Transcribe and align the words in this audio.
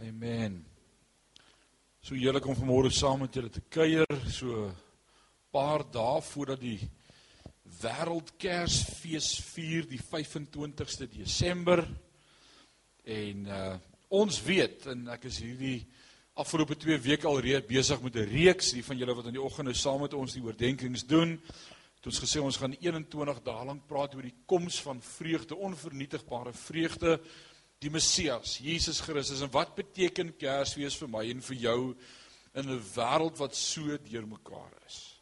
Amen. 0.00 0.54
So 2.00 2.16
heerlik 2.16 2.46
om 2.48 2.56
vanmôre 2.56 2.88
saam 2.88 3.18
met 3.20 3.34
julle 3.36 3.50
te 3.52 3.60
kuier, 3.68 4.06
so 4.32 4.70
paar 5.52 5.82
dae 5.92 6.22
voordat 6.24 6.62
die 6.62 6.78
Wêreldkersfees 7.82 9.28
vier 9.50 9.84
die 9.90 10.00
25ste 10.00 11.04
Desember. 11.12 11.84
En 13.04 13.44
uh 13.44 13.76
ons 14.10 14.40
weet 14.42 14.88
en 14.90 15.04
ek 15.14 15.28
is 15.28 15.36
hierdie 15.44 15.84
afgelope 16.42 16.74
2 16.80 16.96
weke 17.04 17.28
al 17.28 17.42
reeds 17.44 17.68
besig 17.68 18.00
met 18.02 18.16
'n 18.16 18.30
reeks, 18.32 18.72
die 18.72 18.82
van 18.82 18.98
julle 18.98 19.14
wat 19.14 19.28
in 19.28 19.36
die 19.36 19.44
oggende 19.48 19.74
saam 19.74 20.00
met 20.00 20.14
ons 20.14 20.32
die 20.32 20.42
oordeenkings 20.42 21.04
doen. 21.04 21.36
Het 22.00 22.06
ons 22.06 22.24
gesê 22.24 22.40
ons 22.40 22.56
gaan 22.56 22.72
21 22.80 23.42
dae 23.44 23.64
lank 23.64 23.86
praat 23.86 24.14
oor 24.14 24.22
die 24.24 24.40
koms 24.46 24.80
van 24.80 25.02
vreugde, 25.02 25.54
onvernietigbare 25.56 26.52
vreugde 26.52 27.20
die 27.80 27.90
Messias, 27.90 28.58
Jesus 28.60 29.00
Christus. 29.00 29.40
En 29.40 29.52
wat 29.52 29.72
beteken 29.78 30.34
Kersfees 30.36 30.98
vir 31.00 31.08
my 31.08 31.22
en 31.32 31.40
vir 31.40 31.56
jou 31.56 31.78
in 32.52 32.68
'n 32.68 32.82
wêreld 32.94 33.38
wat 33.38 33.54
so 33.56 33.96
deurmekaar 33.96 34.72
is? 34.86 35.16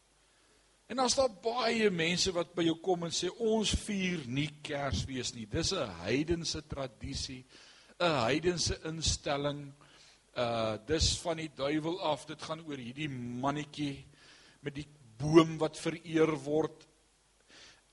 En 0.88 0.96
dan 0.96 1.10
staan 1.10 1.36
baie 1.42 1.90
mense 1.90 2.32
wat 2.32 2.54
by 2.54 2.64
jou 2.64 2.76
kom 2.80 3.04
en 3.04 3.10
sê 3.10 3.28
ons 3.38 3.70
vier 3.70 4.24
nie 4.26 4.48
Kersfees 4.62 5.34
nie. 5.34 5.46
Dis 5.46 5.72
'n 5.72 5.88
heidense 6.02 6.66
tradisie, 6.66 7.44
'n 8.00 8.24
heidense 8.24 8.80
instelling. 8.84 9.72
Uh 10.36 10.76
dis 10.86 11.18
van 11.18 11.36
die 11.36 11.50
duiwel 11.54 12.00
af. 12.00 12.26
Dit 12.26 12.42
gaan 12.42 12.60
oor 12.66 12.76
hierdie 12.76 13.08
mannetjie 13.08 14.04
met 14.60 14.74
die 14.74 14.88
boom 15.18 15.58
wat 15.58 15.78
vereer 15.78 16.36
word. 16.44 16.86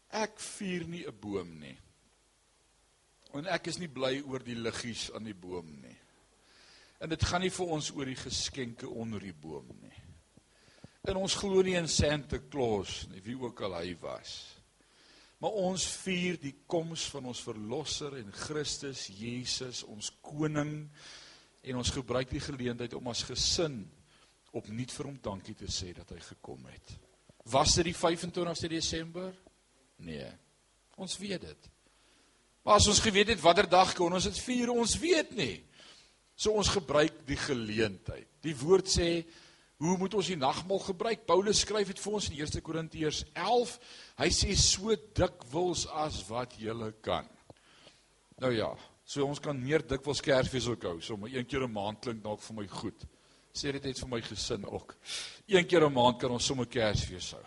Ek 0.10 0.40
vier 0.40 0.88
nie 0.88 1.06
'n 1.06 1.20
boom 1.20 1.60
nie. 1.60 1.78
En 3.36 3.50
ek 3.52 3.68
is 3.72 3.80
nie 3.82 3.92
bly 3.92 4.22
oor 4.24 4.44
die 4.44 4.56
liggies 4.56 5.10
aan 5.16 5.28
die 5.28 5.36
boom 5.36 5.68
nie. 5.82 5.98
En 7.04 7.12
dit 7.12 7.24
gaan 7.28 7.44
nie 7.44 7.52
vir 7.52 7.72
ons 7.76 7.92
oor 7.92 8.08
die 8.08 8.20
geskenke 8.20 8.88
onder 8.88 9.24
die 9.24 9.36
boom 9.36 9.68
nie. 9.82 9.96
En 11.06 11.20
ons 11.20 11.36
glo 11.38 11.62
nie 11.62 11.76
in 11.78 11.90
Santa 11.92 12.40
Claus 12.50 13.04
nie, 13.12 13.22
wie 13.22 13.36
ook 13.38 13.62
al 13.68 13.76
hy 13.78 13.92
was. 14.02 14.38
Maar 15.44 15.60
ons 15.68 15.84
vier 16.06 16.40
die 16.42 16.56
koms 16.66 17.10
van 17.14 17.28
ons 17.30 17.44
verlosser 17.46 18.16
en 18.22 18.32
Christus 18.34 19.10
Jesus, 19.14 19.84
ons 19.84 20.10
koning 20.24 20.78
en 21.66 21.82
ons 21.82 21.92
gebruik 21.94 22.32
die 22.32 22.42
geleentheid 22.42 22.96
om 22.98 23.12
as 23.12 23.26
gesin 23.28 23.84
opnuut 24.56 24.94
vir 24.96 25.10
hom 25.10 25.20
dankie 25.22 25.58
te 25.60 25.68
sê 25.70 25.92
dat 25.94 26.16
hy 26.16 26.22
gekom 26.24 26.64
het. 26.72 26.96
Was 27.52 27.76
dit 27.78 27.92
die 27.92 27.98
25ste 27.98 28.72
Desember? 28.72 29.36
Nee. 30.02 30.32
Ons 30.98 31.20
weet 31.22 31.44
dit. 31.44 31.70
Maar 32.66 32.80
as 32.82 32.88
ons 32.90 33.00
geweet 33.00 33.30
het 33.30 33.42
watter 33.44 33.68
dag 33.70 33.92
kon 33.94 34.14
ons 34.18 34.26
dit 34.26 34.38
vier, 34.42 34.72
ons 34.74 34.98
weet 34.98 35.36
nie. 35.38 35.60
So 36.34 36.58
ons 36.58 36.72
gebruik 36.74 37.22
die 37.28 37.38
geleentheid. 37.38 38.26
Die 38.42 38.56
woord 38.58 38.90
sê 38.90 39.10
hoe 39.84 39.98
moet 40.00 40.16
ons 40.18 40.32
die 40.32 40.40
nagmaal 40.40 40.82
gebruik? 40.82 41.28
Paulus 41.30 41.62
skryf 41.62 41.92
dit 41.92 42.02
vir 42.02 42.18
ons 42.18 42.30
in 42.32 42.40
1 42.42 42.64
Korintiërs 42.66 43.22
11. 43.38 43.76
Hy 44.18 44.30
sê 44.34 44.58
so 44.58 44.96
dikwels 45.20 45.86
as 45.94 46.24
wat 46.30 46.58
jy 46.58 46.74
kan. 47.06 47.30
Nou 48.42 48.52
ja, 48.56 48.72
so 49.06 49.28
ons 49.30 49.40
kan 49.40 49.56
meer 49.56 49.86
dikwels 49.86 50.24
Kersfees 50.26 50.68
ook 50.72 50.90
hou. 50.90 50.98
So 51.06 51.18
maar 51.22 51.30
een 51.30 51.46
keer 51.46 51.68
'n 51.68 51.72
maand 51.72 52.02
klink 52.02 52.24
dalk 52.24 52.42
vir 52.42 52.56
my 52.56 52.68
goed. 52.68 53.06
Sê 53.54 53.72
dit 53.72 53.84
net 53.84 54.00
vir 54.00 54.10
my 54.10 54.22
gesin 54.22 54.66
ook. 54.66 54.96
Een 55.48 55.68
keer 55.68 55.86
'n 55.86 55.94
maand 55.94 56.20
kan 56.20 56.32
ons 56.32 56.46
sommer 56.46 56.66
Kersfees 56.66 57.32
hou. 57.32 57.46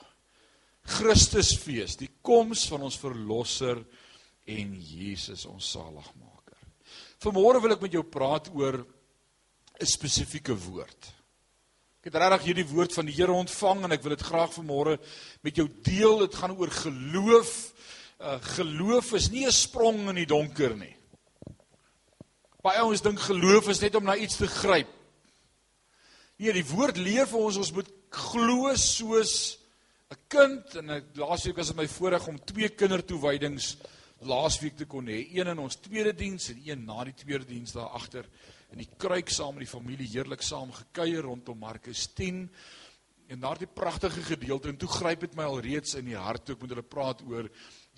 Christusfees, 0.84 1.96
die 1.96 2.10
koms 2.22 2.68
van 2.68 2.82
ons 2.82 2.96
verlosser 2.96 3.84
en 4.48 4.74
Jesus 4.80 5.44
ons 5.48 5.70
saligmaker. 5.74 6.56
Vanmôre 7.20 7.60
wil 7.62 7.74
ek 7.74 7.84
met 7.84 7.96
jou 7.98 8.04
praat 8.06 8.48
oor 8.54 8.80
'n 9.78 9.86
spesifieke 9.86 10.54
woord. 10.54 11.14
Ek 11.98 12.12
het 12.12 12.14
regtig 12.14 12.46
hierdie 12.46 12.70
woord 12.72 12.92
van 12.94 13.06
die 13.06 13.14
Here 13.14 13.32
ontvang 13.32 13.84
en 13.84 13.92
ek 13.92 14.02
wil 14.02 14.16
dit 14.16 14.22
graag 14.22 14.52
vanmôre 14.54 14.98
met 15.42 15.56
jou 15.56 15.68
deel. 15.82 16.18
Dit 16.26 16.34
gaan 16.34 16.56
oor 16.56 16.70
geloof. 16.70 17.74
Uh, 18.20 18.38
geloof 18.56 19.12
is 19.12 19.30
nie 19.30 19.46
'n 19.46 19.52
sprong 19.52 20.08
in 20.08 20.14
die 20.14 20.26
donker 20.26 20.76
nie. 20.76 20.96
Baie 22.62 22.78
ouens 22.78 23.02
dink 23.02 23.18
geloof 23.18 23.68
is 23.68 23.80
net 23.80 23.94
om 23.94 24.04
na 24.04 24.16
iets 24.16 24.36
te 24.36 24.46
gryp. 24.46 24.88
Nee, 26.38 26.52
die 26.52 26.64
woord 26.64 26.96
leer 26.96 27.26
vir 27.26 27.38
ons 27.38 27.56
ons 27.56 27.72
moet 27.72 27.88
glo 28.10 28.74
soos 28.74 29.58
'n 30.10 30.16
kind 30.28 30.76
en 30.76 31.04
laasweek 31.14 31.56
was 31.56 31.68
dit 31.68 31.76
my 31.76 31.86
voorreg 31.86 32.26
om 32.28 32.38
twee 32.38 32.68
kindertoewydings 32.68 33.76
laasweek 34.26 34.76
te 34.76 34.86
kon 34.90 35.06
hê. 35.06 35.22
Een 35.34 35.50
in 35.52 35.58
ons 35.62 35.78
tweede 35.82 36.14
diens 36.16 36.50
en 36.52 36.62
een 36.64 36.84
na 36.84 37.04
die 37.04 37.14
tweede 37.14 37.46
diens 37.46 37.72
daar 37.76 37.94
agter 37.98 38.26
in 38.72 38.82
die 38.82 38.90
kruik 39.00 39.30
saam 39.32 39.56
met 39.56 39.64
die 39.64 39.70
familie 39.70 40.08
heerlik 40.10 40.42
saam 40.44 40.72
gekuier 40.74 41.22
rondom 41.24 41.58
Markus 41.58 42.06
10. 42.18 42.46
En 43.28 43.40
daardie 43.40 43.68
pragtige 43.68 44.22
gedeelte 44.24 44.68
en 44.72 44.80
toe 44.80 44.88
gryp 44.88 45.26
dit 45.26 45.36
my 45.36 45.44
al 45.44 45.60
reeds 45.64 45.94
in 46.00 46.08
die 46.08 46.16
hart 46.16 46.46
toe 46.46 46.56
ek 46.56 46.64
met 46.64 46.74
hulle 46.74 46.86
praat 46.86 47.22
oor 47.28 47.48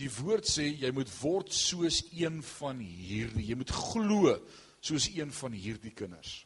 die 0.00 0.10
woord 0.10 0.48
sê 0.48 0.66
jy 0.66 0.90
moet 0.96 1.10
word 1.20 1.52
soos 1.54 2.02
een 2.10 2.40
van 2.56 2.80
hierdie. 2.82 3.50
Jy 3.50 3.58
moet 3.60 3.74
glo 3.74 4.36
soos 4.80 5.10
een 5.14 5.32
van 5.32 5.54
hierdie 5.54 5.94
kinders. 5.94 6.40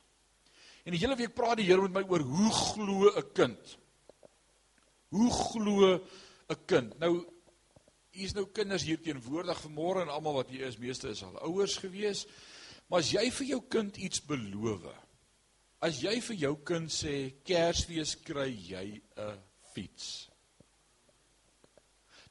En 0.84 0.92
die 0.92 1.00
hele 1.00 1.16
week 1.16 1.32
praat 1.36 1.60
die 1.60 1.68
Here 1.68 1.80
met 1.86 1.94
my 1.96 2.04
oor 2.12 2.24
hoe 2.28 2.50
glo 2.52 3.08
'n 3.08 3.32
kind? 3.32 3.78
Hoe 5.08 5.30
glo 5.30 5.94
'n 6.50 6.58
kind? 6.66 6.98
Nou 7.00 7.24
Hier 8.14 8.28
is 8.28 8.34
nou 8.36 8.44
kinders 8.54 8.84
hier 8.86 9.00
teenwoordig 9.02 9.58
vanmôre 9.64 10.04
en 10.04 10.10
almal 10.14 10.36
wat 10.36 10.52
hier 10.54 10.68
is, 10.68 10.78
meeste 10.78 11.08
is 11.10 11.24
al 11.26 11.34
ouers 11.48 11.74
gewees. 11.82 12.20
Maar 12.86 13.02
as 13.02 13.10
jy 13.10 13.24
vir 13.40 13.48
jou 13.48 13.58
kind 13.74 13.96
iets 13.98 14.22
beloof, 14.22 14.84
as 15.82 15.98
jy 16.04 16.12
vir 16.22 16.38
jou 16.44 16.52
kind 16.68 16.92
sê 16.94 17.14
Kersfees 17.42 18.14
kry 18.22 18.52
jy 18.54 18.84
'n 19.18 19.40
fiets. 19.74 20.28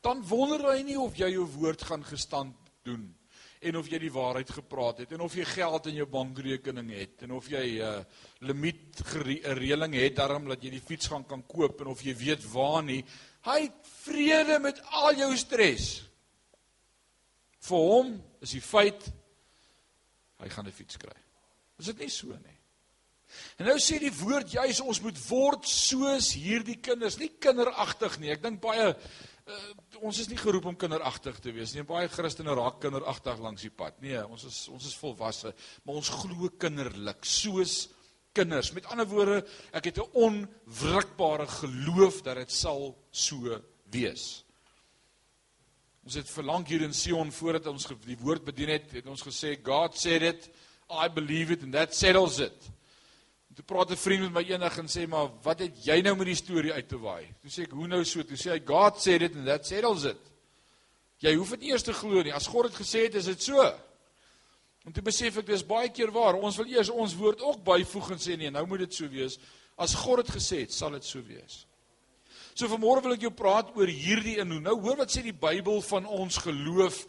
Dan 0.02 0.24
wonder 0.24 0.72
hy 0.72 0.84
nie 0.84 0.98
of 1.00 1.18
jy 1.20 1.34
jou 1.36 1.46
woord 1.58 1.82
gaan 1.84 2.04
gestand 2.04 2.56
doen 2.84 3.12
en 3.64 3.78
of 3.80 3.88
jy 3.88 4.00
die 4.00 4.12
waarheid 4.12 4.50
gepraat 4.52 5.04
het 5.04 5.12
en 5.16 5.24
of 5.24 5.36
jy 5.36 5.46
geld 5.48 5.88
in 5.88 5.96
jou 6.02 6.08
bankrekening 6.12 6.90
het 6.92 7.24
en 7.24 7.32
of 7.32 7.48
jy 7.48 7.64
'n 7.64 7.80
uh, 7.80 8.00
eh, 8.00 8.06
limiet 8.40 9.00
'n 9.00 9.60
reëling 9.60 9.94
het 9.94 10.16
daarom 10.16 10.48
dat 10.48 10.64
jy 10.64 10.70
die 10.70 10.88
fiets 10.88 11.08
gaan 11.08 11.26
kan 11.26 11.44
koop 11.48 11.82
en 11.82 11.88
of 11.88 12.02
jy 12.04 12.16
weet 12.16 12.44
waar 12.52 12.84
nie 12.84 13.04
hy 13.48 13.59
het 13.66 13.92
vrede 14.04 14.59
met 14.64 14.80
al 14.92 15.20
jou 15.20 15.31
stres. 15.38 15.88
Vir 17.64 17.86
hom 17.90 18.16
is 18.44 18.56
die 18.56 18.64
feit 18.64 19.06
hy 20.44 20.50
gaan 20.52 20.68
'n 20.68 20.76
fiets 20.76 20.98
kry. 20.98 21.16
Is 21.80 21.86
dit 21.86 22.00
nie 22.00 22.09
so 22.09 22.28
nie? 22.28 22.59
En 23.58 23.66
nou 23.66 23.78
sê 23.80 24.00
die 24.00 24.14
woord 24.14 24.52
juis 24.52 24.82
ons 24.84 25.02
moet 25.02 25.18
word 25.30 25.68
soos 25.68 26.34
hierdie 26.38 26.80
kinders. 26.84 27.18
Nie 27.18 27.32
kinderagtig 27.40 28.20
nie. 28.20 28.32
Ek 28.34 28.44
dink 28.44 28.62
baie 28.62 28.92
uh, 28.94 29.72
ons 30.03 30.20
is 30.20 30.30
nie 30.30 30.38
geroep 30.38 30.66
om 30.66 30.78
kinderagtig 30.80 31.40
te 31.40 31.53
wees 31.56 31.74
nie. 31.74 31.86
Baie 31.88 32.12
Christene 32.12 32.56
raak 32.56 32.80
kinderagtig 32.84 33.40
langs 33.40 33.66
die 33.66 33.74
pad. 33.74 34.00
Nee, 34.02 34.22
ons 34.26 34.44
is 34.50 34.68
ons 34.74 34.86
is 34.86 34.98
volwasse, 35.00 35.53
maar 35.84 36.00
ons 36.02 36.09
glo 36.09 36.52
kinderlik, 36.59 37.26
soos 37.26 37.93
kinders. 38.34 38.72
Met 38.76 38.88
ander 38.92 39.08
woorde, 39.08 39.44
ek 39.72 39.86
het 39.86 39.98
'n 39.98 40.12
onwrikbare 40.14 41.48
geloof 41.48 42.22
dat 42.22 42.36
dit 42.36 42.52
sal 42.52 42.98
so 43.12 43.62
wees. 43.90 44.44
Ons 46.04 46.16
het 46.20 46.30
verlang 46.30 46.68
hier 46.68 46.82
in 46.82 46.94
Sion 46.94 47.32
voordat 47.32 47.68
ons 47.68 47.88
die 48.06 48.18
woord 48.20 48.44
bedien 48.44 48.70
het, 48.70 48.92
het 48.92 49.08
ons 49.08 49.24
gesê 49.24 49.56
God 49.64 49.98
said 49.98 50.22
it, 50.22 50.50
I 50.90 51.08
believe 51.08 51.54
it 51.54 51.64
and 51.64 51.74
that 51.74 51.96
settles 51.96 52.40
it. 52.40 52.70
Toe 53.54 53.64
praat 53.64 53.92
'n 53.92 53.96
vriend 53.96 54.22
met 54.22 54.34
my 54.34 54.44
eendag 54.52 54.78
en 54.78 54.88
sê 54.88 55.08
maar 55.08 55.30
wat 55.44 55.60
het 55.60 55.86
jy 55.86 56.02
nou 56.02 56.16
met 56.16 56.26
die 56.26 56.36
storie 56.36 56.74
uit 56.74 56.88
te 56.90 56.98
waai? 56.98 57.28
Toe 57.42 57.52
sê 57.52 57.64
ek 57.64 57.72
hoe 57.72 57.88
nou 57.88 58.04
so? 58.04 58.24
Toe 58.24 58.38
sê 58.38 58.52
hy 58.52 58.60
God 58.66 59.00
said 59.00 59.22
it 59.22 59.36
and 59.36 59.46
that 59.46 59.66
settles 59.66 60.06
it. 60.06 60.18
Jy 61.20 61.36
hoef 61.36 61.52
dit 61.52 61.60
nie 61.60 61.70
eers 61.72 61.84
te 61.84 61.94
glo 61.94 62.24
nie. 62.24 62.34
As 62.34 62.48
God 62.48 62.72
dit 62.72 62.76
gesê 62.82 63.06
het, 63.06 63.16
is 63.16 63.26
dit 63.26 63.42
so. 63.42 63.62
En 64.84 64.96
toe 64.96 65.04
besef 65.06 65.38
ek 65.40 65.48
dis 65.48 65.66
baie 65.66 65.92
keer 65.96 66.12
waar. 66.12 66.36
Ons 66.36 66.58
wil 66.60 66.72
eers 66.74 66.92
ons 66.92 67.16
woord 67.16 67.44
ook 67.44 67.62
byvoeg 67.64 68.16
en 68.16 68.24
sê 68.24 68.35
nee, 68.40 68.52
nou 68.52 68.66
moet 68.68 68.84
dit 68.85 68.97
so 68.97 69.08
wees. 69.12 69.38
As 69.80 69.96
God 69.97 70.24
dit 70.24 70.34
gesê 70.35 70.64
het, 70.66 70.74
sal 70.76 70.97
dit 70.97 71.08
so 71.08 71.24
wees. 71.26 71.64
So 72.53 72.70
vanmôre 72.70 73.02
wil 73.06 73.16
ek 73.16 73.24
jou 73.26 73.34
praat 73.34 73.72
oor 73.78 73.90
hierdie 73.90 74.38
en 74.44 74.52
hoe. 74.53 74.59
Nou 74.62 74.76
hoor 74.84 75.00
wat 75.02 75.14
sê 75.14 75.24
die 75.26 75.34
Bybel 75.34 75.82
van 75.88 76.06
ons 76.06 76.38
geloof. 76.44 77.00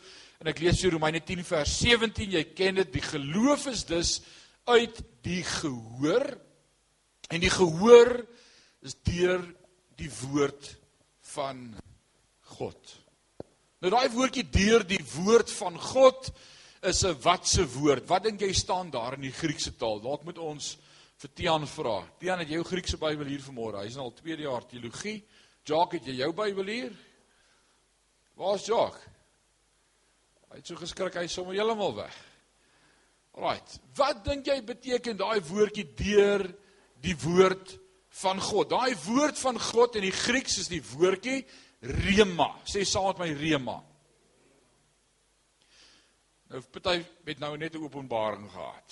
En 0.41 0.49
ek 0.51 0.63
lees 0.63 0.81
vir 0.85 0.95
Romeine 0.97 1.21
10 1.21 1.45
vers 1.51 1.75
17. 1.83 2.39
Jy 2.39 2.45
ken 2.57 2.81
dit. 2.81 2.95
Die 2.95 3.05
geloof 3.05 3.67
is 3.73 3.85
dus 3.89 4.15
uit 4.71 5.03
die 5.27 5.43
gehoor 5.45 6.25
en 7.33 7.41
die 7.41 7.53
gehoor 7.53 8.23
is 8.85 8.95
deur 9.05 9.43
die 9.99 10.11
woord 10.23 10.71
van 11.35 11.67
God. 12.57 12.95
Nou 13.85 13.93
daai 13.93 14.09
woordjie 14.15 14.47
deur 14.49 14.85
die 14.89 15.03
woord 15.17 15.51
van 15.53 15.77
God 15.81 16.31
is 16.85 17.05
'n 17.05 17.17
watse 17.23 17.65
woord. 17.67 18.09
Wat 18.09 18.23
dink 18.23 18.41
jy 18.41 18.53
staan 18.53 18.91
daar 18.91 19.15
in 19.15 19.21
die 19.21 19.33
Griekse 19.33 19.77
taal? 19.77 20.01
Dalk 20.01 20.25
moet 20.25 20.39
ons 20.39 20.77
vir 21.17 21.31
Tian 21.35 21.67
vra. 21.67 22.05
Tian, 22.19 22.39
het 22.39 22.49
jy 22.49 22.55
jou 22.55 22.65
Griekse 22.65 22.97
Bybel 22.97 23.27
hier 23.27 23.41
vanmôre? 23.41 23.83
Hy's 23.83 23.97
nou 23.97 24.05
al 24.05 24.15
tweede 24.15 24.43
jaar 24.43 24.67
teologie. 24.67 25.25
Jacques, 25.65 26.01
het 26.01 26.09
jy 26.09 26.17
jou 26.21 26.33
Bybel 26.33 26.67
hier? 26.67 26.93
Waar's 28.37 28.67
Jacques? 28.67 29.03
Hy 30.51 30.57
het 30.57 30.67
so 30.67 30.77
geskrik 30.77 31.15
hy 31.15 31.27
sommer 31.27 31.55
heeltemal 31.55 31.95
weg. 31.95 32.15
Alraight. 33.35 33.81
Wat 33.97 34.25
dink 34.25 34.47
jy 34.47 34.61
beteken 34.63 35.17
daai 35.17 35.41
woordjie 35.41 35.87
deur 35.99 36.45
die 37.03 37.17
woord 37.25 37.79
van 38.21 38.39
God? 38.41 38.71
Daai 38.71 38.95
woord 39.07 39.39
van 39.39 39.59
God 39.59 39.97
in 39.97 40.03
die 40.03 40.15
Grieks 40.15 40.59
is 40.59 40.69
die 40.71 40.83
woordjie 40.93 41.41
rema. 41.81 42.53
Sê 42.65 42.85
saam 42.87 43.11
met 43.11 43.19
my 43.19 43.33
rema. 43.41 43.81
Nou 46.55 46.63
party 46.71 47.01
het 47.27 47.41
nou 47.43 47.57
net 47.59 47.75
'n 47.75 47.83
openbaring 47.83 48.51
gehad. 48.51 48.91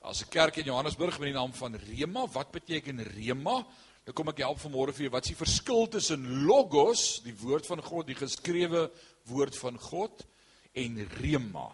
Daar's 0.00 0.22
'n 0.22 0.28
kerk 0.28 0.56
in 0.56 0.64
Johannesburg 0.64 1.18
met 1.18 1.28
die 1.28 1.34
naam 1.34 1.52
van 1.52 1.74
Rema. 1.74 2.26
Wat 2.26 2.50
beteken 2.50 3.02
Rema? 3.02 3.66
Nou 4.04 4.12
kom 4.14 4.28
ek 4.28 4.38
help 4.38 4.58
vanmôre 4.58 4.92
vir 4.92 5.00
jou. 5.02 5.10
Wat 5.10 5.22
is 5.22 5.36
die 5.36 5.44
verskil 5.46 5.88
tussen 5.88 6.44
logos, 6.44 7.20
die 7.22 7.36
woord 7.36 7.66
van 7.66 7.82
God, 7.82 8.06
die 8.06 8.14
geskrewe 8.14 8.90
woord 9.24 9.56
van 9.56 9.78
God 9.78 10.26
en 10.72 11.08
Rema? 11.08 11.70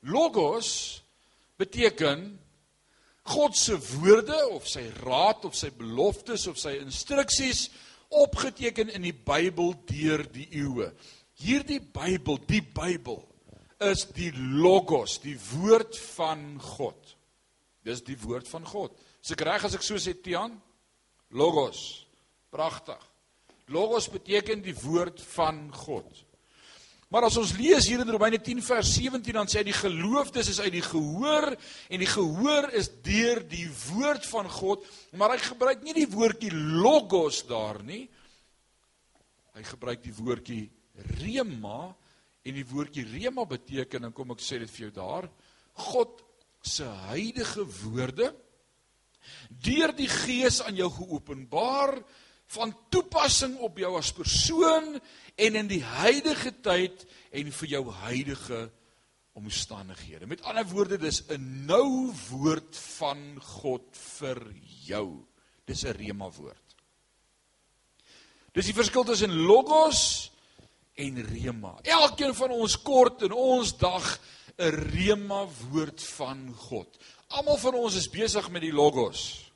Logos 0.00 1.02
beteken 1.56 2.40
God 3.22 3.56
se 3.56 3.78
woorde 3.78 4.48
of 4.48 4.66
sy 4.68 4.90
raad 5.02 5.44
of 5.44 5.54
sy 5.54 5.70
beloftes 5.70 6.46
of 6.46 6.58
sy 6.58 6.78
instruksies 6.78 7.70
opgeteken 8.08 8.88
in 8.88 9.02
die 9.02 9.14
Bybel 9.24 9.74
deur 9.84 10.32
die 10.32 10.48
eeue. 10.50 10.94
Hierdie 11.34 11.80
Bybel, 11.80 12.38
die 12.46 12.62
Bybel 12.62 13.31
is 13.90 14.04
die 14.14 14.30
logos, 14.36 15.18
die 15.22 15.36
woord 15.52 15.98
van 16.14 16.44
God. 16.62 17.14
Dis 17.82 18.02
die 18.06 18.18
woord 18.22 18.48
van 18.50 18.66
God. 18.68 18.94
Is 19.22 19.34
ek 19.34 19.44
reg 19.46 19.64
as 19.66 19.76
ek 19.78 19.86
so 19.86 19.98
sê 20.00 20.14
Tian? 20.18 20.54
Logos. 21.34 22.04
Pragtig. 22.52 23.00
Logos 23.72 24.08
beteken 24.12 24.62
die 24.62 24.76
woord 24.82 25.22
van 25.32 25.64
God. 25.74 26.10
Maar 27.12 27.26
as 27.28 27.36
ons 27.36 27.52
lees 27.58 27.90
hier 27.90 28.00
in 28.00 28.08
Romeine 28.08 28.38
10 28.40 28.62
vers 28.64 28.88
17 28.94 29.36
dan 29.36 29.50
sê 29.50 29.60
hy 29.60 29.66
die 29.68 29.76
geloofdes 29.76 30.48
is 30.48 30.60
uit 30.64 30.72
die 30.72 30.84
gehoor 30.84 31.50
en 31.52 32.00
die 32.00 32.08
gehoor 32.08 32.70
is 32.78 32.88
deur 33.04 33.42
die 33.50 33.66
woord 33.90 34.24
van 34.30 34.48
God, 34.48 34.86
maar 35.20 35.34
hy 35.34 35.42
gebruik 35.44 35.82
nie 35.84 35.92
die 35.98 36.08
woordjie 36.08 36.52
logos 36.54 37.42
daar 37.50 37.82
nie. 37.84 38.06
Hy 39.52 39.64
gebruik 39.68 40.00
die 40.06 40.14
woordjie 40.16 40.62
rema 41.20 41.90
en 42.42 42.54
die 42.54 42.66
woordjie 42.66 43.06
rema 43.06 43.44
beteken 43.48 44.02
dan 44.02 44.12
kom 44.12 44.34
ek 44.34 44.42
sê 44.42 44.58
dit 44.62 44.70
vir 44.70 44.88
jou 44.88 44.92
daar 44.98 45.28
God 45.88 46.22
se 46.62 46.86
heilige 47.08 47.64
woorde 47.84 48.32
deur 49.48 49.94
die 49.94 50.10
gees 50.10 50.60
aan 50.62 50.76
jou 50.76 50.90
geopenbaar 50.90 51.96
van 52.52 52.74
toepassing 52.92 53.56
op 53.64 53.78
jou 53.80 53.94
as 53.96 54.12
persoon 54.12 54.96
en 55.36 55.58
in 55.58 55.68
die 55.70 55.82
huidige 55.82 56.52
tyd 56.64 57.04
en 57.32 57.52
vir 57.58 57.68
jou 57.76 57.84
huidige 58.02 58.66
omstandighede. 59.38 60.26
Met 60.28 60.42
ander 60.44 60.66
woorde, 60.68 60.98
dis 60.98 61.22
'n 61.28 61.64
nou 61.66 62.12
woord 62.30 62.76
van 62.76 63.40
God 63.40 63.96
vir 63.96 64.54
jou. 64.84 65.24
Dis 65.64 65.84
'n 65.84 65.96
rema 65.96 66.30
woord. 66.30 66.76
Dis 68.52 68.66
die 68.66 68.74
verskil 68.74 69.04
tussen 69.04 69.32
logos 69.32 70.31
en 70.94 71.22
rema. 71.26 71.78
Elkeen 71.82 72.34
van 72.34 72.50
ons 72.50 72.76
kort 72.82 73.22
in 73.22 73.32
ons 73.32 73.76
dag 73.78 74.20
'n 74.58 74.70
rema 74.92 75.46
woord 75.70 76.02
van 76.02 76.54
God. 76.54 76.98
Almal 77.28 77.56
van 77.56 77.74
ons 77.74 77.94
is 77.94 78.08
besig 78.08 78.50
met 78.50 78.62
die 78.62 78.72
logos. 78.72 79.50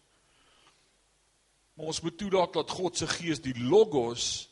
Maar 1.75 1.87
ons 1.87 2.01
moet 2.01 2.19
toelaat 2.19 2.53
dat 2.53 2.71
God 2.71 2.97
se 2.97 3.07
gees 3.07 3.41
die 3.41 3.59
logos 3.61 4.49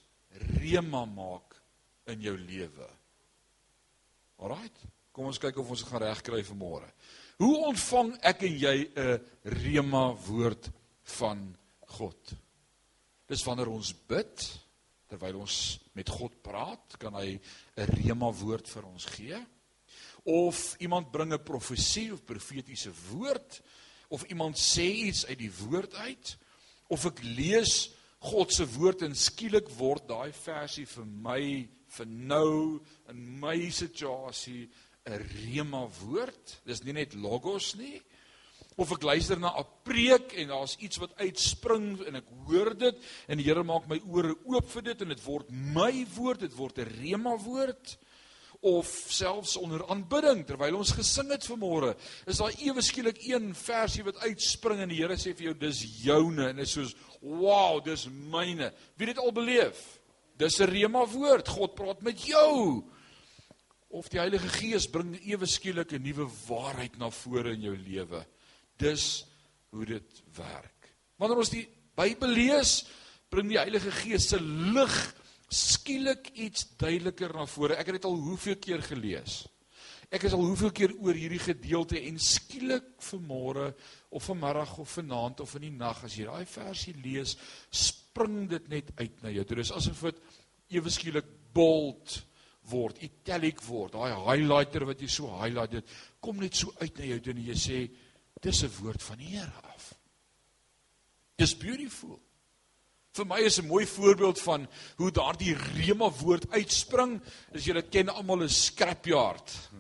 rema 0.61 1.05
maak 1.05 1.57
in 2.05 2.21
jou 2.21 2.37
lewe. 2.39 2.89
Alraait. 4.37 4.85
Kom 5.15 5.27
ons 5.31 5.39
kyk 5.39 5.61
of 5.63 5.71
ons 5.71 5.81
dit 5.81 5.89
gaan 5.89 6.03
regkry 6.03 6.43
vanmôre. 6.45 6.89
Hoe 7.39 7.67
ontvang 7.69 8.17
ek 8.27 8.43
en 8.43 8.59
jy 8.59 8.91
'n 8.97 9.21
rema 9.63 10.13
woord 10.27 10.71
van 11.19 11.57
God? 11.99 12.35
Dis 13.27 13.45
wanneer 13.45 13.69
ons 13.69 13.95
bid, 14.07 14.59
terwyl 15.15 15.45
ons 15.45 15.79
met 15.95 16.11
God 16.11 16.35
praat, 16.43 16.99
kan 16.99 17.15
hy 17.15 17.39
'n 17.77 17.91
rema 17.95 18.31
woord 18.33 18.69
vir 18.69 18.85
ons 18.87 19.07
gee. 19.07 19.39
Of 20.25 20.77
iemand 20.81 21.13
bring 21.13 21.33
'n 21.33 21.43
profesie 21.43 22.13
of 22.13 22.25
profetiese 22.25 22.91
woord 23.11 23.63
of 24.09 24.25
iemand 24.29 24.57
sê 24.57 25.07
iets 25.09 25.27
uit 25.27 25.39
die 25.39 25.53
woord 25.53 25.95
uit 25.95 26.37
of 26.89 27.05
ek 27.07 27.23
lees 27.23 27.91
God 28.19 28.53
se 28.53 28.65
woord 28.67 29.03
en 29.03 29.15
skielik 29.15 29.69
word 29.77 30.09
daai 30.09 30.33
versie 30.33 30.87
vir 30.87 31.07
my 31.07 31.69
vir 31.97 32.07
nou 32.07 32.81
in 33.09 33.41
my 33.41 33.71
situasie 33.71 34.71
'n 35.07 35.19
rema 35.45 35.87
woord. 36.01 36.61
Dis 36.65 36.83
nie 36.83 36.93
net 36.93 37.15
logos 37.15 37.75
nie. 37.75 38.01
Of 38.75 38.91
ek 38.97 39.05
luister 39.07 39.39
na 39.39 39.53
'n 39.55 39.67
preek 39.87 40.33
en 40.35 40.49
daar's 40.49 40.75
iets 40.83 40.99
wat 40.99 41.15
uitspring 41.23 42.01
en 42.09 42.17
ek 42.17 42.27
hoor 42.47 42.75
dit 42.75 42.97
en 43.29 43.39
die 43.39 43.47
Here 43.47 43.63
maak 43.63 43.87
my 43.87 44.01
ore 44.11 44.35
oop 44.45 44.67
vir 44.69 44.83
dit 44.83 45.03
en 45.03 45.09
dit 45.09 45.23
word 45.23 45.51
my 45.51 46.07
woord, 46.17 46.41
dit 46.41 46.57
word 46.57 46.79
'n 46.79 46.91
rema 46.99 47.37
woord. 47.37 47.99
Of 48.61 48.89
selfs 49.09 49.57
onder 49.57 49.87
aanbidding 49.87 50.45
terwyl 50.47 50.77
ons 50.77 50.91
gesing 50.91 51.31
het 51.31 51.47
vanmôre 51.47 51.95
is 52.27 52.39
daar 52.39 52.55
ewe 52.59 52.83
skielik 52.83 53.19
een 53.23 53.55
versie 53.55 54.03
wat 54.03 54.19
uitspring 54.25 54.81
en 54.81 54.89
die 54.89 55.03
Here 55.03 55.15
sê 55.15 55.37
vir 55.37 55.53
jou 55.53 55.55
dis 55.55 56.03
joune. 56.03 56.49
En 56.49 56.59
is 56.59 56.73
soos 56.73 56.97
wow 57.21 57.85
dis 57.85 58.09
myne. 58.09 58.73
Wie 58.97 59.07
dit 59.07 59.19
al 59.19 59.33
beleef? 59.33 60.01
Dis 60.37 60.59
'n 60.59 60.67
rema 60.67 61.07
woord. 61.07 61.49
God 61.49 61.75
praat 61.75 62.03
met 62.03 62.27
jou. 62.27 62.83
Of 63.91 64.09
die 64.09 64.19
Heilige 64.19 64.49
Gees 64.49 64.89
bring 64.91 65.15
ewe 65.23 65.47
skielik 65.47 65.93
'n 65.93 66.03
nuwe 66.03 66.27
waarheid 66.49 66.99
na 66.99 67.11
vore 67.11 67.53
in 67.53 67.63
jou 67.63 67.77
lewe 67.77 68.27
dis 68.81 69.25
hoe 69.75 69.87
dit 69.87 70.23
werk 70.37 70.95
wanneer 71.19 71.41
ons 71.45 71.53
die 71.55 71.67
Bybel 71.95 72.33
lees 72.35 72.81
bring 73.31 73.47
die 73.51 73.61
Heilige 73.61 73.93
Gees 73.95 74.29
se 74.33 74.41
lig 74.43 74.95
skielik 75.55 76.33
iets 76.35 76.67
duideliker 76.81 77.35
na 77.37 77.47
vore. 77.47 77.77
Ek 77.79 77.91
het 77.91 78.01
dit 78.01 78.09
al 78.09 78.17
hoeveel 78.19 78.57
keer 78.63 78.83
gelees. 78.83 79.45
Ek 80.15 80.27
is 80.29 80.35
al 80.37 80.45
hoeveel 80.45 80.73
keer 80.75 80.93
oor 81.01 81.17
hierdie 81.17 81.43
gedeelte 81.43 81.99
en 82.01 82.19
skielik 82.23 82.87
vanmôre 83.03 83.71
of 84.15 84.27
vanmiddag 84.29 84.77
of 84.83 84.93
vanaand 84.99 85.43
of 85.43 85.55
in 85.59 85.69
die 85.69 85.73
nag 85.75 86.05
as 86.07 86.19
jy 86.19 86.27
daai 86.29 86.45
versie 86.51 86.95
lees, 87.03 87.35
spring 87.71 88.45
dit 88.51 88.69
net 88.71 88.93
uit 89.01 89.25
na 89.25 89.33
jou. 89.35 89.47
Dit 89.49 89.65
is 89.65 89.73
asof 89.75 90.05
dit 90.11 90.23
ewe 90.79 90.93
skielik 90.93 91.31
bold 91.55 92.19
word, 92.71 93.01
italic 93.07 93.63
word. 93.67 93.97
Daai 93.97 94.15
highlighter 94.29 94.87
wat 94.89 95.03
jy 95.03 95.11
so 95.11 95.31
highlight 95.41 95.79
dit, 95.79 95.97
kom 96.23 96.39
net 96.43 96.59
so 96.59 96.75
uit 96.81 97.01
na 97.01 97.11
jou 97.11 97.21
en 97.33 97.43
jy 97.49 97.59
sê 97.59 97.81
dis 98.45 98.63
'n 98.63 98.73
woord 98.81 99.03
van 99.03 99.19
die 99.19 99.37
Here 99.37 99.61
af. 99.75 99.95
Dis 101.37 101.57
beautiful. 101.57 102.21
Vir 103.15 103.27
my 103.27 103.41
is 103.41 103.59
'n 103.61 103.67
mooi 103.67 103.87
voorbeeld 103.87 104.41
van 104.41 104.69
hoe 104.97 105.11
daardie 105.11 105.55
rema 105.55 106.11
woord 106.11 106.51
uitspring. 106.51 107.23
As 107.55 107.65
dit 107.65 107.89
ken 107.89 108.09
almal 108.09 108.43
'n 108.43 108.49
scrapyard. 108.49 109.71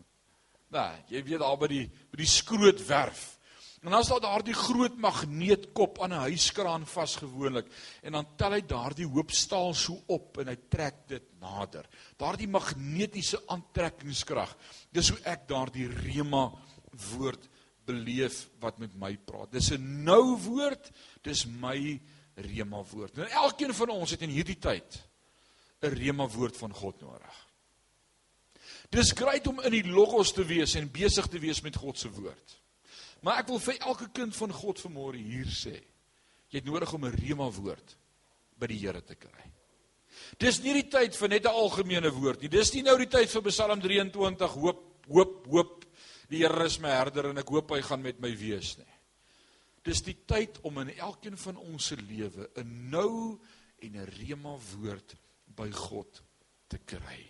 Nou, 0.70 0.92
jy 1.08 1.22
weet 1.22 1.38
daar 1.38 1.58
by 1.58 1.66
die 1.66 1.90
by 2.10 2.16
die 2.16 2.26
skrootwerf. 2.26 3.38
En 3.82 3.90
dan 3.90 4.00
is 4.00 4.08
daar 4.08 4.20
daardie 4.20 4.54
groot 4.54 4.96
magneetkop 4.96 6.00
aan 6.02 6.12
'n 6.12 6.30
huiskraan 6.30 6.86
vasgewoonlik 6.86 7.66
en 8.02 8.12
dan 8.12 8.26
tel 8.36 8.52
hy 8.52 8.60
daardie 8.60 9.06
hoop 9.06 9.30
staal 9.30 9.74
so 9.74 10.02
op 10.06 10.38
en 10.38 10.48
hy 10.48 10.56
trek 10.68 11.08
dit 11.08 11.22
nader. 11.40 11.86
Daardie 12.16 12.48
magnetiese 12.48 13.42
aantrekkingskrag. 13.46 14.56
Dis 14.90 15.08
hoe 15.08 15.20
ek 15.24 15.48
daardie 15.48 15.88
rema 15.88 16.52
woord 17.12 17.48
beleef 17.86 18.48
wat 18.60 18.78
met 18.78 18.94
my 18.98 19.16
praat. 19.16 19.52
Dis 19.52 19.70
'n 19.70 20.04
nou 20.04 20.36
woord, 20.36 20.90
dis 21.22 21.46
my 21.46 22.00
rema 22.34 22.82
woord. 22.82 23.18
En 23.18 23.30
elkeen 23.30 23.74
van 23.74 23.88
ons 23.88 24.10
het 24.10 24.22
in 24.22 24.30
hierdie 24.30 24.58
tyd 24.58 25.02
'n 25.82 25.94
rema 25.94 26.28
woord 26.28 26.56
van 26.56 26.72
God 26.72 27.00
nodig. 27.00 27.46
Dis 28.90 29.12
grait 29.12 29.46
om 29.46 29.60
in 29.60 29.70
die 29.70 29.86
logos 29.86 30.32
te 30.32 30.44
wees 30.44 30.74
en 30.74 30.90
besig 30.90 31.26
te 31.26 31.38
wees 31.38 31.60
met 31.60 31.76
God 31.76 31.98
se 31.98 32.10
woord. 32.10 32.60
Maar 33.20 33.38
ek 33.38 33.48
wil 33.48 33.58
vir 33.58 33.78
elke 33.78 34.08
kind 34.12 34.36
van 34.36 34.52
God 34.52 34.80
vanmôre 34.80 35.16
hier 35.16 35.48
sê, 35.48 35.80
jy 36.50 36.60
het 36.60 36.64
nodig 36.64 36.92
om 36.92 37.04
'n 37.04 37.16
rema 37.16 37.50
woord 37.50 37.96
by 38.58 38.66
die 38.66 38.78
Here 38.78 39.02
te 39.02 39.14
kry. 39.14 39.50
Dis 40.38 40.60
nie 40.62 40.74
die 40.74 40.88
tyd 40.88 41.16
vir 41.16 41.28
net 41.28 41.44
'n 41.44 41.48
algemene 41.48 42.10
woord 42.10 42.42
nie. 42.42 42.48
Dis 42.48 42.72
nie 42.74 42.82
nou 42.82 42.96
die 42.98 43.06
tyd 43.06 43.30
vir 43.30 43.42
Psalm 43.42 43.80
23 43.80 44.50
hoop 44.52 44.82
hoop 45.08 45.46
hoop 45.46 45.83
die 46.34 46.42
Here 46.42 46.66
is 46.66 46.80
my 46.82 46.90
herder 46.90 47.30
en 47.30 47.38
ek 47.38 47.50
hoop 47.54 47.74
hy 47.76 47.80
gaan 47.84 48.02
met 48.02 48.18
my 48.22 48.32
wees 48.38 48.74
nie. 48.80 48.90
Dis 49.84 50.00
die 50.02 50.16
tyd 50.26 50.58
om 50.66 50.80
in 50.82 50.94
elkeen 50.96 51.36
van 51.38 51.60
ons 51.60 51.90
se 51.92 51.96
lewe 52.00 52.48
'n 52.56 52.90
nou 52.90 53.38
en 53.82 53.96
'n 53.96 54.10
rema 54.18 54.56
woord 54.56 55.14
by 55.46 55.70
God 55.70 56.22
te 56.68 56.78
kry. 56.78 57.20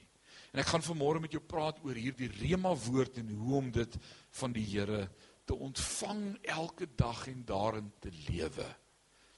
En 0.52 0.60
ek 0.60 0.66
gaan 0.66 0.82
vanmôre 0.82 1.20
met 1.20 1.32
jou 1.32 1.42
praat 1.42 1.82
oor 1.84 1.94
hierdie 1.94 2.30
rema 2.40 2.74
woord 2.74 3.18
en 3.18 3.28
hoe 3.28 3.56
om 3.56 3.70
dit 3.70 3.96
van 4.30 4.52
die 4.52 4.64
Here 4.64 5.10
te 5.44 5.54
ontvang 5.54 6.38
elke 6.42 6.86
dag 6.96 7.26
en 7.28 7.44
daarin 7.44 7.92
te 8.00 8.10
lewe. 8.30 8.66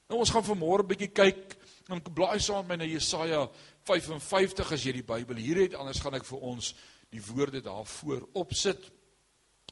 Nou 0.07 0.19
ons 0.19 0.29
gaan 0.29 0.43
vanmôre 0.43 0.83
'n 0.83 0.87
bietjie 0.87 1.11
kyk 1.11 1.57
en 1.89 2.01
blaai 2.01 2.39
saam 2.39 2.67
met 2.67 2.79
my 2.79 2.85
na 2.85 2.91
Jesaja 2.91 3.49
55 3.83 4.71
as 4.71 4.83
jy 4.83 4.91
die 4.91 5.03
Bybel 5.03 5.35
hier 5.35 5.57
het, 5.57 5.75
anders 5.75 5.99
gaan 5.99 6.13
ek 6.13 6.25
vir 6.25 6.39
ons 6.39 6.75
die 7.09 7.21
woorde 7.21 7.61
daarvoor 7.61 8.29
opsit. 8.33 8.96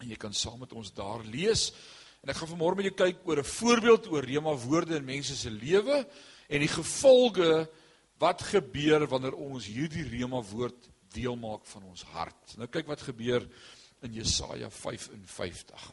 En 0.02 0.10
jy 0.12 0.18
kan 0.20 0.34
saam 0.34 0.60
met 0.60 0.74
ons 0.75 0.92
daar 0.94 1.24
lees. 1.24 1.70
En 2.24 2.32
ek 2.34 2.40
gaan 2.42 2.52
vanmôre 2.52 2.80
met 2.80 2.90
jou 2.90 2.96
kyk 2.98 3.28
oor 3.28 3.40
'n 3.40 3.54
voorbeeld 3.60 4.08
oor 4.12 4.25
rema 4.25 4.54
woorde 4.56 4.96
in 4.96 5.06
mense 5.06 5.36
se 5.36 5.50
lewe 5.50 6.08
en 6.50 6.60
die 6.60 6.72
gevolge 6.72 7.70
wat 8.18 8.42
gebeur 8.42 9.08
wanneer 9.08 9.36
ons 9.36 9.66
hierdie 9.66 10.08
rema 10.10 10.42
woord 10.42 10.90
deel 11.14 11.36
maak 11.36 11.66
van 11.66 11.84
ons 11.84 12.04
hart. 12.16 12.58
Nou 12.58 12.68
kyk 12.68 12.88
wat 12.88 13.02
gebeur 13.02 13.48
in 14.02 14.14
Jesaja 14.14 14.70
55. 14.70 15.92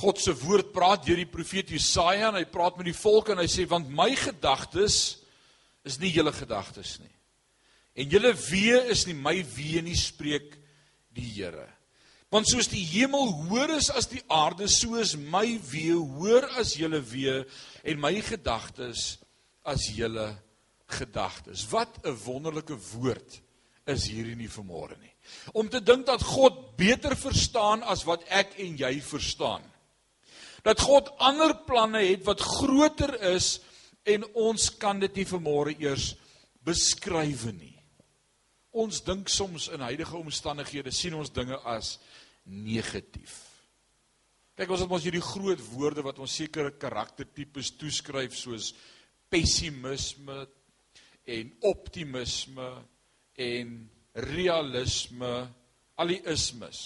God 0.00 0.20
se 0.20 0.34
woord 0.44 0.72
praat 0.72 1.04
deur 1.04 1.16
die 1.16 1.28
profeet 1.28 1.70
Jesaja 1.70 2.28
en 2.30 2.38
hy 2.38 2.44
praat 2.44 2.76
met 2.78 2.86
die 2.86 2.96
volk 2.96 3.32
en 3.32 3.42
hy 3.42 3.48
sê 3.50 3.66
want 3.68 3.90
my 3.90 4.14
gedagtes 4.16 5.18
is 5.84 5.98
nie 5.98 6.12
julle 6.12 6.32
gedagtes 6.32 6.98
nie. 7.02 7.12
En 8.00 8.08
julle 8.08 8.32
wee 8.48 8.78
is 8.92 9.06
nie 9.08 9.16
my 9.18 9.40
wee 9.56 9.82
nie 9.82 9.98
spreek 9.98 10.59
die 11.14 11.26
Here. 11.26 11.68
Want 12.30 12.46
soos 12.46 12.68
die 12.70 12.84
hemel 12.86 13.32
hoër 13.48 13.74
is 13.80 13.88
as 13.90 14.06
die 14.06 14.22
aarde, 14.30 14.68
so 14.70 14.94
is 15.00 15.16
my 15.18 15.58
wee 15.72 15.96
hoër 15.96 16.46
as 16.60 16.76
julle 16.78 17.00
wee 17.10 17.40
en 17.82 17.98
my 17.98 18.12
gedagtes 18.22 19.16
as 19.66 19.88
julle 19.96 20.28
gedagtes. 20.90 21.66
Wat 21.70 21.98
'n 22.04 22.16
wonderlike 22.24 22.76
woord 22.94 23.40
is 23.86 24.06
hierdie 24.06 24.36
nie 24.36 24.48
vanmôre 24.48 24.98
nie. 25.00 25.12
Om 25.52 25.68
te 25.68 25.80
dink 25.80 26.06
dat 26.06 26.22
God 26.22 26.76
beter 26.76 27.16
verstaan 27.16 27.82
as 27.82 28.04
wat 28.04 28.22
ek 28.28 28.54
en 28.58 28.76
jy 28.76 29.00
verstaan. 29.00 29.62
Dat 30.62 30.80
God 30.80 31.10
ander 31.18 31.54
planne 31.66 32.04
het 32.04 32.24
wat 32.24 32.40
groter 32.40 33.20
is 33.34 33.60
en 34.04 34.24
ons 34.34 34.70
kan 34.78 35.00
dit 35.00 35.14
nie 35.14 35.26
vanmôre 35.26 35.74
eers 35.80 36.14
beskryf 36.64 37.44
nie. 37.52 37.79
Ons 38.70 39.00
dink 39.02 39.28
soms 39.28 39.68
in 39.74 39.82
huidige 39.82 40.16
omstandighede 40.16 40.92
sien 40.94 41.14
ons 41.18 41.32
dinge 41.34 41.58
as 41.66 41.98
negatief. 42.44 43.50
Kyk 44.54 44.70
ons 44.70 44.84
het 44.84 44.90
mos 44.90 45.04
hierdie 45.06 45.24
groot 45.24 45.60
woorde 45.72 46.04
wat 46.04 46.18
ons 46.22 46.34
sekere 46.36 46.74
karaktertipes 46.78 47.72
toeskryf 47.80 48.36
soos 48.36 48.74
pessimisme 49.30 50.46
en 51.30 51.52
optimisme 51.70 52.68
en 53.40 53.76
realisme, 54.30 55.30
al 55.96 56.12
die 56.12 56.20
ismes. 56.28 56.80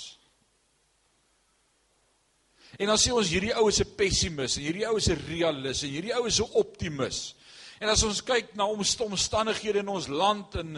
En 2.79 2.91
dan 2.91 2.99
sê 2.99 3.13
ons 3.15 3.31
hierdie 3.31 3.55
ou 3.55 3.69
is 3.71 3.81
'n 3.81 3.95
pessimis 3.97 4.57
en 4.59 4.65
hierdie 4.65 4.87
ou 4.89 4.97
is 4.97 5.09
'n 5.09 5.21
realis 5.29 5.83
en 5.83 5.91
hierdie 5.91 6.15
ou 6.15 6.27
is 6.27 6.41
'n 6.41 6.51
optimis. 6.55 7.35
En 7.83 7.91
as 7.91 8.05
ons 8.07 8.21
kyk 8.23 8.53
na 8.55 8.69
omstandighede 8.71 9.83
in 9.83 9.91
ons 9.91 10.07
land 10.07 10.55
en 10.61 10.77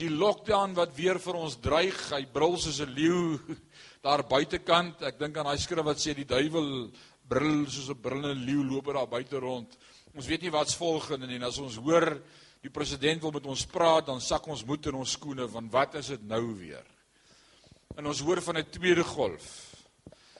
die 0.00 0.08
lockdown 0.08 0.72
wat 0.78 0.94
weer 0.96 1.20
vir 1.20 1.36
ons 1.36 1.58
dreig, 1.60 1.98
hy 2.14 2.24
brul 2.32 2.56
soos 2.56 2.80
'n 2.80 2.94
leeu 2.96 3.38
daar 4.06 4.24
buitekant. 4.24 5.02
Ek 5.02 5.18
dink 5.18 5.36
aan 5.36 5.50
daai 5.50 5.60
skrif 5.60 5.84
wat 5.84 6.00
sê 6.00 6.14
die 6.16 6.24
duiwel 6.24 6.88
brul 7.28 7.66
soos 7.68 7.90
'n 7.92 8.00
brullende 8.00 8.46
leeu 8.46 8.64
loop 8.64 8.88
daar 8.94 9.06
buite 9.06 9.36
rond. 9.36 9.76
Ons 10.16 10.26
weet 10.26 10.42
nie 10.42 10.50
wat's 10.50 10.74
volgende 10.74 11.26
nie 11.26 11.42
as 11.44 11.58
ons 11.58 11.76
hoor 11.76 12.16
die 12.62 12.72
president 12.72 13.22
wil 13.22 13.30
met 13.30 13.46
ons 13.46 13.66
praat, 13.66 14.06
dan 14.06 14.20
sak 14.20 14.48
ons 14.48 14.64
moed 14.64 14.86
in 14.86 14.94
ons 14.94 15.12
skoene 15.12 15.46
want 15.46 15.70
wat 15.72 15.94
is 15.94 16.08
dit 16.08 16.22
nou 16.22 16.56
weer? 16.56 16.84
En 17.96 18.06
ons 18.06 18.20
hoor 18.20 18.40
van 18.40 18.56
'n 18.56 18.70
tweede 18.70 19.04
golf. 19.04 19.74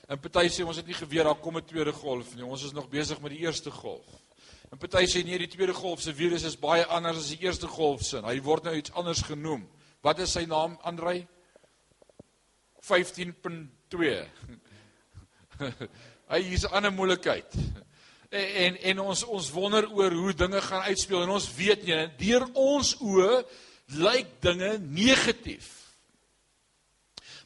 En 0.09 0.19
party 0.19 0.49
sê 0.49 0.65
ons 0.65 0.77
het 0.77 0.87
nie 0.87 0.97
geweet 0.97 1.25
daar 1.25 1.41
kom 1.41 1.59
'n 1.59 1.65
tweede 1.65 1.93
golf 1.93 2.35
nie. 2.35 2.45
Ons 2.45 2.65
is 2.65 2.73
nog 2.73 2.89
besig 2.89 3.21
met 3.21 3.31
die 3.31 3.45
eerste 3.45 3.71
golf. 3.71 4.07
En 4.69 4.79
party 4.79 5.07
sê 5.09 5.23
nee, 5.25 5.39
die 5.41 5.49
tweede 5.49 5.75
golf 5.75 6.03
se 6.05 6.13
virus 6.13 6.45
is 6.45 6.59
baie 6.61 6.85
anders 6.93 7.23
as 7.23 7.31
die 7.33 7.41
eerste 7.47 7.69
golf 7.71 8.05
se. 8.05 8.21
Hy 8.25 8.37
word 8.45 8.69
nou 8.69 8.75
iets 8.77 8.93
anders 8.93 9.23
genoem. 9.25 9.65
Wat 10.05 10.21
is 10.21 10.35
sy 10.37 10.45
naam, 10.49 10.77
Andrei? 10.87 11.23
15.2. 12.85 14.13
Hy 16.33 16.41
is 16.53 16.65
'n 16.69 16.75
ander 16.77 16.93
moeilikheid. 16.93 17.57
En, 18.29 18.45
en 18.65 18.77
en 18.93 19.01
ons 19.01 19.25
ons 19.25 19.51
wonder 19.51 19.89
oor 19.91 20.13
hoe 20.13 20.35
dinge 20.37 20.61
gaan 20.61 20.85
uitspeel 20.85 21.23
en 21.23 21.33
ons 21.39 21.55
weet 21.57 21.87
nie 21.89 22.01
deur 22.21 22.45
ons 22.53 22.95
oë 23.01 23.45
lyk 23.97 24.35
dinge 24.45 24.79
negatief. 24.79 25.73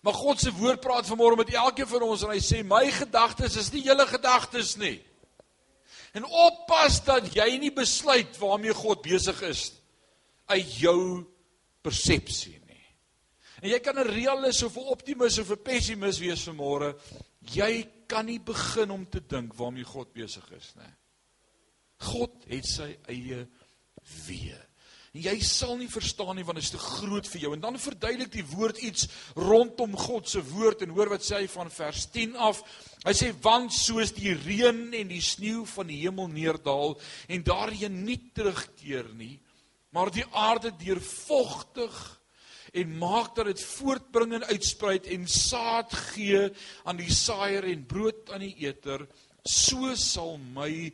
Maar 0.02 0.19
God 0.19 0.41
se 0.41 0.50
woord 0.50 0.81
praat 0.83 1.07
vanmôre 1.07 1.38
met 1.38 1.55
elkeen 1.55 1.87
van 1.87 2.02
ons 2.02 2.25
en 2.26 2.35
hy 2.35 2.41
sê 2.43 2.64
my 2.67 2.91
gedagtes 2.91 3.57
is 3.57 3.71
nie 3.71 3.85
julle 3.87 4.07
gedagtes 4.11 4.75
nie. 4.76 4.99
En 6.12 6.25
oppas 6.25 6.99
dat 7.04 7.31
jy 7.35 7.57
nie 7.59 7.73
besluit 7.73 8.37
waarmee 8.40 8.75
God 8.76 9.02
besig 9.04 9.38
is 9.49 9.71
uit 10.52 10.75
jou 10.83 11.25
persepsie 11.83 12.59
nie. 12.69 12.87
En 13.62 13.71
jy 13.71 13.78
kan 13.81 13.99
'n 13.99 14.11
realis 14.11 14.62
of 14.62 14.76
'n 14.76 14.92
optimis 14.92 15.38
of 15.38 15.50
'n 15.50 15.62
pessimis 15.62 16.19
wees 16.19 16.49
vanmôre. 16.49 16.99
Jy 17.40 17.88
kan 18.07 18.26
nie 18.26 18.40
begin 18.40 18.90
om 18.90 19.09
te 19.09 19.21
dink 19.26 19.54
waarmee 19.54 19.85
God 19.85 20.12
besig 20.12 20.50
is 20.52 20.75
nie. 20.76 20.95
God 21.97 22.45
het 22.49 22.66
sy 22.66 22.99
eie 23.09 23.49
weë. 24.26 24.72
Jy 25.12 25.35
sal 25.45 25.75
nie 25.76 25.90
verstaan 25.92 26.38
nie 26.38 26.45
want 26.49 26.57
dit 26.57 26.64
is 26.64 26.73
te 26.73 26.81
groot 26.81 27.26
vir 27.28 27.42
jou. 27.45 27.50
En 27.52 27.61
dan 27.61 27.76
verduidelik 27.76 28.31
die 28.33 28.47
woord 28.54 28.78
iets 28.81 29.11
rondom 29.37 29.92
God 29.99 30.31
se 30.33 30.40
woord 30.54 30.87
en 30.87 30.95
hoor 30.97 31.12
wat 31.12 31.26
sê 31.26 31.42
hy 31.42 31.50
van 31.52 31.69
vers 31.73 32.07
10 32.14 32.38
af. 32.40 32.62
Hy 33.04 33.12
sê 33.19 33.28
want 33.45 33.76
soos 33.76 34.14
die 34.16 34.33
reën 34.33 34.81
en 34.97 35.12
die 35.12 35.21
sneeu 35.21 35.66
van 35.69 35.92
die 35.92 36.00
hemel 36.07 36.33
neerdal 36.33 36.97
en 37.28 37.45
daarheen 37.45 38.00
nie 38.07 38.16
terugkeer 38.33 39.12
nie, 39.19 39.37
maar 39.92 40.09
die 40.14 40.25
aarde 40.33 40.73
deurvogtig 40.81 42.00
en 42.73 42.97
maak 42.97 43.35
dat 43.37 43.50
dit 43.50 43.61
voortbring 43.69 44.38
en 44.38 44.49
uitsprei 44.49 44.97
en 45.12 45.26
saad 45.28 45.92
gee 46.14 46.47
aan 46.88 46.97
die 46.97 47.12
saaier 47.12 47.69
en 47.69 47.85
brood 47.85 48.33
aan 48.33 48.47
die 48.47 48.54
eter, 48.64 49.04
so 49.45 49.92
sal 49.99 50.38
my 50.54 50.88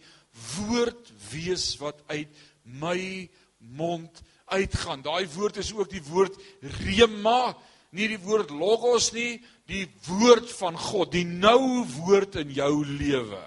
woord 0.57 1.13
wees 1.31 1.77
wat 1.79 2.03
uit 2.11 2.35
my 2.65 3.29
mond 3.59 4.23
uitgaan. 4.49 5.03
Daai 5.03 5.27
woord 5.35 5.61
is 5.61 5.73
ook 5.75 5.91
die 5.91 6.03
woord 6.09 6.37
rema, 6.81 7.55
nie 7.91 8.09
die 8.11 8.21
woord 8.21 8.51
logos 8.51 9.13
nie, 9.17 9.39
die 9.69 9.87
woord 10.09 10.51
van 10.59 10.77
God, 10.79 11.13
die 11.13 11.27
nou 11.29 11.85
woord 11.99 12.39
in 12.43 12.53
jou 12.57 12.73
lewe. 12.87 13.43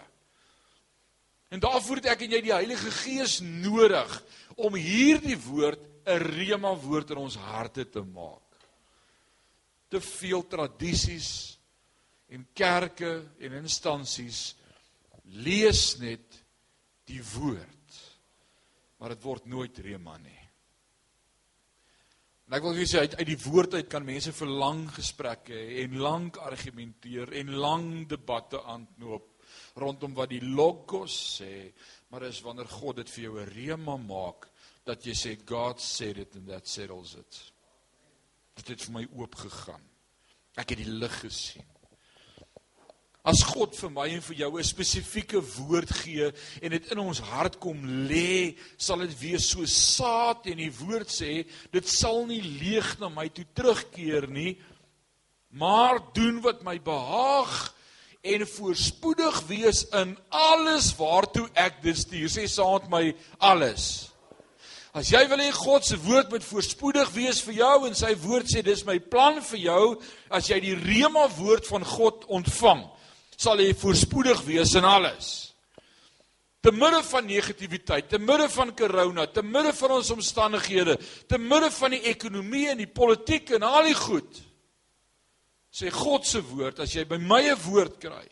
En 1.51 1.59
daarvoor 1.59 1.99
het 1.99 2.11
ek 2.13 2.25
en 2.25 2.35
jy 2.37 2.41
die 2.45 2.55
Heilige 2.55 2.91
Gees 3.01 3.39
nodig 3.43 4.11
om 4.55 4.77
hierdie 4.77 5.39
woord 5.49 5.81
'n 6.05 6.17
rema 6.17 6.73
woord 6.75 7.11
in 7.11 7.17
ons 7.17 7.35
harte 7.35 7.85
te 7.85 8.01
maak. 8.01 8.39
Te 9.89 10.01
veel 10.01 10.47
tradisies 10.47 11.57
en 12.29 12.47
kerke 12.53 13.21
en 13.39 13.53
instansies 13.53 14.55
lees 15.23 15.97
net 15.99 16.39
die 17.05 17.21
woord 17.35 17.80
maar 19.01 19.15
dit 19.15 19.23
word 19.25 19.49
nooit 19.49 19.79
rema 19.81 20.13
nie. 20.21 20.37
En 22.45 22.57
ek 22.57 22.65
wil 22.67 22.75
vir 22.75 22.83
julle 22.83 22.91
sê 22.91 23.01
uit 23.01 23.15
uit 23.17 23.29
die 23.31 23.41
woord 23.47 23.75
uit 23.79 23.89
kan 23.89 24.05
mense 24.05 24.33
vir 24.37 24.49
lang 24.61 24.83
gesprekke 24.93 25.57
en 25.81 25.97
lank 26.03 26.37
argumenteer 26.45 27.31
en 27.41 27.53
lang 27.63 27.87
debatte 28.11 28.61
aanknoop 28.61 29.29
rondom 29.81 30.13
wat 30.17 30.29
die 30.33 30.43
logos 30.43 31.15
sê, 31.39 31.71
maar 32.11 32.27
is 32.27 32.43
wanneer 32.45 32.69
God 32.69 33.01
dit 33.01 33.09
vir 33.15 33.23
jou 33.23 33.39
'n 33.39 33.53
rema 33.55 33.97
maak 33.97 34.49
dat 34.85 35.05
jy 35.05 35.15
sê 35.15 35.35
God 35.47 35.79
said 35.79 36.17
it 36.17 36.35
and 36.35 36.47
that 36.47 36.67
settles 36.67 37.15
it. 37.15 37.41
Dit 38.55 38.67
het 38.67 38.81
vir 38.81 38.93
my 38.93 39.07
oop 39.15 39.35
gegaan. 39.35 39.83
Ek 40.57 40.69
het 40.69 40.77
die 40.77 40.91
lig 40.91 41.19
gesien. 41.21 41.70
As 43.21 43.43
God 43.45 43.75
vir 43.77 43.91
my 43.93 44.07
en 44.09 44.21
vir 44.25 44.37
jou 44.39 44.57
'n 44.57 44.63
spesifieke 44.65 45.37
woord 45.37 45.91
gee 45.93 46.31
en 46.61 46.71
dit 46.71 46.91
in 46.91 46.99
ons 46.99 47.19
hart 47.19 47.59
kom 47.59 47.77
lê, 48.09 48.57
sal 48.77 48.97
dit 48.97 49.13
wees 49.21 49.45
so 49.45 49.63
saad 49.65 50.47
en 50.47 50.57
die 50.57 50.73
woord 50.73 51.07
sê, 51.07 51.45
dit 51.71 51.87
sal 51.87 52.25
nie 52.25 52.41
leeg 52.41 52.99
na 52.99 53.09
my 53.09 53.29
toe 53.29 53.45
terugkeer 53.53 54.27
nie, 54.27 54.57
maar 55.51 55.99
doen 56.13 56.41
wat 56.41 56.63
my 56.63 56.79
behaag 56.79 57.75
en 58.23 58.47
voorspoedig 58.47 59.47
wees 59.47 59.85
in 59.93 60.17
alles 60.29 60.95
waartoe 60.97 61.47
ek 61.53 61.81
dit 61.83 61.97
stuur. 61.97 62.29
Sê 62.29 62.47
met 62.47 62.89
my 62.89 63.15
alles. 63.37 64.09
As 64.93 65.11
jy 65.11 65.27
wil 65.29 65.37
hê 65.37 65.51
God 65.51 65.85
se 65.85 65.95
woord 65.95 66.31
moet 66.31 66.43
voorspoedig 66.43 67.13
wees 67.13 67.41
vir 67.41 67.53
jou 67.53 67.87
en 67.87 67.93
sy 67.93 68.15
woord 68.15 68.49
sê 68.49 68.63
dis 68.63 68.83
my 68.83 68.97
plan 68.99 69.39
vir 69.41 69.59
jou 69.59 70.01
as 70.29 70.49
jy 70.49 70.59
die 70.59 70.75
rema 70.75 71.27
woord 71.37 71.67
van 71.67 71.85
God 71.85 72.25
ontvang 72.27 72.89
sal 73.41 73.61
hy 73.61 73.71
voorspoedig 73.77 74.43
wees 74.45 74.75
in 74.77 74.85
alles. 74.85 75.29
Te 76.61 76.69
midde 76.75 77.01
van 77.07 77.25
negativiteit, 77.25 78.09
te 78.11 78.19
midde 78.21 78.45
van 78.53 78.69
corona, 78.77 79.25
te 79.25 79.41
midde 79.41 79.73
van 79.73 79.95
ons 79.97 80.11
omstandighede, 80.13 80.97
te 81.27 81.39
midde 81.41 81.71
van 81.73 81.95
die 81.95 82.03
ekonomie 82.11 82.67
en 82.69 82.83
die 82.83 82.89
politiek 82.89 83.55
en 83.57 83.65
al 83.65 83.89
die 83.89 83.97
goed, 83.97 84.43
sê 85.73 85.89
God 85.95 86.27
se 86.27 86.43
woord, 86.51 86.83
as 86.83 86.93
jy 86.93 87.07
by 87.07 87.17
my 87.17 87.41
'n 87.49 87.57
woord 87.65 87.97
kry, 87.97 88.27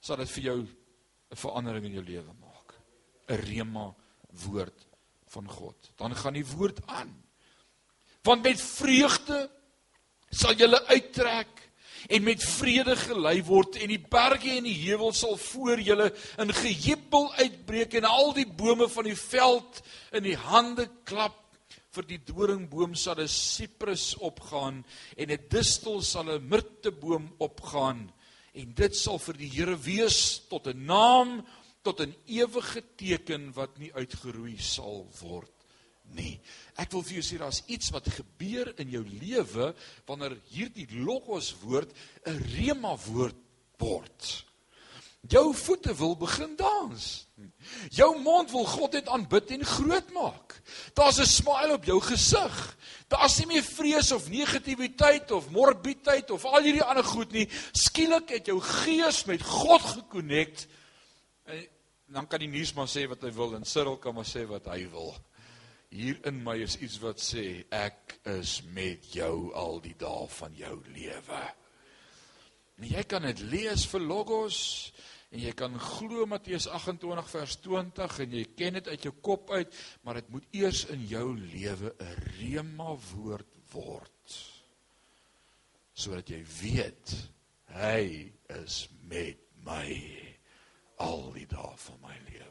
sal 0.00 0.16
dit 0.16 0.28
vir 0.28 0.44
jou 0.44 0.60
'n 0.60 1.36
verandering 1.36 1.84
in 1.86 1.92
jou 1.92 2.04
lewe 2.04 2.32
maak. 2.40 2.74
'n 3.30 3.40
Rema 3.46 3.94
woord 4.46 4.86
van 5.28 5.48
God. 5.48 5.90
Dan 5.96 6.14
gaan 6.14 6.34
die 6.34 6.46
woord 6.46 6.80
aan. 6.86 7.22
Want 8.22 8.42
met 8.42 8.60
vreugde 8.60 9.50
sal 10.30 10.52
jy 10.54 10.66
uittrek 10.66 11.69
en 12.08 12.24
met 12.24 12.42
vrede 12.42 12.96
gelei 12.96 13.42
word 13.44 13.76
en 13.76 13.92
die 13.92 14.00
berge 14.00 14.50
en 14.56 14.64
die 14.64 14.78
heuwels 14.86 15.20
sal 15.24 15.36
voor 15.36 15.80
julle 15.80 16.08
in 16.38 16.54
gejubel 16.54 17.28
uitbreek 17.34 17.98
en 18.00 18.08
al 18.08 18.32
die 18.36 18.46
bome 18.46 18.88
van 18.88 19.04
die 19.10 19.18
veld 19.18 19.82
in 20.12 20.24
die 20.24 20.36
hande 20.36 20.88
klap 21.04 21.38
vir 21.90 22.06
die 22.06 22.20
doringboom 22.22 22.94
sal 22.94 23.18
'n 23.18 23.28
siprus 23.28 24.14
opgaan 24.18 24.84
en 25.16 25.30
'n 25.30 25.46
distel 25.50 26.02
sal 26.02 26.30
'n 26.30 26.48
mirteboom 26.48 27.34
opgaan 27.38 28.10
en 28.54 28.74
dit 28.74 28.96
sal 28.96 29.18
vir 29.18 29.34
die 29.34 29.50
Here 29.50 29.76
wees 29.76 30.42
tot 30.48 30.66
'n 30.66 30.86
naam 30.86 31.44
tot 31.82 32.00
'n 32.00 32.14
ewige 32.26 32.82
teken 32.96 33.52
wat 33.52 33.78
nie 33.78 33.92
uitgeroei 33.92 34.56
sal 34.58 35.06
word 35.20 35.59
nie. 36.14 36.40
Ek 36.76 36.92
wil 36.92 37.02
vir 37.02 37.20
jou 37.20 37.24
sê 37.26 37.38
daar's 37.38 37.62
iets 37.66 37.90
wat 37.94 38.08
gebeur 38.08 38.72
in 38.80 38.90
jou 38.90 39.04
lewe 39.04 39.72
wanneer 40.08 40.36
hierdie 40.50 40.88
logos 41.04 41.54
woord 41.62 41.92
'n 42.26 42.38
rema 42.56 42.96
woord 43.06 43.36
word. 43.78 44.44
Jou 45.28 45.54
voete 45.54 45.92
wil 45.94 46.16
begin 46.16 46.56
dans. 46.56 47.26
Jou 47.92 48.08
mond 48.22 48.50
wil 48.50 48.64
God 48.64 48.96
net 48.96 49.08
aanbid 49.08 49.50
en 49.52 49.64
groot 49.68 50.12
maak. 50.16 50.54
Daar's 50.96 51.20
'n 51.20 51.26
smile 51.26 51.72
op 51.72 51.84
jou 51.84 52.00
gesig. 52.00 52.76
Daar's 53.08 53.38
nie 53.38 53.46
meer 53.46 53.62
vrees 53.62 54.12
of 54.12 54.28
negativiteit 54.28 55.30
of 55.30 55.50
morbiditeit 55.50 56.30
of 56.30 56.44
al 56.44 56.62
hierdie 56.62 56.82
ander 56.82 57.04
goed 57.04 57.32
nie. 57.32 57.48
Skielik 57.72 58.28
het 58.28 58.46
jou 58.46 58.60
gees 58.60 59.24
met 59.24 59.42
God 59.42 59.82
gekonnekt. 59.82 60.66
En 61.44 61.66
dan 62.06 62.26
kan 62.26 62.38
die 62.38 62.48
nuus 62.48 62.72
maar 62.72 62.88
sê 62.88 63.08
wat 63.08 63.22
hy 63.22 63.32
wil 63.32 63.54
en 63.54 63.64
Cyril 63.64 63.98
kan 63.98 64.14
maar 64.14 64.28
sê 64.28 64.46
wat 64.46 64.64
hy 64.66 64.88
wil. 64.90 65.14
Hier 65.90 66.20
in 66.28 66.38
my 66.46 66.54
is 66.62 66.76
iets 66.78 67.00
wat 67.02 67.18
sê 67.18 67.64
ek 67.74 68.20
is 68.30 68.60
met 68.74 69.08
jou 69.10 69.50
al 69.58 69.80
die 69.82 69.96
dae 69.98 70.26
van 70.36 70.54
jou 70.54 70.76
lewe. 70.94 71.40
En 72.78 72.86
jy 72.86 73.02
kan 73.10 73.26
dit 73.26 73.42
lees 73.50 73.88
vir 73.90 74.04
logos 74.06 74.60
en 75.34 75.42
jy 75.42 75.50
kan 75.58 75.74
glo 75.82 76.28
Matteus 76.30 76.68
28 76.70 77.32
vers 77.32 77.56
20 77.66 78.20
en 78.24 78.38
jy 78.38 78.44
ken 78.54 78.78
dit 78.78 78.92
uit 78.92 79.08
jou 79.08 79.12
kop 79.18 79.50
uit, 79.50 79.74
maar 80.06 80.20
dit 80.20 80.30
moet 80.30 80.56
eers 80.62 80.84
in 80.94 81.02
jou 81.10 81.26
lewe 81.34 81.92
'n 81.98 82.22
rema 82.38 82.94
woord 83.10 83.58
word. 83.74 84.38
Sodat 85.94 86.30
jy 86.30 86.44
weet 86.62 87.16
hy 87.74 88.32
is 88.62 88.88
met 89.10 89.42
my 89.66 89.90
al 91.02 91.32
die 91.34 91.46
dae 91.50 91.76
van 91.76 92.00
my 92.02 92.16
lewe. 92.30 92.49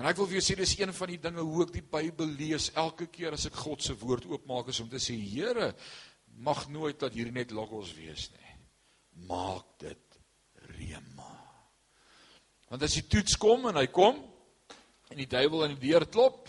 En 0.00 0.06
ek 0.08 0.16
wil 0.16 0.30
vir 0.30 0.38
jou 0.38 0.44
sê 0.46 0.54
dis 0.56 0.70
een 0.78 0.94
van 0.96 1.10
die 1.12 1.18
dinge 1.20 1.42
hoe 1.44 1.66
ek 1.66 1.74
die 1.74 1.84
Bybel 1.84 2.30
lees 2.38 2.70
elke 2.80 3.10
keer 3.12 3.34
as 3.36 3.44
ek 3.50 3.58
God 3.60 3.82
se 3.84 3.92
woord 4.00 4.24
oopmaak 4.30 4.70
is 4.72 4.80
om 4.80 4.88
te 4.88 4.96
sê 4.96 5.12
Here 5.12 5.74
mag 6.40 6.62
nooit 6.72 6.96
dat 7.02 7.12
hier 7.12 7.28
net 7.28 7.52
logos 7.52 7.90
wees 7.98 8.30
nie. 8.32 8.54
Maak 9.28 9.74
dit 9.84 10.16
rema. 10.78 11.28
Want 12.72 12.86
as 12.88 12.96
die 12.96 13.04
toets 13.12 13.36
kom 13.36 13.68
en 13.68 13.76
hy 13.76 13.90
kom 13.92 14.16
en 15.10 15.20
die 15.20 15.28
duiwel 15.28 15.66
aan 15.66 15.76
die 15.76 15.90
deur 15.90 16.08
klop 16.08 16.48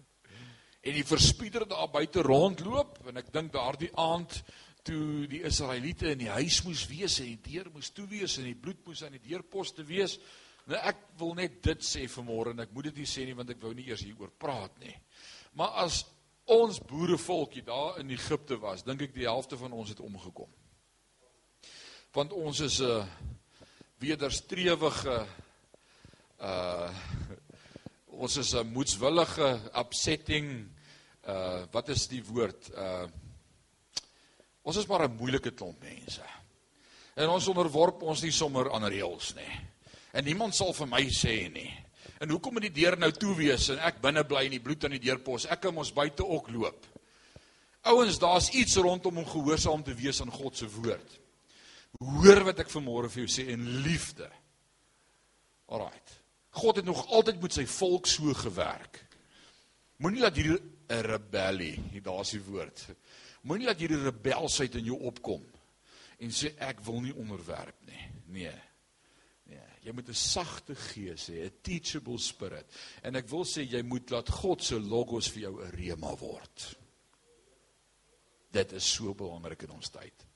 en 0.86 0.94
die 0.94 1.06
verspieder 1.10 1.66
daar 1.66 1.90
buite 1.90 2.22
rondloop 2.22 3.02
en 3.10 3.18
ek 3.18 3.34
dink 3.34 3.50
daardie 3.56 3.90
aand 3.98 4.38
toe 4.86 5.26
die 5.26 5.42
Israeliete 5.48 6.12
in 6.14 6.22
die 6.22 6.34
huis 6.38 6.62
moes 6.62 6.86
wees 6.86 7.18
en 7.18 7.32
die 7.34 7.54
deur 7.56 7.72
moes 7.74 7.90
toe 7.90 8.06
wees 8.14 8.38
en 8.38 8.46
die 8.46 8.54
bloed 8.54 8.86
moes 8.86 9.02
aan 9.02 9.18
die 9.18 9.26
deurposte 9.26 9.82
wees. 9.90 10.20
Nou 10.66 10.78
ek 10.82 11.02
wil 11.20 11.34
net 11.38 11.60
dit 11.62 11.84
sê 11.86 12.08
vanmôre 12.10 12.50
en 12.50 12.64
ek 12.64 12.72
moet 12.74 12.88
dit 12.90 13.02
nie 13.02 13.08
sê 13.08 13.24
nie 13.26 13.36
want 13.38 13.50
ek 13.54 13.60
wou 13.62 13.72
nie 13.74 13.86
eers 13.86 14.02
hieroor 14.02 14.32
praat 14.38 14.74
nie. 14.82 14.94
Maar 15.54 15.84
as 15.86 16.02
ons 16.50 16.80
boerevolkie 16.82 17.62
daar 17.66 18.00
in 18.00 18.10
Egipte 18.14 18.58
was, 18.62 18.82
dink 18.86 19.02
ek 19.06 19.14
die 19.14 19.26
helfte 19.26 19.58
van 19.58 19.74
ons 19.74 19.92
het 19.94 20.02
omgekom. 20.02 20.50
Want 22.14 22.32
ons 22.32 22.60
is 22.60 22.80
'n 22.80 22.90
uh, 22.90 23.06
wederstrewige 23.98 25.26
uh 26.40 26.90
ons 28.16 28.36
is 28.36 28.54
'n 28.54 28.72
moedswillige 28.72 29.60
upsetting 29.76 30.68
uh 31.28 31.64
wat 31.72 31.88
is 31.88 32.08
die 32.08 32.24
woord 32.24 32.70
uh 32.74 33.06
ons 34.62 34.76
is 34.76 34.86
maar 34.86 35.08
'n 35.08 35.16
moeilike 35.16 35.50
klomp 35.50 35.80
mense. 35.80 36.24
En 37.14 37.28
ons 37.28 37.48
onderworp 37.48 38.02
ons 38.02 38.22
nie 38.22 38.32
sommer 38.32 38.72
aan 38.72 38.84
reëls 38.84 39.34
nie. 39.34 39.75
En 40.16 40.24
niemand 40.24 40.56
sal 40.56 40.72
vir 40.76 40.88
my 40.88 41.02
sê 41.12 41.36
nie. 41.52 41.68
En 42.22 42.30
hoekom 42.32 42.56
moet 42.56 42.70
die 42.70 42.76
deur 42.78 42.96
nou 42.98 43.10
toe 43.12 43.34
wees 43.36 43.68
en 43.74 43.80
ek 43.84 44.00
binne 44.00 44.22
bly 44.24 44.46
en 44.46 44.54
die 44.56 44.62
bloed 44.62 44.86
aan 44.86 44.94
die 44.96 45.02
deurpos? 45.02 45.44
Ek 45.52 45.60
kan 45.66 45.74
mos 45.76 45.92
buite 45.92 46.24
ook 46.24 46.48
loop. 46.54 46.86
Ouens, 47.86 48.18
daar's 48.18 48.48
iets 48.56 48.78
rondom 48.82 49.20
om 49.20 49.28
gehoorsaam 49.28 49.84
te 49.84 49.94
wees 49.94 50.20
aan 50.24 50.32
God 50.32 50.56
se 50.56 50.68
woord. 50.78 51.18
Hoor 52.00 52.42
wat 52.48 52.62
ek 52.64 52.72
vanmôre 52.72 53.10
vir 53.12 53.24
jou 53.24 53.32
sê 53.36 53.46
in 53.52 53.66
liefde. 53.84 54.28
Alraight. 55.68 56.14
God 56.56 56.80
het 56.80 56.88
nog 56.88 57.04
altyd 57.12 57.42
met 57.42 57.58
sy 57.58 57.66
volk 57.68 58.08
so 58.08 58.32
gewerk. 58.36 59.02
Moenie 60.00 60.22
laat 60.24 60.38
hierdie 60.38 61.02
rebellie, 61.04 61.74
hier 61.92 62.04
daar's 62.04 62.32
die 62.32 62.42
woord. 62.46 62.80
Moenie 63.46 63.68
laat 63.68 63.80
hierdie 63.80 64.00
rebelsheid 64.00 64.78
in 64.80 64.88
jou 64.88 64.98
opkom 65.08 65.44
en 66.16 66.32
sê 66.32 66.54
ek 66.64 66.80
wil 66.86 67.02
nie 67.04 67.12
onderwerp 67.12 67.76
nie. 67.88 68.06
Nee. 68.38 68.54
Jy 69.86 69.92
moet 69.94 70.08
'n 70.10 70.18
sagte 70.18 70.74
gees 70.74 71.28
hê, 71.30 71.46
'n 71.46 71.62
teachable 71.62 72.18
spirit. 72.18 72.66
En 73.02 73.14
ek 73.14 73.28
wil 73.28 73.44
sê 73.44 73.62
jy 73.62 73.82
moet 73.82 74.10
laat 74.10 74.28
God 74.28 74.62
se 74.62 74.80
logos 74.80 75.28
vir 75.28 75.42
jou 75.42 75.62
'n 75.62 75.70
rema 75.70 76.16
word. 76.16 76.76
Dit 78.50 78.72
is 78.72 78.84
so 78.84 79.14
belangrik 79.14 79.62
in 79.62 79.70
ons 79.70 79.88
tyd. 79.88 80.26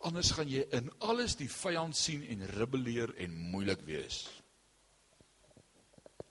Anders 0.00 0.30
gaan 0.30 0.48
jy 0.48 0.66
in 0.72 0.90
alles 1.00 1.36
die 1.36 1.48
vyand 1.48 1.96
sien 1.96 2.22
en 2.22 2.46
rebelleer 2.46 3.14
en 3.16 3.36
moeilik 3.50 3.80
wees. 3.80 4.28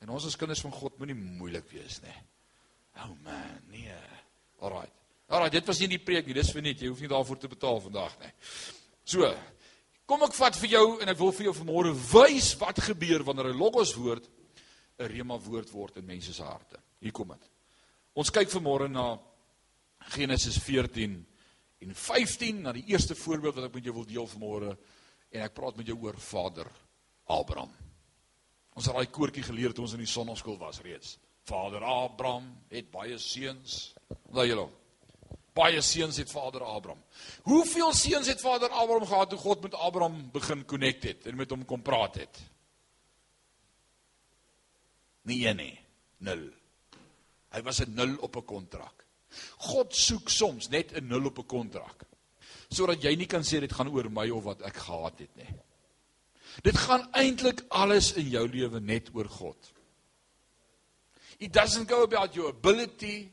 En 0.01 0.09
ons 0.09 0.25
as 0.25 0.35
kinders 0.35 0.61
van 0.61 0.71
God 0.71 0.97
moenie 0.97 1.15
moeilik 1.15 1.69
wees 1.71 2.01
nie. 2.01 2.19
Oh 2.95 3.15
man, 3.23 3.61
nee. 3.69 3.95
Alraight. 4.59 4.93
Alraight, 5.27 5.51
dit 5.51 5.65
was 5.65 5.79
nie 5.79 5.87
die 5.87 6.03
preek 6.03 6.25
nie, 6.25 6.33
dis 6.33 6.51
vir 6.51 6.61
net, 6.61 6.81
jy 6.81 6.87
hoef 6.91 6.99
nie 6.99 7.07
daarvoor 7.07 7.37
te 7.37 7.47
betaal 7.47 7.81
vandag 7.81 8.19
nie. 8.19 8.31
So, 9.05 9.29
kom 10.13 10.27
ek 10.27 10.35
vat 10.37 10.57
vir 10.61 10.69
jou 10.75 10.87
en 11.01 11.09
ek 11.09 11.17
wil 11.17 11.31
vir 11.33 11.47
jou 11.47 11.55
vanmôre 11.57 11.91
wys 12.11 12.51
wat 12.61 12.81
gebeur 12.85 13.23
wanneer 13.25 13.49
'n 13.49 13.57
logos 13.57 13.95
woord 13.97 14.29
'n 14.99 15.07
rema 15.09 15.39
woord 15.39 15.71
word 15.73 15.97
in 15.97 16.05
mense 16.05 16.33
se 16.33 16.43
harte. 16.43 16.77
Hier 17.01 17.11
kom 17.11 17.29
dit. 17.29 17.49
Ons 18.13 18.29
kyk 18.29 18.47
vanmôre 18.49 18.87
na 18.91 19.17
Genesis 20.13 20.57
14 20.57 21.25
en 21.81 21.95
15 21.95 22.61
na 22.61 22.71
die 22.71 22.85
eerste 22.85 23.15
voorbeeld 23.15 23.55
wat 23.55 23.65
ek 23.65 23.73
met 23.73 23.83
jou 23.83 23.93
wil 23.93 24.05
deel 24.05 24.27
vanmôre 24.27 24.77
en 25.31 25.41
ek 25.41 25.53
praat 25.53 25.77
met 25.77 25.87
jou 25.87 25.97
oor 25.97 26.17
Vader 26.17 26.67
Abraham. 27.25 27.73
Ons 28.75 28.85
het 28.85 28.93
daai 28.93 29.09
koortjie 29.09 29.43
geleer 29.43 29.73
toe 29.73 29.83
ons 29.83 29.93
in 29.93 30.05
die 30.05 30.05
sonnaskool 30.05 30.59
was 30.59 30.81
reeds. 30.81 31.17
Vader 31.43 31.83
Abraham 31.83 32.53
het 32.69 32.91
baie 32.91 33.17
seuns. 33.17 33.95
Onthou 34.29 34.45
julle? 34.45 34.69
Baie 35.53 35.81
seuns 35.81 36.17
het 36.17 36.31
Vader 36.31 36.63
Abraham. 36.63 37.03
Hoeveel 37.43 37.93
seuns 37.93 38.27
het 38.27 38.41
Vader 38.41 38.69
Abraham 38.69 39.05
gehad 39.05 39.29
toe 39.29 39.39
God 39.39 39.61
met 39.61 39.75
Abraham 39.75 40.31
begin 40.31 40.65
connect 40.65 41.03
het 41.03 41.25
en 41.29 41.35
met 41.35 41.49
hom 41.49 41.65
kom 41.65 41.81
praat 41.81 42.15
het? 42.15 42.41
Nie 45.29 45.47
een 45.47 45.61
nie. 45.61 45.79
Nul. 46.17 46.49
Hy 47.53 47.61
was 47.61 47.79
'n 47.79 47.93
nul 47.93 48.17
op 48.17 48.35
'n 48.35 48.45
kontrak. 48.45 49.05
God 49.57 49.95
soek 49.95 50.29
soms 50.29 50.69
net 50.69 50.91
'n 50.93 51.07
nul 51.07 51.25
op 51.25 51.37
'n 51.37 51.45
kontrak. 51.45 52.05
Sodat 52.69 53.01
jy 53.01 53.15
nie 53.15 53.27
kan 53.27 53.41
sê 53.41 53.59
dit 53.59 53.73
gaan 53.73 53.89
oor 53.89 54.09
my 54.09 54.29
of 54.29 54.43
wat 54.43 54.61
ek 54.61 54.75
gehad 54.75 55.19
het 55.19 55.35
nie. 55.35 55.53
Dit 56.61 56.77
gaan 56.77 57.07
eintlik 57.11 57.65
alles 57.69 58.13
in 58.13 58.29
jou 58.29 58.47
lewe 58.47 58.79
net 58.79 59.09
oor 59.13 59.29
God. 59.29 59.71
It 61.37 61.53
doesn't 61.53 61.89
go 61.89 62.03
about 62.03 62.35
your 62.35 62.49
ability. 62.49 63.31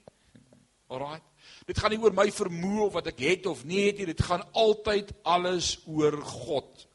Alright. 0.89 1.30
Dit 1.71 1.79
gaan 1.79 1.93
nie 1.95 2.01
oor 2.03 2.15
my 2.17 2.27
vermoë 2.35 2.87
of 2.89 2.97
wat 2.97 3.13
ek 3.13 3.21
het 3.23 3.45
of 3.47 3.61
nie 3.63 3.85
het 3.85 4.01
nie, 4.01 4.09
dit 4.11 4.23
gaan 4.27 4.43
altyd 4.59 5.13
alles 5.23 5.77
oor 5.87 6.17
God. 6.27 6.89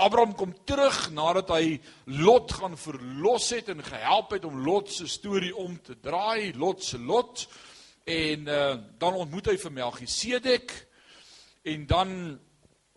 Abraham 0.00 0.32
kom 0.36 0.54
terug 0.68 1.10
nadat 1.12 1.52
hy 1.52 1.76
Lot 2.16 2.54
gaan 2.56 2.78
verlos 2.80 3.50
het 3.52 3.68
en 3.72 3.84
gehelp 3.84 4.32
het 4.32 4.48
om 4.48 4.64
Lot 4.64 4.88
se 4.92 5.04
storie 5.12 5.52
om 5.52 5.76
te 5.76 5.98
draai, 6.00 6.56
Lot 6.56 6.84
se 6.88 6.96
lot. 6.96 7.44
En 8.08 8.48
uh, 8.48 8.72
dan 8.96 9.20
ontmoet 9.20 9.52
hy 9.52 9.58
vir 9.60 9.76
Melchisedek 9.82 10.72
en 11.68 11.86
dan 11.90 12.10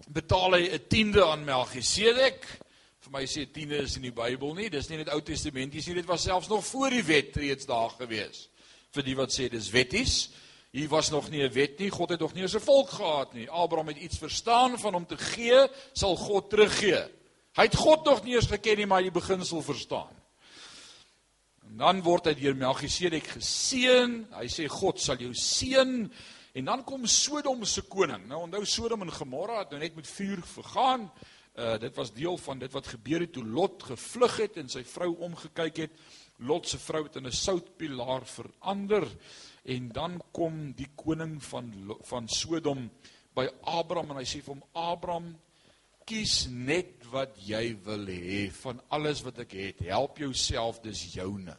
betaal 0.08 0.60
hy 0.62 0.64
'n 0.78 0.88
tiende 0.88 1.26
aan 1.28 1.44
Melchisedek. 1.44 2.46
Vir 3.04 3.12
my 3.20 3.26
sê 3.28 3.50
tiende 3.52 3.84
is 3.84 3.98
in 4.00 4.08
die 4.08 4.16
Bybel 4.16 4.56
nie, 4.56 4.70
dis 4.70 4.88
nie 4.88 5.04
net 5.04 5.12
Ou 5.12 5.20
Testamenties 5.20 5.88
nie, 5.88 6.00
dit 6.00 6.08
was 6.08 6.24
selfs 6.24 6.48
nog 6.48 6.64
voor 6.66 6.90
die 6.90 7.04
wet 7.04 7.36
reeds 7.36 7.66
daar 7.66 7.90
gewees. 8.00 8.48
Vir 8.96 9.04
die 9.04 9.16
wat 9.16 9.36
sê 9.36 9.50
dis 9.50 9.72
wetties, 9.72 10.30
hier 10.72 10.88
was 10.88 11.10
nog 11.10 11.30
nie 11.30 11.44
'n 11.44 11.54
wet 11.54 11.80
nie, 11.80 11.90
God 11.90 12.10
het 12.10 12.20
nog 12.20 12.34
nie 12.34 12.42
eens 12.42 12.56
'n 12.56 12.60
volk 12.60 12.90
gehad 12.90 13.34
nie. 13.34 13.50
Abraham 13.50 13.88
het 13.88 13.98
iets 13.98 14.18
verstaan 14.18 14.80
van 14.80 14.96
om 14.96 15.06
te 15.06 15.18
gee, 15.18 15.68
sal 15.94 16.16
God 16.16 16.50
teruggee. 16.50 17.04
Hy 17.56 17.64
het 17.64 17.76
God 17.76 18.06
nog 18.06 18.24
nie 18.24 18.36
eens 18.36 18.48
geken 18.48 18.78
nie, 18.78 18.86
maar 18.86 18.98
hy 18.98 19.10
die 19.10 19.20
beginsel 19.22 19.62
verstaan. 19.62 20.16
En 21.70 21.78
dan 21.78 22.02
word 22.02 22.26
hy 22.26 22.34
deur 22.34 22.56
Melchisedek 22.56 23.28
geseën. 23.28 24.28
Hy 24.32 24.48
sê 24.48 24.68
God 24.68 25.00
sal 25.00 25.18
jou 25.18 25.34
seën 25.34 26.12
En 26.52 26.66
dan 26.66 26.84
kom 26.84 27.06
Sodom 27.06 27.64
se 27.66 27.82
koning. 27.82 28.26
Nou 28.28 28.42
onthou 28.48 28.66
Sodom 28.66 29.06
en 29.06 29.12
Gomorra 29.14 29.62
het 29.64 29.74
nou 29.74 29.82
net 29.82 29.96
met 29.96 30.08
vuur 30.08 30.42
vergaan. 30.44 31.10
Uh 31.56 31.76
dit 31.80 31.96
was 31.96 32.14
deel 32.14 32.38
van 32.38 32.60
dit 32.60 32.72
wat 32.72 32.88
gebeur 32.88 33.20
het 33.20 33.34
toe 33.34 33.46
Lot 33.46 33.84
gevlug 33.84 34.38
het 34.38 34.58
en 34.58 34.70
sy 34.70 34.84
vrou 34.84 35.12
omgekyk 35.28 35.84
het. 35.86 36.02
Lot 36.38 36.68
se 36.68 36.80
vrou 36.80 37.04
het 37.04 37.16
in 37.16 37.28
'n 37.28 37.32
soutpilaar 37.32 38.26
verander 38.26 39.08
en 39.64 39.90
dan 39.90 40.22
kom 40.32 40.72
die 40.78 40.90
koning 40.96 41.38
van 41.44 41.72
van 42.08 42.28
Sodom 42.28 42.90
by 43.36 43.48
Abraham 43.62 44.12
en 44.12 44.22
hy 44.22 44.28
sê 44.28 44.42
vir 44.44 44.56
hom 44.56 44.66
Abraham 44.74 45.34
kies 46.10 46.48
net 46.50 47.06
wat 47.14 47.38
jy 47.46 47.76
wil 47.86 48.08
hê 48.10 48.48
van 48.64 48.80
alles 48.96 49.22
wat 49.26 49.44
ek 49.44 49.54
het. 49.58 49.84
Help 49.86 50.18
jouself, 50.18 50.82
dis 50.82 51.04
joune. 51.14 51.54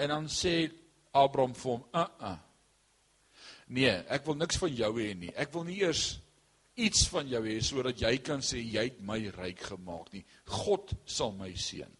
En 0.00 0.12
dan 0.12 0.28
sê 0.32 0.70
Abraham 1.16 1.54
vir 1.54 1.70
hom, 1.72 1.84
"Uh 1.92 2.06
uh. 2.20 2.38
Nee, 3.68 3.90
ek 4.08 4.24
wil 4.24 4.34
niks 4.34 4.56
van 4.56 4.74
jou 4.74 4.92
hê 5.00 5.14
nie. 5.18 5.32
Ek 5.34 5.52
wil 5.52 5.64
nie 5.64 5.80
eers 5.82 6.20
iets 6.76 7.08
van 7.08 7.28
jou 7.28 7.42
hê 7.42 7.60
sodat 7.60 8.00
jy 8.00 8.18
kan 8.18 8.40
sê 8.40 8.60
jy 8.62 8.84
het 8.84 9.00
my 9.00 9.18
ryk 9.28 9.60
gemaak 9.60 10.12
nie. 10.12 10.24
God 10.44 10.92
sal 11.04 11.32
my 11.32 11.52
seën." 11.52 11.96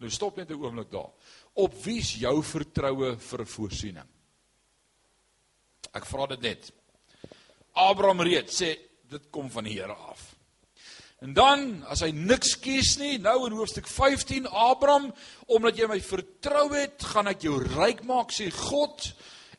Nou 0.00 0.10
stop 0.10 0.36
net 0.36 0.50
'n 0.50 0.60
oomblik 0.60 0.90
daar. 0.90 1.12
Op 1.54 1.74
wie 1.84 2.00
is 2.02 2.16
jou 2.18 2.40
vertroue 2.42 3.14
vir 3.22 3.44
voorsiening? 3.46 4.08
Ek 5.94 6.06
vra 6.10 6.26
dit 6.32 6.42
net. 6.42 6.70
Abraham 7.78 8.24
reeds 8.26 8.58
sê 8.62 8.72
dit 9.10 9.28
kom 9.34 9.50
van 9.52 9.66
die 9.68 9.76
Here 9.78 9.94
af. 9.94 10.32
En 11.22 11.32
dan 11.32 11.84
as 11.88 12.02
hy 12.04 12.10
niks 12.12 12.56
kies 12.60 12.96
nie, 13.00 13.16
nou 13.22 13.46
in 13.46 13.54
hoofstuk 13.56 13.86
15 13.88 14.48
Abraham, 14.50 15.08
omdat 15.46 15.78
jy 15.78 15.88
my 15.88 16.00
vertrou 16.04 16.66
het, 16.74 17.06
gaan 17.14 17.30
ek 17.30 17.46
jou 17.46 17.56
ryk 17.62 18.02
maak 18.08 18.34
sê 18.34 18.50
God. 18.52 19.06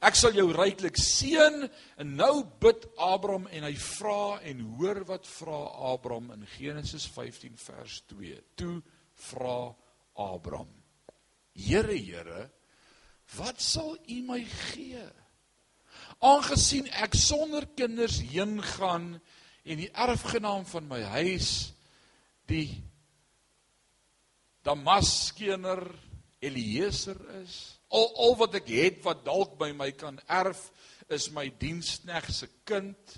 Ek 0.05 0.17
sal 0.19 0.35
jou 0.37 0.49
ryklik 0.53 0.99
seën. 0.99 1.63
En 1.97 2.15
nou 2.19 2.43
bid 2.61 2.85
Abraham 3.01 3.47
en 3.49 3.65
hy 3.65 3.73
vra 3.81 4.37
en 4.45 4.65
hoor 4.77 5.01
wat 5.09 5.29
vra 5.39 5.63
Abraham 5.93 6.33
in 6.35 6.45
Genesis 6.57 7.07
15 7.15 7.55
vers 7.63 8.01
2. 8.11 8.37
Toe 8.59 8.81
vra 9.31 9.59
Abraham: 10.21 10.69
Here, 11.55 11.95
Here, 11.95 12.49
wat 13.37 13.61
sal 13.63 13.95
U 13.95 14.17
my 14.27 14.41
gee? 14.43 15.05
Aangesien 16.19 16.89
ek 17.01 17.15
sonder 17.17 17.65
kinders 17.77 18.19
heen 18.27 18.59
gaan 18.75 19.15
en 19.65 19.79
die 19.79 19.89
erfgenaam 19.91 20.65
van 20.67 20.85
my 20.89 21.01
huis 21.15 21.71
die 22.49 22.67
Damaskener 24.65 25.83
Eliezer 26.43 27.17
is. 27.41 27.77
Al 27.89 28.09
al 28.19 28.35
wat 28.39 28.57
ek 28.59 28.69
het 28.73 28.99
wat 29.05 29.23
dalk 29.25 29.55
by 29.59 29.71
my 29.77 29.91
kan 29.95 30.19
erf 30.27 30.67
is 31.13 31.29
my 31.33 31.47
dienskneg 31.61 32.27
se 32.33 32.49
kind. 32.67 33.15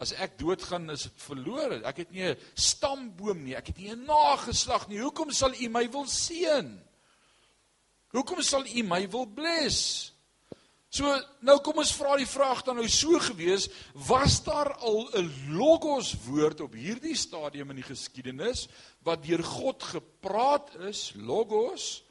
As 0.00 0.14
ek 0.18 0.38
doodgaan 0.40 0.88
is 0.94 1.06
dit 1.08 1.20
verlore. 1.22 1.82
Ek 1.86 2.02
het 2.02 2.10
nie 2.10 2.30
'n 2.30 2.38
stamboom 2.54 3.44
nie, 3.44 3.54
ek 3.54 3.68
het 3.68 3.78
nie 3.78 3.90
'n 3.92 4.06
nageslag 4.06 4.88
nie. 4.88 4.98
Hoekom 4.98 5.30
sal 5.30 5.54
U 5.54 5.68
my 5.68 5.90
wil 5.90 6.06
seën? 6.06 6.80
Hoekom 8.14 8.42
sal 8.46 8.66
U 8.70 8.82
my 8.86 9.02
wil 9.10 9.26
bless? 9.26 10.12
So 10.94 11.10
nou 11.42 11.56
kom 11.66 11.80
ons 11.82 11.90
vra 11.98 12.14
die 12.20 12.28
vraag 12.28 12.60
dan 12.62 12.78
nou 12.78 12.86
so 12.86 13.18
gewees, 13.18 13.66
was 14.06 14.38
daar 14.46 14.70
al 14.78 15.10
'n 15.18 15.30
logos 15.58 16.14
woord 16.26 16.60
op 16.60 16.74
hierdie 16.78 17.16
stadium 17.18 17.70
in 17.70 17.82
die 17.82 17.90
geskiedenis 17.90 18.68
wat 19.02 19.24
deur 19.26 19.42
God 19.42 19.82
gepraat 19.82 20.70
is, 20.86 21.12
logos 21.16 22.04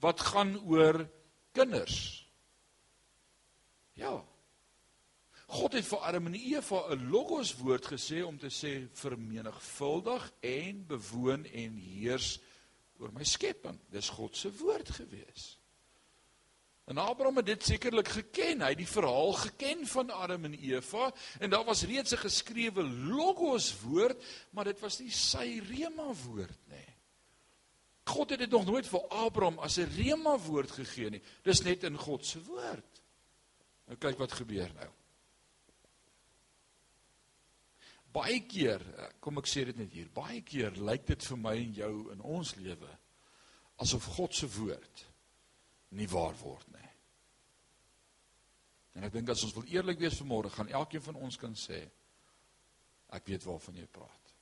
wat 0.00 0.20
gaan 0.20 0.58
oor 0.66 1.06
kinders? 1.52 2.26
Ja. 3.94 4.24
God 5.46 5.72
het 5.72 5.86
vir 5.86 5.98
Adam 5.98 6.26
en 6.26 6.34
Eva 6.34 6.90
'n 6.90 7.10
logos 7.10 7.54
woord 7.56 7.86
gesê 7.86 8.24
om 8.26 8.38
te 8.38 8.50
sê 8.50 8.88
vermenigvuldig 8.92 10.32
en 10.40 10.86
bewoon 10.86 11.44
en 11.44 11.76
heers 11.76 12.40
oor 12.98 13.12
my 13.14 13.24
skepping. 13.24 13.78
Dis 13.90 14.08
God 14.08 14.36
se 14.36 14.50
woord 14.58 14.90
gewees. 14.90 15.58
En 16.88 16.96
Abraham 16.96 17.36
het 17.36 17.46
dit 17.46 17.64
sekerlik 17.64 18.08
geken. 18.08 18.62
Hy 18.64 18.70
het 18.72 18.80
die 18.80 18.88
verhaal 18.88 19.32
geken 19.36 19.86
van 19.86 20.10
Adam 20.10 20.44
en 20.48 20.54
Eva 20.56 21.10
en 21.38 21.50
daar 21.52 21.64
was 21.64 21.84
reeds 21.84 22.14
'n 22.14 22.24
geskrewe 22.24 22.82
logos 22.82 23.80
woord, 23.80 24.24
maar 24.50 24.64
dit 24.64 24.80
was 24.80 24.98
nie 24.98 25.10
sy 25.10 25.60
rema 25.68 26.12
woord 26.24 26.58
nie. 26.66 26.94
God 28.04 28.30
het 28.30 28.38
dit 28.38 28.50
nog 28.50 28.64
nooit 28.64 28.86
vir 28.86 29.08
Abraham 29.08 29.58
as 29.58 29.76
'n 29.76 29.90
rema 29.96 30.38
woord 30.38 30.70
gegee 30.70 31.10
nie. 31.10 31.22
Dis 31.42 31.62
net 31.62 31.82
in 31.82 31.96
God 31.96 32.26
se 32.26 32.42
woord. 32.42 33.02
Nou 33.86 33.98
kyk 33.98 34.18
wat 34.18 34.32
gebeur 34.32 34.72
nou. 34.74 34.90
Baie 38.18 38.40
keer, 38.50 38.82
kom 39.22 39.38
ek 39.38 39.46
sê 39.46 39.64
dit 39.68 39.78
net 39.78 39.92
hier, 39.94 40.08
baie 40.14 40.40
keer 40.42 40.74
lyk 40.82 41.06
dit 41.06 41.26
vir 41.30 41.38
my 41.38 41.54
en 41.60 41.76
jou 41.76 41.92
in 42.14 42.24
ons 42.36 42.56
lewe 42.58 42.90
asof 43.78 44.08
God 44.16 44.34
se 44.34 44.48
woord 44.58 45.04
nie 45.94 46.08
waar 46.10 46.34
word 46.42 46.66
nie. 46.74 46.88
En 48.98 49.06
ek 49.06 49.14
dink 49.14 49.30
as 49.30 49.44
ons 49.46 49.54
wil 49.54 49.68
eerlik 49.70 50.00
wees 50.02 50.18
vanmôre, 50.18 50.50
gaan 50.50 50.72
elkeen 50.74 51.04
van 51.04 51.20
ons 51.22 51.38
kan 51.38 51.54
sê 51.56 51.84
ek 53.14 53.28
weet 53.30 53.46
waarvan 53.46 53.78
jy 53.78 53.86
praat. 53.86 54.34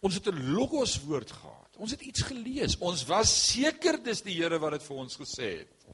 Ons 0.00 0.14
het 0.18 0.28
'n 0.30 0.54
logos 0.54 0.96
woord 1.02 1.30
gehad. 1.30 1.76
Ons 1.76 1.90
het 1.90 2.00
iets 2.00 2.22
gelees. 2.22 2.78
Ons 2.78 3.04
was 3.06 3.30
seker 3.52 4.02
dis 4.02 4.22
die 4.22 4.34
Here 4.34 4.58
wat 4.58 4.72
dit 4.72 4.82
vir 4.82 4.96
ons 4.96 5.16
gesê 5.16 5.58
het. 5.58 5.86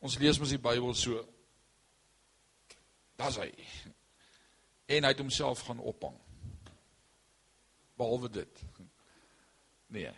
Ons 0.00 0.18
lees 0.18 0.38
mos 0.38 0.48
die 0.48 0.58
Bybel 0.58 0.94
so. 0.94 1.26
Daar's 3.16 3.36
hy. 3.36 3.52
En 4.90 5.06
hy 5.06 5.12
het 5.12 5.22
homself 5.22 5.62
gaan 5.68 5.78
ophang. 5.78 6.16
Behalwe 8.00 8.30
dit. 8.40 8.62
Nee, 9.90 10.10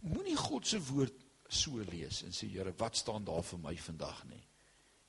moenie 0.00 0.36
God 0.36 0.66
se 0.66 0.80
woord 0.90 1.26
so 1.50 1.82
lees 1.90 2.22
en 2.24 2.34
sê 2.34 2.48
Here, 2.50 2.72
wat 2.78 2.96
staan 2.96 3.26
daar 3.26 3.44
vir 3.44 3.60
my 3.62 3.74
vandag 3.76 4.22
nie. 4.30 4.42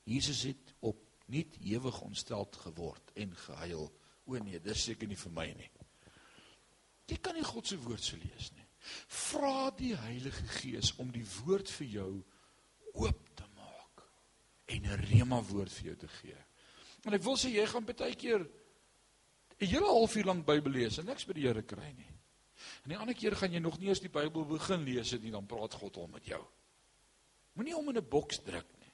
Jesus 0.09 0.43
het 0.49 0.73
op 0.79 0.99
niet 1.31 1.55
ewig 1.63 2.01
ontsteld 2.01 2.55
geword 2.55 3.11
en 3.13 3.35
gehuil. 3.45 3.87
O 4.25 4.37
nee, 4.43 4.59
dis 4.59 4.83
seker 4.89 5.07
nie 5.07 5.19
vir 5.19 5.33
my 5.35 5.47
nie. 5.55 5.69
Jy 7.11 7.17
kan 7.23 7.35
nie 7.35 7.45
God 7.45 7.67
se 7.67 7.77
woord 7.79 8.03
so 8.03 8.19
lees 8.19 8.51
nie. 8.55 8.67
Vra 9.11 9.69
die 9.77 9.93
Heilige 9.95 10.47
Gees 10.57 10.93
om 10.99 11.11
die 11.13 11.25
woord 11.41 11.69
vir 11.77 11.87
jou 11.87 12.11
oop 12.97 13.27
te 13.37 13.47
maak 13.55 14.05
en 14.65 14.87
'n 14.87 15.05
rema 15.11 15.41
woord 15.41 15.71
vir 15.71 15.91
jou 15.91 15.95
te 15.95 16.07
gee. 16.07 16.39
En 17.05 17.13
ek 17.13 17.23
wil 17.25 17.37
sê 17.39 17.49
jy 17.49 17.65
gaan 17.65 17.85
baie 17.85 18.15
keer 18.15 18.41
'n 19.61 19.65
hele 19.65 19.85
halfuur 19.85 20.25
lank 20.25 20.45
Bybel 20.45 20.71
lees 20.71 20.97
en 20.97 21.05
niks 21.05 21.25
by 21.25 21.33
die 21.33 21.47
Here 21.47 21.61
kry 21.61 21.93
nie. 21.93 22.09
En 22.83 22.89
die 22.89 22.97
ander 22.97 23.15
keer 23.15 23.35
gaan 23.35 23.53
jy 23.53 23.59
nog 23.59 23.79
nie 23.79 23.89
eens 23.89 24.01
die 24.01 24.09
Bybel 24.09 24.45
begin 24.45 24.83
lees 24.83 25.11
nie, 25.19 25.31
dan 25.31 25.45
praat 25.45 25.73
God 25.73 25.97
al 25.97 26.07
met 26.07 26.25
jou. 26.25 26.41
Moenie 27.53 27.73
hom 27.73 27.89
in 27.89 27.97
'n 27.97 28.09
boks 28.09 28.39
druk 28.39 28.67
nie. 28.79 28.91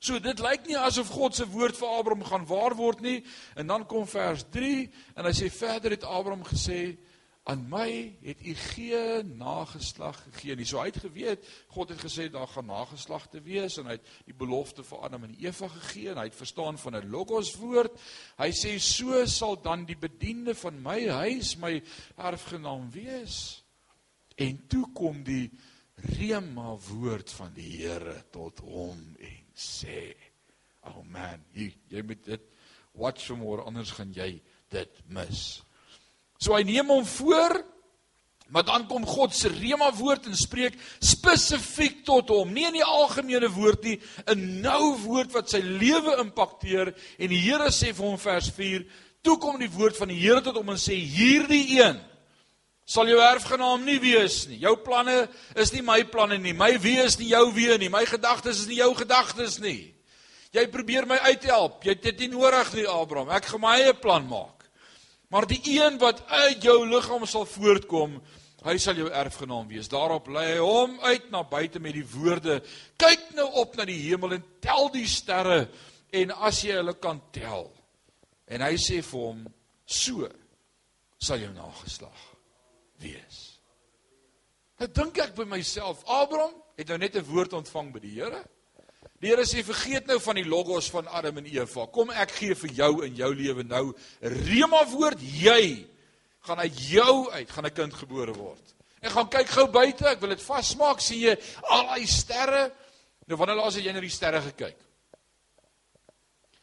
So 0.00 0.18
dit 0.18 0.38
lyk 0.38 0.66
nie 0.66 0.78
asof 0.78 1.08
God 1.08 1.34
se 1.34 1.46
woord 1.46 1.76
vir 1.76 1.88
Abraham 1.88 2.24
gaan 2.24 2.46
waar 2.46 2.74
word 2.74 3.00
nie. 3.00 3.24
En 3.56 3.66
dan 3.66 3.86
kom 3.86 4.06
vers 4.06 4.44
3 4.50 4.90
en 5.16 5.24
hy 5.24 5.32
sê 5.32 5.50
verder 5.50 5.90
het 5.90 6.04
Abraham 6.04 6.44
gesê 6.44 6.96
aan 7.50 7.62
my 7.68 8.16
het 8.22 8.42
u 8.46 8.54
geen 8.54 9.36
nageslag 9.40 10.18
gegee 10.28 10.54
nie. 10.54 10.66
So 10.68 10.78
hy 10.78 10.90
het 10.92 11.00
geweet 11.02 11.46
God 11.74 11.90
het 11.90 12.02
gesê 12.04 12.28
daar 12.30 12.48
gaan 12.50 12.68
nageslagte 12.70 13.42
wees 13.42 13.78
en 13.80 13.88
hy 13.90 13.96
het 13.96 14.10
die 14.28 14.36
belofte 14.36 14.84
vir 14.86 15.02
Adam 15.06 15.26
en 15.26 15.34
Eva 15.42 15.68
gegee 15.72 16.12
en 16.12 16.20
hy 16.20 16.28
het 16.28 16.38
verstaan 16.38 16.78
van 16.78 16.96
'n 16.96 17.10
logos 17.10 17.54
woord. 17.58 17.96
Hy 18.38 18.50
sê 18.54 18.78
so 18.78 19.24
sal 19.26 19.58
dan 19.62 19.84
die 19.84 19.98
bediende 19.98 20.54
van 20.54 20.82
my 20.82 21.08
huis 21.08 21.56
my 21.56 21.82
erfgenaam 22.16 22.90
wees. 22.90 23.64
En 24.36 24.66
toe 24.68 24.86
kom 24.94 25.22
die 25.24 25.50
rema 26.18 26.76
woord 26.76 27.30
van 27.30 27.52
die 27.54 27.82
Here 27.82 28.24
tot 28.30 28.58
hom 28.58 29.16
en 29.18 29.44
sê: 29.54 30.14
"Oh 30.82 31.02
man, 31.02 31.44
jy 31.52 31.74
jy 31.88 32.02
moet 32.02 32.24
dit 32.24 32.42
watch 32.92 33.20
some 33.20 33.42
more 33.42 33.62
anders 33.62 33.90
gaan 33.90 34.12
jy 34.12 34.40
dit 34.68 35.02
mis." 35.08 35.62
So 36.40 36.56
hy 36.56 36.64
neem 36.64 36.88
hom 36.88 37.04
voor, 37.04 37.58
maar 38.50 38.64
dan 38.66 38.86
kom 38.88 39.04
God 39.06 39.34
se 39.36 39.50
rema 39.52 39.90
woord 39.94 40.26
en 40.26 40.38
spreek 40.38 40.78
spesifiek 40.98 42.00
tot 42.08 42.32
hom, 42.32 42.50
nie 42.50 42.66
in 42.66 42.80
die 42.80 42.86
algemene 42.86 43.50
woord 43.52 43.84
nie, 43.84 44.00
'n 44.26 44.62
nou 44.64 44.96
woord 45.04 45.32
wat 45.36 45.50
sy 45.50 45.60
lewe 45.60 46.16
impakteer 46.18 46.94
en 47.18 47.28
die 47.28 47.44
Here 47.44 47.70
sê 47.70 47.92
vir 47.94 48.06
hom 48.06 48.18
vers 48.18 48.50
4, 48.50 48.86
toe 49.22 49.38
kom 49.38 49.58
die 49.58 49.70
woord 49.70 49.96
van 49.96 50.08
die 50.08 50.18
Here 50.18 50.40
tot 50.40 50.56
hom 50.56 50.70
en 50.70 50.80
sê 50.80 50.96
hierdie 50.96 51.78
een 51.78 52.00
sal 52.90 53.06
jou 53.06 53.20
erfgenaam 53.22 53.84
nie 53.86 54.00
wees 54.02 54.48
nie. 54.50 54.58
Jou 54.64 54.74
planne 54.82 55.28
is 55.54 55.70
nie 55.72 55.82
my 55.82 56.02
planne 56.10 56.40
nie. 56.42 56.52
My 56.52 56.72
wees 56.82 57.14
is 57.14 57.18
nie 57.20 57.30
jou 57.30 57.44
wees 57.54 57.78
nie. 57.78 57.90
My 57.92 58.02
gedagtes 58.08 58.64
is 58.64 58.66
nie 58.70 58.80
jou 58.80 58.90
gedagtes 58.98 59.60
nie. 59.62 59.94
Jy 60.50 60.64
probeer 60.72 61.06
my 61.06 61.20
uithelp. 61.30 61.84
Jy 61.86 61.94
het 61.94 62.02
dit 62.08 62.24
nie 62.24 62.32
nodig 62.32 62.72
nie, 62.74 62.86
Abraham. 62.90 63.30
Ek 63.36 63.46
gaan 63.46 63.62
my 63.62 63.76
eie 63.78 63.94
plan 63.94 64.26
maak. 64.26 64.59
Maar 65.30 65.46
die 65.46 65.60
een 65.64 65.98
wat 66.02 66.24
uit 66.26 66.62
jou 66.62 66.82
liggaam 66.90 67.26
sal 67.26 67.46
voortkom, 67.46 68.18
Hy 68.60 68.74
sal 68.76 68.98
jou 68.98 69.08
erfgenaam 69.08 69.68
wees. 69.70 69.88
Daarop 69.88 70.26
lê 70.32 70.42
hy 70.50 70.56
hom 70.60 70.98
uit 71.00 71.30
na 71.32 71.40
buite 71.48 71.80
met 71.80 71.96
die 71.96 72.04
woorde: 72.04 72.60
"Kyk 73.00 73.30
nou 73.36 73.46
op 73.62 73.76
na 73.76 73.86
die 73.88 74.00
hemel 74.02 74.36
en 74.36 74.44
tel 74.60 74.90
die 74.92 75.06
sterre 75.08 75.68
en 76.12 76.30
as 76.30 76.60
jy 76.64 76.76
hulle 76.76 76.94
kan 77.00 77.22
tel." 77.32 77.70
En 78.46 78.60
hy 78.60 78.76
sê 78.76 79.00
vir 79.02 79.20
hom: 79.20 79.46
"So 79.86 80.28
sal 81.18 81.38
jou 81.38 81.52
nageslag 81.54 82.20
wees." 83.00 83.60
Nou 84.78 84.88
dink 84.88 85.18
ek 85.18 85.34
by 85.34 85.44
myself, 85.44 86.04
Abraham 86.04 86.54
het 86.76 86.88
nou 86.88 86.98
net 86.98 87.16
'n 87.16 87.24
woord 87.24 87.52
ontvang 87.52 87.92
by 87.92 88.00
die 88.00 88.20
Here. 88.20 88.44
Die 89.20 89.28
Here 89.28 89.44
sê 89.44 89.60
vergeet 89.64 90.06
nou 90.08 90.16
van 90.24 90.38
die 90.40 90.48
logos 90.48 90.88
van 90.92 91.08
Adam 91.12 91.42
en 91.42 91.48
Eva. 91.50 91.86
Kom 91.92 92.10
ek 92.10 92.32
gee 92.38 92.56
vir 92.56 92.76
jou 92.78 92.92
in 93.04 93.18
jou 93.18 93.30
lewe 93.36 93.64
nou 93.68 93.90
rema 94.20 94.80
woord 94.94 95.20
jy 95.20 95.86
gaan 96.48 96.62
uit 96.64 96.78
jou 96.88 97.30
uit 97.30 97.50
gaan 97.50 97.66
'n 97.66 97.74
kind 97.74 97.94
gebore 97.94 98.32
word. 98.32 98.74
Ek 99.02 99.12
gaan 99.12 99.28
kyk 99.28 99.48
gou 99.48 99.66
buite, 99.68 100.06
ek 100.08 100.20
wil 100.20 100.28
dit 100.28 100.42
vasmaak, 100.42 101.00
sien 101.00 101.20
jy 101.20 101.36
al 101.62 101.86
daai 101.86 102.06
sterre? 102.06 102.72
Nou 103.26 103.36
wanneer 103.36 103.56
laas 103.56 103.74
het 103.74 103.84
jy 103.84 103.92
na 103.92 104.00
die 104.00 104.08
sterre 104.08 104.40
gekyk? 104.40 104.76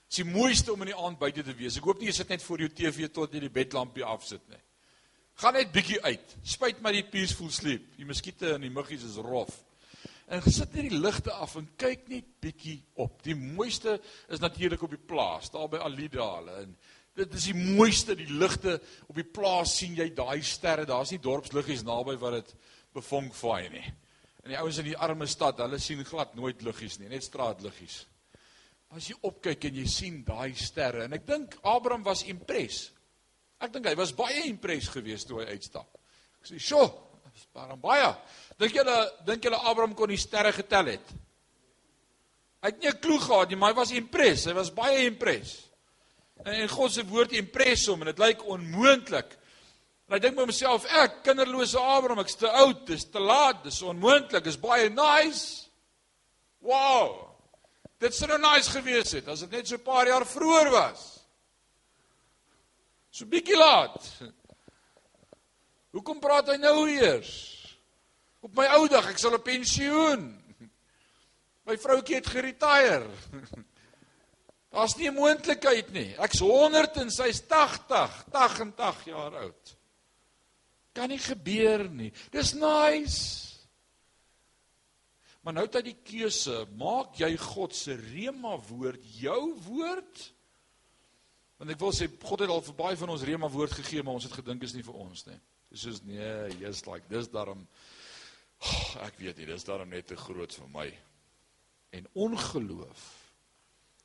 Dis 0.07 0.23
die 0.23 0.25
mooiste 0.25 0.73
om 0.73 0.81
in 0.81 0.87
die 0.87 0.97
aand 0.97 1.19
buite 1.19 1.43
te 1.43 1.53
wees. 1.53 1.77
Ek 1.77 1.83
hoop 1.83 1.99
nie 1.99 2.07
jy 2.07 2.13
sit 2.13 2.29
net 2.29 2.43
voor 2.43 2.59
jou 2.59 2.69
TV 2.69 3.09
tot 3.11 3.33
jy 3.33 3.39
die 3.39 3.49
bedlampie 3.49 4.05
afsit 4.05 4.41
nie. 4.49 4.61
Gaan 5.37 5.53
net 5.53 5.71
bietjie 5.71 6.01
uit. 6.01 6.35
Spuit 6.43 6.79
maar 6.81 6.93
die 6.93 7.03
peaceful 7.03 7.51
sleep. 7.53 7.83
Die 7.97 8.05
muskiete 8.05 8.55
en 8.55 8.61
die 8.61 8.73
muggies 8.73 9.03
is 9.03 9.19
rof. 9.21 9.51
En 10.27 10.43
gesit 10.43 10.73
net 10.75 10.89
die 10.89 10.99
ligte 10.99 11.31
af 11.31 11.55
en 11.55 11.69
kyk 11.79 12.07
net 12.11 12.33
bietjie 12.43 12.81
op. 12.99 13.21
Die 13.23 13.35
mooiste 13.35 13.95
is 14.27 14.43
natuurlik 14.43 14.81
op 14.83 14.91
die 14.91 14.99
plaas, 14.99 15.51
daar 15.53 15.69
by 15.71 15.79
Alida 15.83 16.27
hulle 16.35 16.61
en 16.65 16.77
Dit 17.17 17.33
is 17.33 17.47
die 17.49 17.55
mooiste, 17.57 18.13
die 18.13 18.29
ligte 18.29 18.75
op 19.09 19.17
die 19.17 19.25
plaas 19.25 19.71
sien 19.79 19.95
jy 19.97 20.11
daai 20.13 20.43
sterre. 20.45 20.85
Daar's 20.85 21.09
nie 21.09 21.21
dorpsliggies 21.21 21.81
naby 21.85 22.13
wat 22.21 22.35
dit 22.35 22.51
bevonk 22.93 23.33
vaai 23.33 23.71
nie. 23.73 23.85
En 24.43 24.53
die 24.53 24.59
ouens 24.59 24.77
in 24.83 24.91
die 24.91 24.99
arme 25.01 25.25
stad, 25.29 25.57
hulle 25.63 25.79
sien 25.81 26.05
glad 26.05 26.35
nooit 26.37 26.61
liggies 26.63 26.99
nie, 27.01 27.09
net 27.09 27.25
straatliggies. 27.25 28.03
As 28.93 29.09
jy 29.09 29.17
opkyk 29.27 29.65
en 29.67 29.81
jy 29.81 29.87
sien 29.91 30.21
daai 30.27 30.53
sterre 30.55 31.07
en 31.07 31.17
ek 31.17 31.25
dink 31.27 31.57
Abraham 31.67 32.05
was 32.05 32.21
impres. 32.29 32.85
Ek 33.59 33.73
dink 33.73 33.89
hy 33.89 33.95
was 33.97 34.13
baie 34.15 34.45
impres 34.47 34.87
geweest 34.93 35.27
toe 35.27 35.41
hy 35.41 35.57
uitstap. 35.57 35.97
Ek 36.39 36.47
sê, 36.47 36.61
"Sjoe, 36.61 36.85
dis 37.33 37.47
baie 37.51 37.75
baie." 37.81 38.13
Dink 38.57 38.73
julle 38.73 38.97
dink 39.25 39.43
julle 39.43 39.59
Abraham 39.61 39.93
kon 39.97 40.09
die 40.09 40.17
sterre 40.17 40.51
getel 40.55 40.93
het? 40.95 41.13
Hy 42.61 42.71
het 42.71 42.79
nie 42.81 42.89
'n 42.89 42.99
klou 42.99 43.19
gehad 43.19 43.49
nie, 43.49 43.55
maar 43.55 43.73
hy 43.73 43.77
was 43.77 43.91
impres. 43.91 44.45
Hy 44.45 44.53
was 44.53 44.73
baie 44.73 45.05
impres. 45.05 45.69
En 46.45 46.67
God 46.69 46.91
se 46.91 47.05
woord 47.05 47.31
impres 47.31 47.85
hom 47.87 48.01
en 48.01 48.07
dit 48.07 48.19
lyk 48.19 48.43
onmoontlik. 48.43 49.37
En 50.07 50.13
hy 50.13 50.19
dink 50.19 50.35
by 50.35 50.41
homself, 50.41 50.85
ek 50.85 51.23
kinderlose 51.23 51.79
Abraham, 51.79 52.19
ek's 52.19 52.35
te 52.35 52.47
oud, 52.47 52.85
dis 52.87 53.03
te 53.05 53.19
laat, 53.19 53.63
dis 53.63 53.81
onmoontlik, 53.81 54.45
is 54.45 54.57
baie 54.57 54.89
nice. 54.89 55.67
Wow. 56.61 57.35
Dit 57.99 58.13
sou 58.13 58.27
nou 58.27 58.37
nice 58.39 58.71
gewees 58.71 59.11
het 59.11 59.27
as 59.27 59.39
dit 59.39 59.51
net 59.51 59.67
so 59.67 59.75
'n 59.75 59.83
paar 59.83 60.07
jaar 60.07 60.25
vroeër 60.25 60.69
was. 60.71 61.19
So 63.11 63.25
bietjie 63.25 63.57
laat. 63.57 63.97
Hoekom 65.93 66.19
praat 66.19 66.47
hy 66.47 66.57
nou 66.57 66.87
eers? 66.89 67.56
Op 68.45 68.53
my 68.57 68.67
ou 68.77 68.85
dag, 68.91 69.07
ek 69.09 69.21
sal 69.21 69.37
op 69.37 69.45
pensioen. 69.47 70.29
My 71.67 71.75
vroutjie 71.81 72.19
het 72.19 72.29
geretire. 72.31 73.09
Daar's 74.77 74.95
nie 74.99 75.09
'n 75.09 75.17
moontlikheid 75.17 75.89
nie. 75.91 76.13
Ek's 76.21 76.39
100 76.39 76.97
en 77.01 77.09
sy's 77.11 77.41
80, 77.47 78.25
80 78.31 79.05
jaar 79.05 79.35
oud. 79.35 79.77
Kan 80.93 81.09
nie 81.09 81.19
gebeur 81.19 81.89
nie. 81.89 82.11
Dis 82.31 82.53
nice. 82.53 83.47
Maar 85.41 85.53
nou 85.53 85.65
het 85.65 85.77
hy 85.79 85.81
die 85.81 85.99
keuse, 86.03 86.65
maak 86.75 87.15
jy 87.21 87.29
God 87.39 87.75
se 87.75 87.95
rema 87.95 88.57
woord 88.67 89.03
jou 89.15 89.55
woord? 89.63 90.23
Want 91.57 91.71
ek 91.71 91.79
wil 91.79 91.93
sê 91.95 92.09
God 92.21 92.43
het 92.43 92.51
al 92.51 92.65
vir 92.65 92.75
baie 92.75 92.97
van 92.99 93.13
ons 93.13 93.23
rema 93.23 93.47
woord 93.49 93.77
gegee, 93.79 94.03
maar 94.03 94.19
ons 94.19 94.27
het 94.27 94.35
gedink 94.35 94.65
is 94.67 94.75
nie 94.75 94.83
vir 94.83 94.97
ons 94.99 95.25
nie. 95.29 95.37
Dis 95.71 95.85
soos 95.87 96.01
nee, 96.03 96.33
just 96.59 96.89
like 96.91 97.07
dis 97.09 97.31
daarom 97.31 97.63
oh, 98.59 98.95
ek 99.07 99.19
weet 99.21 99.37
nie, 99.37 99.49
dis 99.49 99.67
daarom 99.67 99.89
net 99.89 100.07
te 100.07 100.17
groot 100.19 100.53
vir 100.53 100.69
my. 100.73 100.87
En 101.97 102.09
ongeloof 102.13 103.05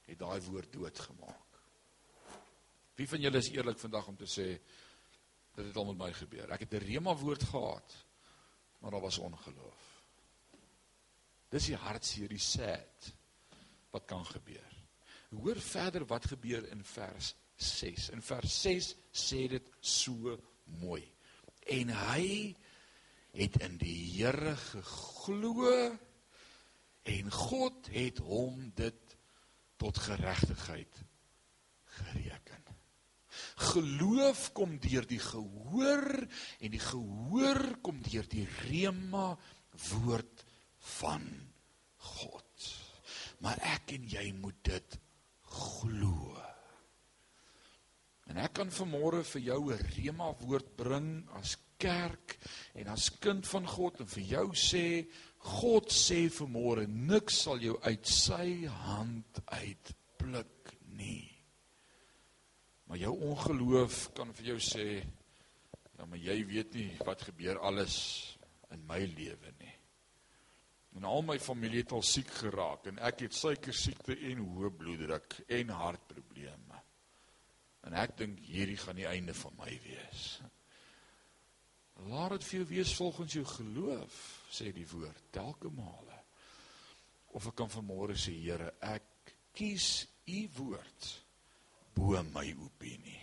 het 0.07 0.19
daai 0.19 0.41
woord 0.49 0.73
doodgemaak. 0.73 1.61
Wie 2.99 3.09
van 3.09 3.21
julle 3.25 3.41
is 3.41 3.51
eerlik 3.51 3.81
vandag 3.81 4.09
om 4.11 4.17
te 4.17 4.29
sê 4.29 4.49
dit 5.53 5.65
het 5.65 5.77
al 5.77 5.89
met 5.93 6.01
my 6.01 6.11
gebeur? 6.17 6.51
Ek 6.53 6.67
het 6.67 6.75
'n 6.75 6.85
rema 6.85 7.15
woord 7.17 7.43
gehad, 7.43 7.97
maar 8.81 8.91
daar 8.91 9.01
was 9.01 9.19
ongeloof. 9.19 9.83
Dis 11.49 11.67
die 11.67 11.77
hartseer, 11.77 12.29
die 12.29 12.39
sad 12.39 13.13
wat 13.91 14.05
kan 14.05 14.25
gebeur. 14.25 14.73
Hoor 15.31 15.61
verder 15.61 16.05
wat 16.07 16.27
gebeur 16.27 16.69
in 16.69 16.85
vers 16.85 17.35
6. 17.57 18.09
In 18.09 18.23
vers 18.23 18.63
6 18.63 18.95
sê 19.13 19.49
dit 19.49 19.69
so 19.81 20.39
mooi. 20.65 21.03
En 21.67 21.89
hy 21.89 22.57
het 23.33 23.57
in 23.65 23.79
die 23.81 23.99
Here 24.13 24.57
geglo 24.57 25.69
en 27.03 27.31
God 27.33 27.89
het 27.91 28.21
hom 28.23 28.69
dit 28.79 29.17
tot 29.81 29.99
geregtigheid 29.99 31.01
gereken. 31.99 32.61
Geloof 33.73 34.53
kom 34.53 34.77
deur 34.81 35.07
die 35.09 35.21
gehoor 35.23 36.07
en 36.61 36.71
die 36.75 36.83
gehoor 36.83 37.63
kom 37.85 38.03
deur 38.05 38.29
die 38.29 38.47
rema 38.69 39.33
woord 39.89 40.45
van 40.99 41.25
God. 41.97 42.69
Maar 43.43 43.59
ek 43.73 43.97
en 43.97 44.07
jy 44.13 44.29
moet 44.39 44.61
dit 44.69 44.99
glo. 45.53 46.37
En 48.31 48.39
ek 48.41 48.52
kan 48.63 48.71
vanmôre 48.71 49.25
vir 49.27 49.43
jou 49.43 49.73
'n 49.75 49.87
rema 49.97 50.31
woord 50.39 50.77
bring 50.77 51.29
as 51.35 51.57
kerk 51.79 52.39
en 52.75 52.87
as 52.87 53.09
kind 53.19 53.45
van 53.47 53.67
God 53.67 54.01
en 54.01 54.07
vir 54.07 54.23
jou 54.23 54.49
sê 54.55 55.09
God 55.39 55.91
sê 55.91 56.31
vanmôre 56.31 56.87
niks 56.87 57.43
sal 57.43 57.59
jou 57.59 57.75
uit 57.83 58.07
sy 58.07 58.67
hand 58.67 59.41
uitpluk 59.47 60.79
nie. 60.95 61.27
Maar 62.87 62.99
jou 62.99 63.15
ongeloof 63.33 64.15
kan 64.15 64.33
vir 64.33 64.47
jou 64.47 64.59
sê 64.59 65.03
ja 65.99 66.07
maar 66.07 66.19
jy 66.19 66.45
weet 66.47 66.75
nie 66.75 66.97
wat 67.05 67.23
gebeur 67.23 67.59
alles 67.59 68.39
in 68.71 68.87
my 68.87 69.01
lewe 69.01 69.51
nie. 69.59 69.75
En 70.95 71.05
al 71.05 71.23
my 71.23 71.39
familie 71.39 71.83
het 71.83 71.93
al 71.93 72.03
siek 72.03 72.31
geraak 72.31 72.87
en 72.87 72.99
ek 72.99 73.27
het 73.27 73.35
suiker 73.35 73.75
siekte 73.75 74.15
en 74.15 74.39
hoë 74.39 74.71
bloeddruk 74.71 75.41
en 75.49 75.69
hartprobleme. 75.69 76.72
En 77.87 77.97
ek 77.99 78.17
dink 78.19 78.41
hierdie 78.47 78.79
gaan 78.79 78.99
die 78.99 79.09
einde 79.11 79.35
van 79.35 79.57
my 79.59 79.73
wees. 79.85 80.27
Laat 82.09 82.37
dit 82.37 82.47
vir 82.49 82.59
jou 82.61 82.69
wees 82.71 82.95
volgens 82.99 83.37
jou 83.37 83.45
geloof, 83.47 84.19
sê 84.51 84.71
die 84.75 84.87
woord, 84.91 85.27
telke 85.35 85.71
male. 85.75 86.19
Of 87.37 87.49
ek 87.51 87.59
kan 87.63 87.71
vanmôre 87.73 88.17
sê, 88.19 88.35
Here, 88.39 88.73
ek 88.81 89.35
kies 89.57 90.07
u 90.27 90.41
woord 90.59 91.11
bo 91.95 92.17
my 92.33 92.47
opinie. 92.65 93.21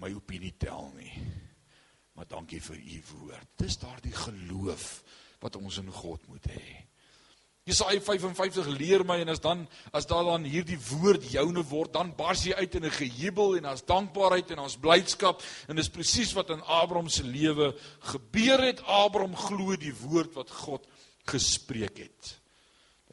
My 0.00 0.10
opinie 0.14 0.52
tel 0.58 0.90
nie. 0.98 1.12
Maar 2.14 2.28
dankie 2.30 2.60
vir 2.62 2.78
u 2.78 2.98
woord. 3.12 3.54
Dis 3.58 3.78
daardie 3.82 4.14
geloof 4.14 4.88
wat 5.42 5.56
ons 5.58 5.78
in 5.82 5.90
God 5.92 6.26
moet 6.30 6.46
hê. 6.50 6.66
Jesaja 7.64 7.96
55 7.96 8.66
leer 8.76 9.06
my 9.08 9.16
en 9.22 9.30
as 9.32 9.40
dan 9.40 9.62
as 9.96 10.04
daar 10.04 10.26
dan 10.26 10.42
hierdie 10.44 10.76
woord 10.76 11.24
joune 11.32 11.62
word, 11.64 11.94
dan 11.94 12.10
bars 12.12 12.42
jy 12.44 12.52
uit 12.52 12.74
in 12.76 12.84
'n 12.84 12.92
gejubel 12.92 13.56
en 13.56 13.64
as 13.64 13.84
dankbaarheid 13.88 14.50
en 14.50 14.58
as 14.58 14.76
blydskap 14.76 15.40
en 15.68 15.76
dis 15.76 15.88
presies 15.88 16.34
wat 16.34 16.50
in 16.50 16.60
Abraham 16.60 17.08
se 17.08 17.24
lewe 17.24 17.74
gebeur 18.00 18.60
het. 18.60 18.82
Abraham 18.84 19.34
glo 19.34 19.76
die 19.76 19.94
woord 19.96 20.34
wat 20.34 20.50
God 20.50 20.86
gespreek 21.24 21.98
het. 21.98 22.36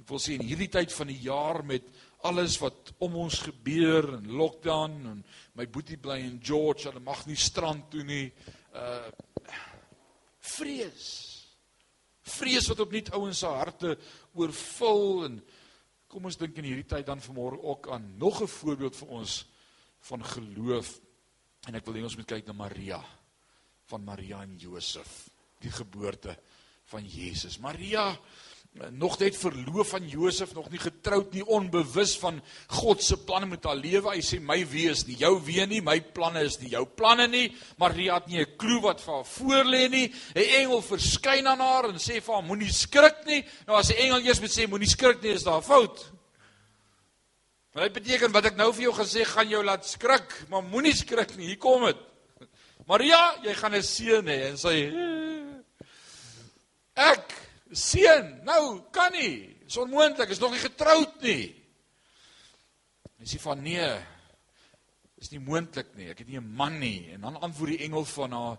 Ek 0.01 0.09
wil 0.09 0.19
sê 0.19 0.33
in 0.35 0.43
hierdie 0.43 0.69
tyd 0.69 0.91
van 0.91 1.07
die 1.07 1.21
jaar 1.21 1.63
met 1.63 1.83
alles 2.23 2.59
wat 2.59 2.91
om 2.99 3.15
ons 3.15 3.39
gebeur 3.39 4.17
en 4.17 4.27
lockdown 4.27 4.91
en 5.07 5.25
my 5.55 5.65
boetie 5.65 5.97
bly 5.97 6.19
in 6.19 6.41
George, 6.43 6.89
hulle 6.89 6.99
mag 6.99 7.25
nie 7.25 7.39
strand 7.39 7.89
toe 7.89 8.03
nie. 8.03 8.33
Uh 8.75 9.07
vrees 10.41 11.40
vrees 12.21 12.67
wat 12.69 12.79
opnuut 12.79 13.12
ouens 13.17 13.39
se 13.39 13.47
harte 13.49 13.97
oorvul 14.34 15.25
en 15.25 15.39
kom 16.12 16.25
ons 16.27 16.38
dink 16.38 16.57
in 16.60 16.67
hierdie 16.67 16.88
tyd 16.88 17.05
dan 17.07 17.23
vanmôre 17.23 17.62
ook 17.63 17.89
aan 17.89 18.17
nog 18.17 18.41
'n 18.41 18.47
voorbeeld 18.47 18.95
vir 18.95 19.07
ons 19.07 19.45
van 19.99 20.23
geloof. 20.25 20.99
En 21.67 21.75
ek 21.75 21.86
wil 21.86 21.95
hê 21.95 22.03
ons 22.03 22.17
moet 22.17 22.27
kyk 22.27 22.45
na 22.45 22.53
Maria 22.53 23.03
van 23.86 24.03
Maria 24.03 24.41
en 24.41 24.57
Josef 24.57 25.29
die 25.60 25.71
geboorte 25.71 26.38
van 26.84 27.05
Jesus. 27.05 27.60
Maria 27.60 28.19
nog 28.71 29.17
net 29.19 29.36
verloof 29.36 29.93
aan 29.93 30.07
Josef, 30.07 30.53
nog 30.53 30.69
nie 30.71 30.79
getroud 30.79 31.34
nie, 31.36 31.43
onbewus 31.43 32.13
van 32.21 32.39
God 32.67 33.03
se 33.03 33.17
planne 33.19 33.49
met 33.51 33.65
haar 33.67 33.75
lewe. 33.75 34.13
Hy 34.13 34.21
sê 34.23 34.39
my 34.39 34.62
wie 34.71 34.88
is 34.89 35.03
nie 35.07 35.17
jou 35.19 35.34
wie 35.43 35.65
nie, 35.67 35.81
my 35.84 35.97
planne 36.15 36.45
is 36.47 36.57
nie 36.62 36.71
jou 36.71 36.86
planne 36.88 37.27
nie. 37.27 37.49
Maria 37.81 38.15
het 38.19 38.27
nie 38.27 38.39
'n 38.39 38.55
klou 38.57 38.81
wat 38.81 39.01
vir 39.01 39.13
haar 39.13 39.27
voorlê 39.27 39.89
nie. 39.89 40.13
'n 40.36 40.49
Engel 40.62 40.81
verskyn 40.81 41.47
aan 41.47 41.60
haar 41.60 41.89
en 41.89 41.99
sê 41.99 42.21
vir 42.21 42.34
haar 42.34 42.43
moenie 42.43 42.71
skrik 42.71 43.25
nie. 43.25 43.43
Nou 43.67 43.77
as 43.77 43.88
die 43.88 43.97
engel 43.97 44.21
eers 44.21 44.39
moet 44.39 44.51
sê 44.51 44.67
moenie 44.67 44.89
skrik 44.89 45.21
nie, 45.21 45.34
is 45.34 45.43
daar 45.43 45.60
'n 45.60 45.63
fout. 45.63 46.12
Maar 47.73 47.84
dit 47.84 47.93
beteken 47.93 48.31
wat 48.31 48.45
ek 48.45 48.55
nou 48.55 48.71
vir 48.73 48.84
jou 48.84 48.93
gesê 48.93 49.25
gaan 49.25 49.49
jou 49.49 49.63
laat 49.63 49.86
skrik, 49.86 50.49
maar 50.49 50.63
moenie 50.63 50.95
skrik 50.95 51.38
nie. 51.38 51.47
Hier 51.47 51.57
kom 51.57 51.86
dit. 51.86 51.97
Maria, 52.88 53.36
jy 53.43 53.53
gaan 53.53 53.75
'n 53.75 53.84
seun 53.84 54.25
hê 54.25 54.49
en 54.49 54.57
sy 54.57 54.91
Ek 56.95 57.50
seun, 57.71 58.41
nou 58.43 58.81
kan 58.91 59.12
nie. 59.15 59.57
Dis 59.65 59.77
onmoontlik, 59.77 60.29
is 60.29 60.39
nog 60.39 60.51
nie 60.51 60.63
getroud 60.63 61.21
nie. 61.23 61.43
Hy 63.21 63.27
sê 63.29 63.38
van 63.43 63.62
nee. 63.62 63.89
Dis 65.21 65.29
nie 65.29 65.41
moontlik 65.45 65.91
nie. 65.93 66.10
Ek 66.10 66.23
het 66.23 66.27
nie 66.27 66.39
'n 66.39 66.55
man 66.55 66.79
nie. 66.79 67.12
En 67.13 67.21
dan 67.21 67.39
antwoord 67.39 67.77
die 67.77 67.86
engel 67.86 68.05
van 68.05 68.31
haar 68.31 68.57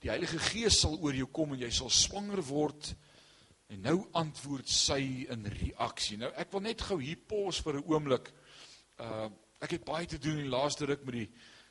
die 0.00 0.10
Heilige 0.10 0.38
Gees 0.38 0.80
sal 0.80 0.98
oor 1.00 1.14
jou 1.14 1.26
kom 1.26 1.52
en 1.52 1.60
jy 1.60 1.70
sal 1.70 1.90
swanger 1.90 2.42
word. 2.42 2.94
En 3.68 3.80
nou 3.80 4.08
antwoord 4.12 4.68
sy 4.68 5.26
in 5.30 5.46
reaksie. 5.46 6.18
Nou 6.18 6.32
ek 6.36 6.52
wil 6.52 6.60
net 6.60 6.82
gou 6.82 7.00
hier 7.00 7.16
pos 7.16 7.62
vir 7.62 7.74
'n 7.74 7.84
oomblik. 7.86 8.32
Uh 8.98 9.30
ek 9.62 9.70
het 9.70 9.84
baie 9.84 10.06
te 10.06 10.18
doen 10.18 10.38
in 10.38 10.50
die 10.50 10.56
laaste 10.56 10.84
ruk 10.84 11.04
met 11.04 11.14
die 11.14 11.30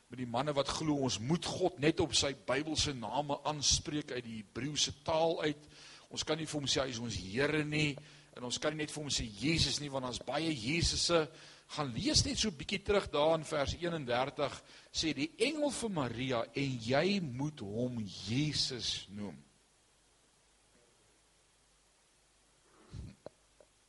met 0.10 0.19
die 0.19 0.27
manne 0.27 0.54
wat 0.54 0.67
glo 0.67 0.95
ons 0.95 1.19
moet 1.19 1.45
God 1.45 1.80
net 1.80 1.99
op 1.99 2.13
sy 2.13 2.34
Bybelse 2.34 2.93
name 2.93 3.38
aanspreek 3.43 4.12
uit 4.12 4.23
die 4.23 4.38
Hebreëse 4.41 4.91
taal 5.04 5.41
uit. 5.41 5.67
Ons 6.12 6.26
kan 6.28 6.38
nie 6.39 6.47
vir 6.50 6.60
hom 6.60 6.67
sê 6.67 6.84
hy 6.84 6.91
is 6.91 7.00
ons 7.00 7.15
Here 7.15 7.63
nie 7.67 7.95
en 8.36 8.47
ons 8.47 8.60
kan 8.60 8.74
nie 8.76 8.84
net 8.84 8.91
vir 8.91 9.04
hom 9.04 9.12
sê 9.12 9.26
Jesus 9.26 9.80
nie 9.82 9.91
want 9.91 10.08
ons 10.08 10.21
baie 10.28 10.52
Jesusse 10.52 11.26
gaan 11.71 11.91
lees 11.95 12.24
net 12.26 12.39
so 12.39 12.52
bietjie 12.56 12.82
terug 12.84 13.08
daar 13.12 13.38
in 13.38 13.47
vers 13.47 13.76
31 13.80 14.60
sê 14.91 15.13
die 15.15 15.30
engel 15.47 15.71
vir 15.76 15.93
Maria 15.95 16.43
en 16.52 16.78
jy 16.84 17.06
moet 17.24 17.63
hom 17.63 18.02
Jesus 18.04 19.08
noem. 19.15 19.38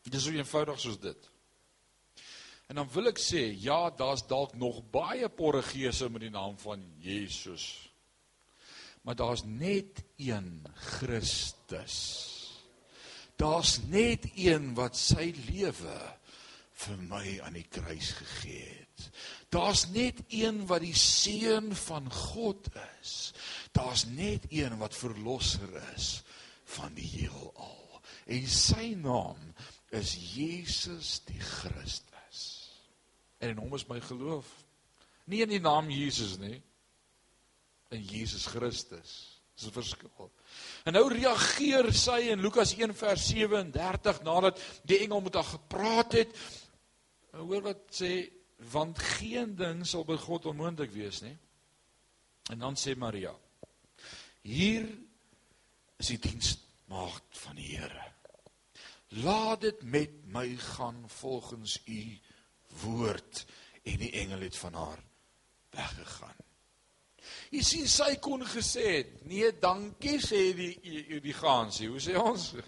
Dit 0.03 0.19
is 0.19 0.27
so 0.27 0.35
eenvoudig 0.35 0.81
soos 0.83 0.99
dit. 1.03 1.31
En 2.71 2.79
dan 2.81 2.91
wil 2.95 3.11
ek 3.11 3.19
sê 3.23 3.49
ja, 3.63 3.91
daar's 3.91 4.25
dalk 4.31 4.55
nog 4.59 4.81
baie 4.95 5.29
porregese 5.29 6.09
met 6.11 6.27
die 6.27 6.35
naam 6.35 6.55
van 6.63 6.83
Jesus 7.03 7.92
maar 9.03 9.17
daar's 9.17 9.43
net 9.45 10.05
een 10.17 10.67
Christus. 10.75 11.97
Daar's 13.37 13.81
net 13.89 14.27
een 14.35 14.75
wat 14.75 14.97
sy 14.97 15.33
lewe 15.49 15.99
vir 16.85 16.99
my 17.11 17.27
aan 17.43 17.57
die 17.59 17.67
kruis 17.67 18.13
gegee 18.19 18.69
het. 18.69 19.09
Daar's 19.53 19.87
net 19.91 20.23
een 20.29 20.63
wat 20.67 20.85
die 20.85 20.97
seun 20.97 21.75
van 21.77 22.07
God 22.13 22.69
is. 23.01 23.33
Daar's 23.73 24.07
net 24.07 24.47
een 24.49 24.79
wat 24.79 24.97
verlosser 24.97 25.75
is 25.95 26.23
van 26.65 26.95
die 26.95 27.09
heelal. 27.09 28.01
En 28.27 28.47
sy 28.49 28.93
naam 28.97 29.39
is 29.91 30.15
Jesus 30.35 31.21
die 31.27 31.41
Christus. 31.41 32.43
En 33.39 33.53
in 33.53 33.59
hom 33.61 33.75
is 33.75 33.89
my 33.91 34.01
geloof. 34.01 34.47
Nie 35.25 35.43
in 35.45 35.53
die 35.53 35.63
naam 35.63 35.91
Jesus 35.91 36.39
nie, 36.39 36.63
in 37.93 38.03
Jesus 38.03 38.47
Christus. 38.47 39.41
Dis 39.55 39.67
'n 39.69 39.73
verskil. 39.73 40.31
En 40.85 40.93
nou 40.93 41.09
reageer 41.13 41.93
sy 41.93 42.33
in 42.33 42.41
Lukas 42.41 42.73
1 42.75 42.95
vers 42.95 43.27
37 43.27 44.23
nadat 44.23 44.61
die 44.83 44.99
engel 44.99 45.21
met 45.21 45.35
haar 45.35 45.45
gepraat 45.45 46.13
het. 46.13 46.37
Nou 47.33 47.47
hoor 47.47 47.63
wat 47.63 47.83
sê 47.91 48.31
want 48.73 48.99
geen 48.99 49.57
ding 49.57 49.87
sal 49.87 50.05
by 50.05 50.17
God 50.17 50.47
onmoontlik 50.47 50.93
wees 50.93 51.21
nie. 51.21 51.37
En 52.51 52.59
dan 52.59 52.77
sê 52.77 52.97
Maria: 52.97 53.35
Hier 54.43 54.89
is 55.97 56.07
die 56.07 56.19
diensmaagd 56.19 57.39
van 57.45 57.57
die 57.57 57.77
Here. 57.77 58.13
Laat 59.23 59.61
dit 59.61 59.83
met 59.83 60.11
my 60.25 60.57
gaan 60.57 61.05
volgens 61.07 61.81
u 61.85 62.19
woord 62.83 63.45
en 63.83 63.99
die 63.99 64.13
engel 64.13 64.41
het 64.41 64.57
van 64.57 64.75
haar 64.75 65.03
weggegaan. 65.71 66.37
Jy 67.53 67.63
sien 67.67 67.89
sy 67.91 68.17
kon 68.23 68.45
gesê 68.47 68.87
het, 68.99 69.17
nee, 69.29 69.51
dankie 69.61 70.19
sê 70.23 70.45
die 70.57 70.73
die, 70.83 71.21
die 71.23 71.37
gansie. 71.37 71.91
Hoe 71.93 72.03
sê 72.03 72.17
ons? 72.21 72.53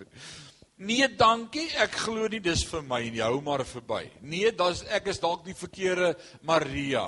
Nee, 0.85 1.07
dankie, 1.07 1.69
ek 1.79 1.93
glo 2.03 2.27
nie 2.27 2.41
dis 2.43 2.65
vir 2.67 2.83
my 2.83 2.99
nie. 3.07 3.21
Hou 3.23 3.39
maar 3.47 3.63
verby. 3.63 4.09
Nee, 4.27 4.51
dis 4.59 4.81
ek 4.91 5.07
is 5.13 5.21
dalk 5.23 5.45
die 5.47 5.55
verkeerde 5.55 6.17
Maria. 6.43 7.05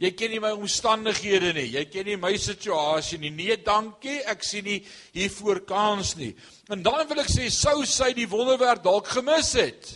Jy 0.00 0.10
ken 0.16 0.32
nie 0.32 0.40
my 0.40 0.54
omstandighede 0.56 1.54
nie. 1.56 1.66
Jy 1.72 1.84
ken 1.92 2.08
nie 2.08 2.16
my 2.20 2.32
situasie 2.40 3.20
nie. 3.20 3.30
Nee, 3.32 3.56
dankie. 3.64 4.18
Ek 4.28 4.44
sien 4.44 4.64
nie 4.64 4.78
hiervoor 5.16 5.62
kans 5.68 6.14
nie. 6.16 6.34
En 6.72 6.80
dan 6.84 7.04
wil 7.08 7.20
ek 7.20 7.30
sê 7.32 7.50
sou 7.52 7.84
sy 7.88 8.10
die 8.16 8.28
wonderwerk 8.28 8.84
dalk 8.84 9.08
gemis 9.12 9.54
het. 9.60 9.92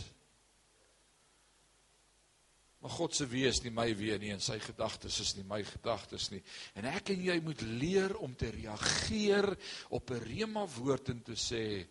Maar 2.80 2.90
God 2.90 3.14
se 3.14 3.26
wees 3.28 3.60
nie 3.62 3.72
my 3.76 3.88
wees 3.96 4.20
nie 4.22 4.32
en 4.32 4.40
sy 4.40 4.56
gedagtes 4.62 5.18
is 5.20 5.34
nie 5.36 5.44
my 5.48 5.60
gedagtes 5.68 6.30
nie. 6.32 6.40
En 6.80 6.88
ek 6.88 7.12
en 7.12 7.24
jy 7.26 7.36
moet 7.44 7.64
leer 7.68 8.14
om 8.24 8.32
te 8.34 8.48
reageer 8.54 9.50
op 9.90 10.10
'n 10.10 10.22
rema 10.24 10.66
woord 10.78 11.10
en 11.12 11.22
te 11.22 11.36
sê 11.36 11.86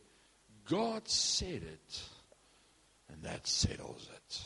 God 0.66 1.10
said 1.10 1.64
it 1.64 2.02
and 3.10 3.24
that 3.24 3.48
settles 3.48 4.10
it. 4.10 4.42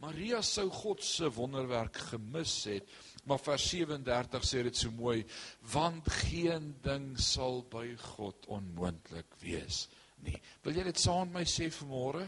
Maria 0.00 0.40
sou 0.40 0.70
God 0.72 1.04
se 1.04 1.28
wonderwerk 1.28 1.96
gemis 1.96 2.64
het, 2.64 2.88
maar 3.28 3.38
vers 3.38 3.68
37 3.68 4.44
sê 4.48 4.62
dit 4.62 4.76
so 4.76 4.90
mooi, 4.90 5.24
want 5.72 6.08
geen 6.08 6.70
ding 6.82 7.18
sal 7.20 7.60
by 7.68 7.90
God 7.96 8.46
onmoontlik 8.46 9.36
wees 9.42 9.88
nie. 10.24 10.36
Wil 10.64 10.80
jy 10.80 10.86
dit 10.88 11.00
saam 11.00 11.28
met 11.28 11.40
my 11.40 11.44
sê 11.48 11.68
vanmôre? 11.72 12.24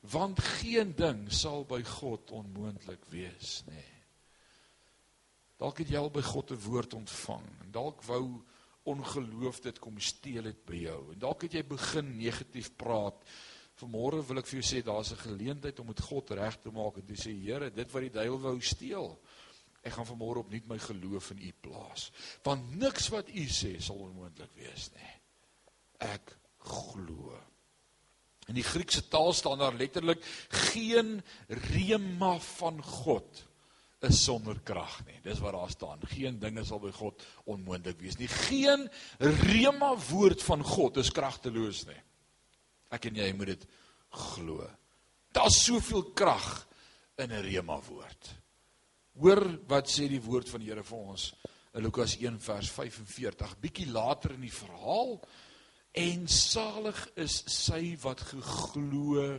Want 0.00 0.40
geen 0.40 0.94
ding 0.96 1.32
sal 1.32 1.64
by 1.64 1.82
God 1.82 2.30
onmoontlik 2.30 3.04
wees 3.10 3.62
nê. 3.66 3.74
Nee. 3.74 3.92
Dalk 5.56 5.80
het 5.80 5.88
jy 5.88 5.96
al 5.96 6.12
by 6.12 6.22
God 6.22 6.52
'n 6.52 6.60
woord 6.68 6.94
ontvang 6.94 7.46
en 7.64 7.70
dalk 7.72 8.02
wou 8.04 8.44
ongeloof 8.84 9.60
dit 9.60 9.78
kom 9.78 9.98
steel 9.98 10.44
het 10.44 10.64
by 10.66 10.82
jou 10.84 11.12
en 11.12 11.18
dalk 11.18 11.42
het 11.42 11.52
jy 11.52 11.62
begin 11.64 12.16
negatief 12.16 12.70
praat. 12.76 13.24
Vanmôre 13.76 14.22
wil 14.28 14.38
ek 14.38 14.46
vir 14.46 14.60
jou 14.60 14.66
sê 14.68 14.82
daar's 14.84 15.12
'n 15.12 15.24
geleentheid 15.24 15.80
om 15.80 15.86
met 15.86 16.00
God 16.00 16.30
reg 16.30 16.60
te 16.60 16.70
maak 16.70 16.96
en 16.96 17.06
te 17.06 17.14
sê 17.14 17.32
Here, 17.32 17.70
dit 17.70 17.92
wat 17.92 18.02
die 18.02 18.10
duiwel 18.10 18.40
wou 18.40 18.60
steel, 18.60 19.18
ek 19.82 19.92
gaan 19.92 20.06
vanmôre 20.06 20.38
opnuut 20.38 20.66
my 20.68 20.78
geloof 20.78 21.30
in 21.30 21.42
U 21.42 21.52
plaas. 21.60 22.10
Want 22.42 22.76
niks 22.76 23.08
wat 23.08 23.28
U 23.28 23.44
sê 23.46 23.80
sal 23.80 23.96
onmoontlik 23.96 24.54
wees 24.54 24.90
nie. 24.94 25.12
Ek 25.98 26.36
glo. 26.58 27.40
In 28.46 28.54
die 28.54 28.66
Griekse 28.66 29.02
taal 29.10 29.32
staan 29.34 29.58
daar 29.58 29.74
letterlik 29.74 30.22
geen 30.70 31.18
rema 31.48 32.36
van 32.38 32.82
God 32.82 33.44
is 34.06 34.22
sonder 34.24 34.58
krag 34.62 35.00
nie. 35.06 35.18
Dis 35.24 35.40
wat 35.42 35.56
daar 35.56 35.70
staan. 35.72 36.02
Geen 36.12 36.38
dinge 36.38 36.64
sal 36.64 36.80
by 36.82 36.92
God 36.94 37.24
onmoontlik 37.48 37.98
wees 38.04 38.18
nie. 38.20 38.28
Geen 38.28 38.86
rema 39.18 39.94
woord 40.10 40.44
van 40.46 40.62
God 40.62 41.00
is 41.02 41.10
kragteloos 41.14 41.86
nie. 41.88 41.98
Ek 42.94 43.08
en 43.10 43.18
jy 43.18 43.32
moet 43.34 43.54
dit 43.54 43.66
glo. 44.14 44.66
Daar's 45.34 45.58
soveel 45.64 46.04
krag 46.16 46.66
in 47.18 47.32
'n 47.32 47.42
rema 47.42 47.80
woord. 47.88 48.34
Hoor 49.18 49.58
wat 49.66 49.88
sê 49.88 50.08
die 50.08 50.20
woord 50.20 50.48
van 50.48 50.60
die 50.60 50.68
Here 50.68 50.84
vir 50.84 50.98
ons 50.98 51.34
in 51.74 51.82
Lukas 51.82 52.16
1 52.20 52.38
vers 52.40 52.70
45. 52.70 53.58
Bietjie 53.60 53.90
later 53.90 54.32
in 54.32 54.40
die 54.40 54.52
verhaal 54.52 55.20
En 55.96 56.26
salig 56.28 56.98
is 57.16 57.38
sy 57.48 57.94
wat 58.02 58.20
geglo 58.20 59.30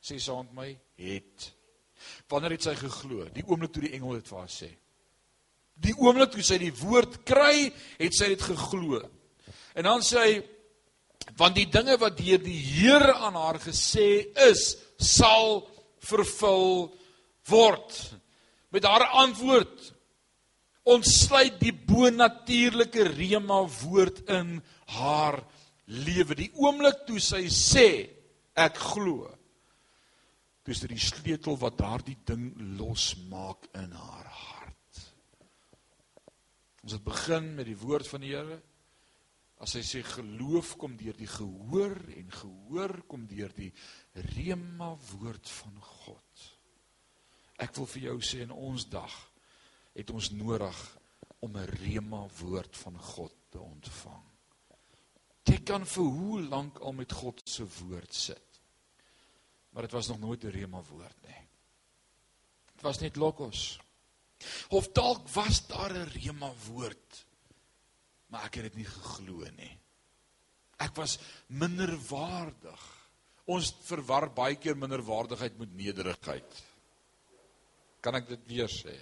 sê 0.00 0.16
met 0.20 0.52
my 0.54 0.68
het. 1.02 1.48
Wanneer 2.30 2.54
het 2.56 2.68
sy 2.68 2.76
geglo? 2.78 3.26
Die 3.34 3.44
oomblik 3.46 3.74
toe 3.74 3.84
die 3.84 3.96
engel 3.98 4.20
dit 4.20 4.30
vir 4.30 4.38
haar 4.38 4.52
sê. 4.54 4.70
Die 5.80 5.96
oomblik 5.98 6.32
toe 6.32 6.44
sy 6.46 6.60
die 6.60 6.72
woord 6.78 7.20
kry, 7.26 7.68
het 7.98 8.16
sy 8.16 8.30
dit 8.32 8.42
geglo. 8.42 9.02
En 9.74 9.88
dan 9.88 10.04
sê 10.04 10.24
hy 10.24 10.40
want 11.36 11.54
die 11.54 11.68
dinge 11.70 11.94
wat 12.00 12.16
deur 12.18 12.40
die 12.42 12.58
Here 12.58 13.12
aan 13.14 13.36
haar 13.38 13.58
gesê 13.62 14.32
is, 14.48 14.74
sal 14.96 15.62
vervul 16.04 16.90
word. 17.50 17.96
Met 18.72 18.86
haar 18.88 19.08
antwoord 19.24 19.90
ontsluit 20.90 21.58
die 21.60 21.74
bonatuurlike 21.74 23.04
rema 23.12 23.60
woord 23.82 24.22
in 24.32 24.58
haar 24.96 25.42
lewe. 25.90 26.36
Die 26.38 26.50
oomblik 26.60 27.04
toe 27.08 27.20
sy 27.22 27.46
sê 27.52 27.88
ek 28.58 28.78
glo. 28.92 29.28
Dis 30.66 30.82
die 30.84 31.00
sleutel 31.00 31.56
wat 31.60 31.78
daardie 31.80 32.18
ding 32.28 32.52
losmaak 32.78 33.70
in 33.80 33.94
haar 33.96 34.28
hart. 34.28 35.00
Ons 36.84 36.96
het 36.96 37.04
begin 37.04 37.54
met 37.56 37.68
die 37.68 37.78
woord 37.80 38.08
van 38.08 38.24
die 38.24 38.34
Here. 38.34 38.60
As 39.60 39.74
hy 39.76 39.82
sê 39.84 40.00
geloof 40.06 40.76
kom 40.80 40.94
deur 40.96 41.16
die 41.18 41.28
gehoor 41.28 41.98
en 42.16 42.30
gehoor 42.32 42.94
kom 43.10 43.26
deur 43.28 43.52
die 43.56 43.68
rema 44.32 44.94
woord 45.10 45.50
van 45.58 45.76
God. 45.84 46.46
Ek 47.60 47.74
wil 47.76 47.88
vir 47.92 48.06
jou 48.08 48.16
sê 48.24 48.40
in 48.46 48.54
ons 48.56 48.86
dag 48.88 49.12
het 49.92 50.12
ons 50.14 50.30
nodig 50.32 50.80
om 51.44 51.56
'n 51.56 51.68
rema 51.82 52.24
woord 52.40 52.76
van 52.76 52.96
God 52.96 53.34
te 53.50 53.60
ontvang. 53.60 54.29
Jy 55.44 55.62
kan 55.64 55.86
vir 55.86 56.04
hoe 56.04 56.42
lank 56.42 56.78
al 56.78 56.92
met 56.92 57.12
God 57.12 57.40
se 57.44 57.64
woord 57.64 58.14
sit. 58.14 58.60
Maar 59.70 59.82
dit 59.82 59.92
was 59.92 60.08
nog 60.08 60.18
nooit 60.20 60.44
'n 60.44 60.50
rema 60.50 60.82
woord 60.82 61.22
nie. 61.26 61.48
Dit 62.74 62.82
was 62.82 63.00
net 63.00 63.16
logos. 63.16 63.78
Of 64.68 64.88
dalk 64.92 65.28
was 65.28 65.66
daar 65.66 65.92
'n 65.92 66.08
rema 66.08 66.52
woord 66.66 67.26
maar 68.30 68.46
ek 68.46 68.60
het 68.60 68.70
dit 68.70 68.80
nie 68.80 68.88
geglo 68.88 69.44
nie. 69.58 69.72
Ek 70.80 70.94
was 70.96 71.18
minderwaardig. 71.60 72.82
Ons 73.50 73.72
verwar 73.84 74.28
baie 74.34 74.56
keer 74.60 74.78
minderwaardigheid 74.78 75.58
met 75.58 75.72
nederigheid. 75.76 76.60
Kan 78.00 78.16
ek 78.20 78.30
dit 78.30 78.46
weer 78.48 78.70
sê? 78.70 78.94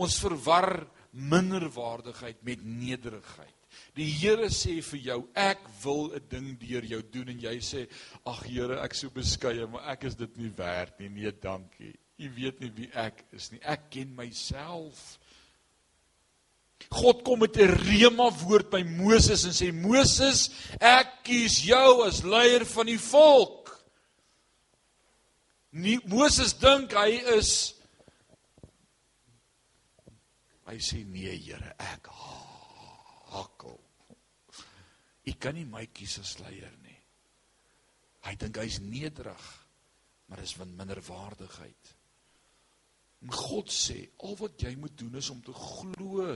Ons 0.00 0.16
verwar 0.22 0.86
minderwaardigheid 1.12 2.40
met 2.46 2.64
nederigheid. 2.64 3.53
Die 3.94 4.08
Here 4.10 4.48
sê 4.50 4.80
vir 4.82 5.00
jou, 5.00 5.18
ek 5.34 5.62
wil 5.82 6.14
'n 6.14 6.28
ding 6.28 6.58
deur 6.58 6.84
jou 6.84 7.02
doen 7.02 7.28
en 7.28 7.40
jy 7.40 7.56
sê, 7.60 7.88
ag 8.26 8.42
Here, 8.46 8.80
ek 8.82 8.94
so 8.94 9.10
beskeie, 9.10 9.66
maar 9.66 9.92
ek 9.92 10.04
is 10.04 10.14
dit 10.14 10.36
nie 10.36 10.50
werd 10.56 10.98
nie. 11.00 11.08
Nee, 11.08 11.32
dankie. 11.32 11.94
U 12.18 12.30
weet 12.36 12.60
nie 12.60 12.70
wie 12.70 12.90
ek 12.94 13.24
is 13.32 13.50
nie. 13.52 13.60
Ek 13.62 13.90
ken 13.90 14.14
myself. 14.14 15.18
God 16.90 17.24
kom 17.24 17.38
met 17.40 17.56
'n 17.56 17.70
rema 17.70 18.30
woord 18.30 18.70
by 18.70 18.82
Moses 18.82 19.44
en 19.44 19.52
sê 19.52 19.72
Moses, 19.72 20.50
ek 20.80 21.24
kies 21.24 21.64
jou 21.64 22.06
as 22.06 22.22
leier 22.22 22.64
van 22.64 22.86
die 22.86 22.98
volk. 22.98 23.84
Nie 25.72 25.98
Moses 26.06 26.52
dink 26.52 26.92
hy 26.92 27.18
is 27.38 27.74
Hy 30.64 30.78
sê 30.80 31.02
nee 31.04 31.34
Here, 31.36 31.74
ek 31.78 32.08
hakkel. 33.34 33.78
Ek 35.24 35.40
kan 35.40 35.56
nie 35.56 35.66
my 35.68 35.86
kies 35.92 36.18
as 36.20 36.36
leier 36.42 36.72
nie. 36.84 36.98
Hy 38.24 38.34
dink 38.40 38.60
hy's 38.60 38.80
nederig, 38.84 39.44
maar 40.28 40.40
dis 40.40 40.56
van 40.56 40.72
minderwaardigheid. 40.78 41.92
En 43.24 43.32
God 43.32 43.72
sê, 43.72 44.02
al 44.24 44.36
wat 44.36 44.60
jy 44.60 44.74
moet 44.76 44.96
doen 45.00 45.16
is 45.16 45.30
om 45.32 45.40
te 45.44 45.52
glo 45.56 46.26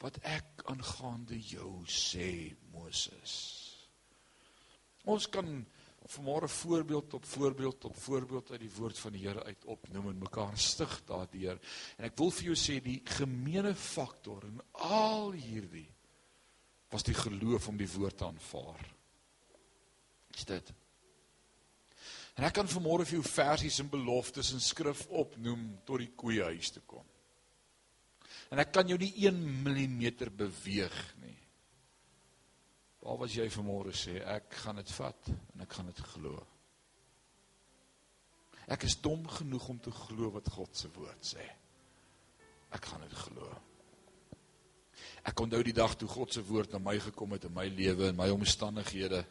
wat 0.00 0.20
ek 0.24 0.64
aangaande 0.72 1.36
jou 1.44 1.82
sê, 1.92 2.54
Moses. 2.72 3.34
Ons 5.08 5.28
kan 5.32 5.48
vanmôre 6.08 6.48
voorbeeld 6.48 7.14
op 7.18 7.24
voorbeeld 7.24 7.84
op 7.84 7.96
voorbeeld 8.00 8.50
uit 8.50 8.60
die 8.60 8.72
woord 8.78 8.98
van 8.98 9.12
die 9.12 9.26
Here 9.26 9.44
uit 9.44 9.64
opnoem 9.68 10.08
en 10.12 10.24
mekaar 10.24 10.56
stig 10.56 10.94
daardeur. 11.08 11.60
En 11.98 12.08
ek 12.08 12.16
wil 12.20 12.32
vir 12.32 12.50
jou 12.50 12.56
sê 12.56 12.78
die 12.84 13.00
gemeene 13.18 13.74
faktor 13.76 14.46
in 14.48 14.60
al 14.88 15.34
hierdie 15.36 15.88
was 16.88 17.04
die 17.04 17.16
geloof 17.16 17.68
om 17.68 17.76
die 17.76 17.90
woord 17.90 18.16
te 18.18 18.26
aanvaar. 18.26 18.84
Is 20.36 20.44
dit? 20.48 20.72
En 22.38 22.46
ek 22.46 22.54
kan 22.54 22.70
vanmôre 22.70 23.06
vir 23.08 23.18
jou 23.18 23.26
versies 23.26 23.80
en 23.82 23.90
beloftes 23.90 24.52
in 24.54 24.62
skrif 24.62 25.04
opnoem 25.10 25.64
tot 25.88 26.04
die 26.04 26.12
koeie 26.14 26.44
huis 26.52 26.70
te 26.70 26.82
kom. 26.86 27.04
En 28.48 28.62
ek 28.62 28.70
kan 28.72 28.88
jou 28.88 28.96
nie 29.00 29.10
1 29.26 29.40
mm 29.66 30.04
beweeg 30.38 30.98
nie. 31.24 31.36
Waar 33.02 33.18
was 33.20 33.34
jy 33.34 33.48
vanmôre 33.52 33.92
sê 33.96 34.20
ek 34.22 34.54
gaan 34.62 34.78
dit 34.80 34.92
vat 34.96 35.32
en 35.34 35.64
ek 35.66 35.74
gaan 35.76 35.90
dit 35.90 36.04
glo. 36.14 36.38
Ek 38.68 38.84
is 38.84 38.98
dom 39.00 39.24
genoeg 39.32 39.68
om 39.72 39.78
te 39.80 39.92
glo 40.04 40.30
wat 40.34 40.50
God 40.52 40.76
se 40.76 40.90
woord 40.94 41.24
sê. 41.24 41.44
Ek 42.76 42.84
gaan 42.84 43.04
dit 43.06 43.16
glo. 43.16 43.48
Ek 45.28 45.40
onthou 45.44 45.60
die 45.66 45.76
dag 45.76 45.92
toe 45.98 46.08
God 46.08 46.32
se 46.32 46.42
woord 46.46 46.72
na 46.72 46.80
my 46.80 46.96
gekom 47.02 47.34
het 47.36 47.44
in 47.48 47.54
my 47.56 47.66
lewe 47.68 48.08
en 48.08 48.16
my 48.16 48.30
omstandighede 48.32 49.24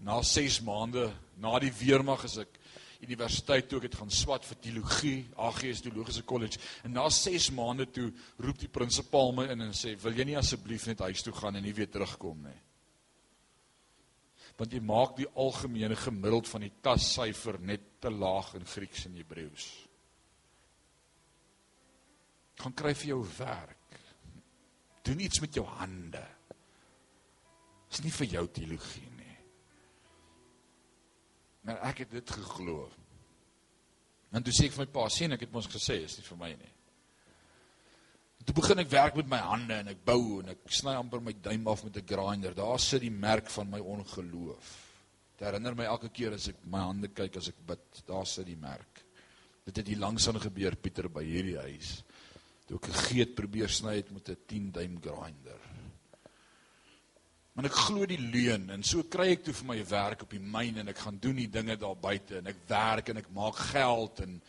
na 0.00 0.16
6 0.24 0.62
maande 0.64 1.10
na 1.40 1.58
die 1.60 1.72
weermag 1.76 2.24
is 2.24 2.38
ek 2.42 2.56
universiteit 3.04 3.68
toe 3.68 3.78
ek 3.80 3.88
het 3.88 3.98
gaan 4.00 4.12
swat 4.12 4.44
vir 4.48 4.58
teologie, 4.60 5.18
AGS 5.40 5.84
Teologiese 5.84 6.24
College 6.28 6.60
en 6.84 6.94
na 6.96 7.06
6 7.12 7.50
maande 7.56 7.86
toe 7.92 8.08
roep 8.40 8.60
die 8.60 8.72
prinsipaal 8.72 9.32
my 9.36 9.46
in 9.52 9.68
en 9.68 9.76
sê 9.76 9.94
wil 10.02 10.16
jy 10.16 10.26
nie 10.28 10.38
asseblief 10.40 10.88
net 10.88 11.04
huis 11.06 11.24
toe 11.24 11.34
gaan 11.36 11.56
en 11.56 11.64
nie 11.64 11.76
weer 11.76 11.88
terugkom 11.92 12.42
nie. 12.44 12.58
Want 14.60 14.74
jy 14.76 14.80
maak 14.84 15.14
die 15.16 15.28
algemene 15.40 15.96
gemiddeld 15.96 16.48
van 16.50 16.66
die 16.66 16.74
tassyfer 16.84 17.56
net 17.64 17.86
te 18.04 18.12
laag 18.12 18.52
in 18.58 18.66
Grieks 18.68 19.06
en 19.08 19.16
Hebreëus. 19.16 19.68
Gaan 22.60 22.76
kry 22.76 22.92
vir 22.92 23.14
jou 23.14 23.22
werk. 23.38 23.79
Doen 25.10 25.24
iets 25.26 25.42
met 25.42 25.54
jou 25.58 25.66
hande. 25.66 26.22
Dis 27.90 28.04
nie 28.04 28.12
vir 28.14 28.28
jou 28.36 28.44
teologie 28.54 29.08
nie. 29.18 29.38
Maar 31.66 31.80
ek 31.90 32.04
het 32.04 32.12
dit 32.14 32.34
geglo. 32.38 32.84
En 34.30 34.44
toe 34.46 34.54
sê 34.54 34.68
ek 34.68 34.76
vir 34.76 34.84
my 34.84 34.92
pa, 34.94 35.08
sien 35.10 35.34
ek 35.34 35.48
het 35.48 35.54
mos 35.54 35.66
gesê 35.70 35.98
is 36.04 36.14
nie 36.20 36.26
vir 36.28 36.38
my 36.38 36.50
nie. 36.54 36.74
Toe 38.46 38.54
begin 38.56 38.80
ek 38.80 38.92
werk 38.92 39.18
met 39.18 39.28
my 39.28 39.40
hande 39.44 39.80
en 39.82 39.90
ek 39.92 40.04
bou 40.06 40.38
en 40.40 40.54
ek 40.54 40.70
sny 40.72 40.94
amper 40.96 41.20
my 41.22 41.34
duim 41.44 41.66
af 41.68 41.82
met 41.84 41.98
'n 41.98 42.06
grinder. 42.06 42.54
Daar 42.54 42.78
sit 42.78 43.02
die 43.02 43.10
merk 43.10 43.50
van 43.50 43.68
my 43.70 43.80
ongeloof. 43.80 44.70
Dit 45.36 45.46
herinner 45.46 45.74
my 45.74 45.84
elke 45.84 46.08
keer 46.08 46.32
as 46.34 46.48
ek 46.48 46.64
my 46.64 46.78
hande 46.78 47.08
kyk 47.08 47.36
as 47.36 47.48
ek 47.48 47.66
bid, 47.66 48.02
daar 48.06 48.26
sit 48.26 48.46
die 48.46 48.56
merk. 48.56 49.04
Dit 49.66 49.76
het 49.76 49.86
hier 49.86 49.98
langs 49.98 50.28
aan 50.28 50.40
gebeur 50.40 50.76
Pieter 50.76 51.08
by 51.08 51.24
hierdie 51.24 51.58
huis. 51.58 52.02
Toe 52.70 52.78
ek 52.78 52.86
'n 52.86 53.02
geet 53.10 53.32
probeer 53.34 53.68
sny 53.68 53.96
het 53.96 54.10
met 54.14 54.28
'n 54.30 54.36
10 54.46 54.70
duim 54.70 55.00
grinder. 55.02 55.58
Maar 57.52 57.64
ek 57.64 57.72
glo 57.72 58.06
die 58.06 58.20
leuen 58.20 58.70
en 58.70 58.82
so 58.86 59.02
kry 59.02 59.32
ek 59.32 59.42
toe 59.42 59.54
vir 59.54 59.66
my 59.66 59.84
werk 59.84 60.22
op 60.22 60.30
die 60.30 60.38
myn 60.38 60.78
en 60.78 60.88
ek 60.88 60.98
gaan 60.98 61.18
doen 61.18 61.34
die 61.34 61.50
dinge 61.50 61.76
daar 61.76 61.96
buite 61.96 62.38
en 62.38 62.46
ek 62.46 62.60
werk 62.68 63.08
en 63.08 63.16
ek 63.16 63.30
maak 63.34 63.56
geld 63.56 64.20
en 64.20 64.40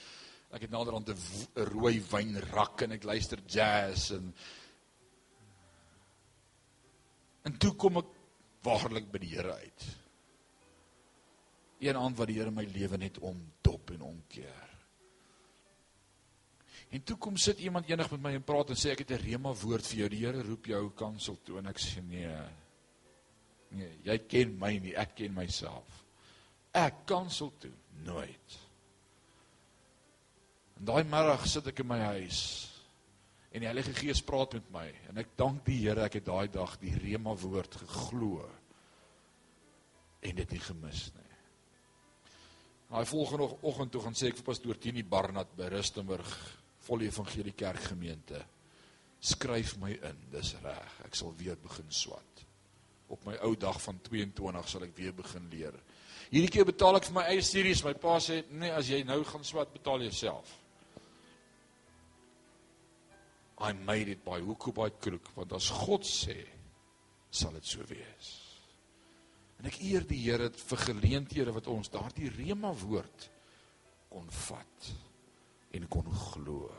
ek 0.51 0.61
het 0.61 0.71
naderhand 0.71 1.09
'n 1.09 1.65
rooi 1.73 1.99
wynrak 1.99 2.81
en 2.83 2.91
ek 2.91 3.03
luister 3.03 3.39
jazz 3.47 4.11
en 4.11 4.33
en 7.43 7.57
toe 7.57 7.73
kom 7.75 7.97
ek 7.97 8.05
waarlik 8.61 9.11
by 9.11 9.17
die 9.17 9.35
Here 9.35 9.53
uit. 9.53 9.83
Een 11.79 11.97
aand 11.97 12.17
wat 12.17 12.27
die 12.27 12.37
Here 12.37 12.51
my 12.51 12.65
lewe 12.65 12.97
net 12.97 13.17
omdop 13.17 13.89
en 13.91 14.01
omkeer. 14.01 14.70
En 16.91 17.03
toe 17.07 17.15
kom 17.17 17.37
sit 17.39 17.59
iemand 17.63 17.87
enig 17.87 18.09
met 18.11 18.23
my 18.23 18.33
en 18.35 18.43
praat 18.43 18.73
en 18.73 18.79
sê 18.79 18.91
ek 18.91 19.05
het 19.05 19.11
'n 19.15 19.23
rema 19.23 19.53
woord 19.53 19.85
vir 19.87 19.97
jou. 19.99 20.09
Die 20.09 20.25
Here 20.25 20.43
roep 20.43 20.65
jou 20.65 20.89
kansel 20.91 21.37
toe 21.43 21.57
en 21.59 21.67
ek 21.67 21.79
sê 21.79 22.03
nee. 22.03 22.35
Nee, 23.71 23.91
jy 24.03 24.17
ken 24.27 24.57
my 24.59 24.77
nie, 24.77 24.95
ek 24.95 25.15
ken 25.15 25.33
myself. 25.33 26.03
Ek 26.73 27.05
kansel 27.05 27.53
toe 27.59 27.71
nooit. 28.03 28.57
En 30.79 30.85
daai 30.85 31.03
middag 31.03 31.47
sit 31.47 31.67
ek 31.67 31.79
in 31.79 31.87
my 31.87 31.99
huis 31.99 32.67
en 33.51 33.61
die 33.61 33.67
Heilige 33.67 33.93
Gees 33.93 34.21
praat 34.21 34.53
met 34.53 34.71
my 34.71 34.87
en 35.09 35.17
ek 35.17 35.37
dank 35.37 35.65
die 35.65 35.79
Here 35.87 36.03
ek 36.03 36.13
het 36.13 36.25
daai 36.25 36.47
dag 36.51 36.77
die 36.79 36.95
rema 36.95 37.33
woord 37.35 37.75
geglo 37.75 38.49
en 40.21 40.35
dit 40.35 40.51
nie 40.51 40.59
gemis 40.59 41.11
nie. 41.15 41.37
Daai 42.91 43.05
volgende 43.05 43.47
oggend 43.61 43.91
toe 43.91 44.01
gaan 44.01 44.13
sê 44.13 44.27
ek 44.27 44.41
vir 44.41 44.43
pastoor 44.43 44.77
Tini 44.77 45.03
Barnard 45.03 45.55
by 45.55 45.69
Rustenburg 45.71 46.60
volle 46.87 47.09
evangelie 47.09 47.53
kerkgemeente 47.57 48.41
skryf 49.21 49.75
my 49.77 49.91
in 50.09 50.23
dis 50.33 50.55
reg 50.63 51.01
ek 51.05 51.17
sal 51.17 51.35
weer 51.37 51.59
begin 51.61 51.91
swat 51.93 52.31
op 53.11 53.25
my 53.27 53.35
ou 53.45 53.55
dag 53.59 53.77
van 53.83 53.99
22 54.07 54.69
sal 54.71 54.85
ek 54.87 54.95
weer 54.95 55.13
begin 55.15 55.47
leer. 55.51 55.75
Hierdie 56.31 56.51
keer 56.51 56.67
betaal 56.67 56.95
ek 56.99 57.09
vir 57.09 57.17
my 57.17 57.25
eie 57.33 57.43
studies. 57.43 57.83
My 57.83 57.93
pa 57.93 58.17
sê, 58.23 58.43
"Nee, 58.49 58.71
as 58.71 58.87
jy 58.87 59.03
nou 59.03 59.23
gaan 59.23 59.43
swat, 59.43 59.73
betaal 59.73 60.01
jy 60.01 60.11
self." 60.11 60.57
I 63.59 63.73
made 63.73 64.09
it 64.09 64.23
by 64.23 64.39
hook 64.39 64.67
or 64.67 64.73
by 64.73 64.89
crook, 64.89 65.35
want 65.35 65.53
as 65.53 65.69
God 65.69 66.01
sê, 66.01 66.47
sal 67.29 67.51
dit 67.51 67.65
so 67.65 67.79
wees. 67.89 68.29
En 69.59 69.65
ek 69.65 69.77
eer 69.81 70.01
die 70.07 70.17
Here 70.17 70.49
vir 70.49 70.77
geleenthede 70.77 71.53
wat 71.53 71.67
ons 71.67 71.89
daardie 71.89 72.29
rema 72.29 72.73
woord 72.73 73.29
kon 74.09 74.29
vat 74.29 74.91
en 75.75 75.87
kon 75.91 76.07
glo. 76.11 76.69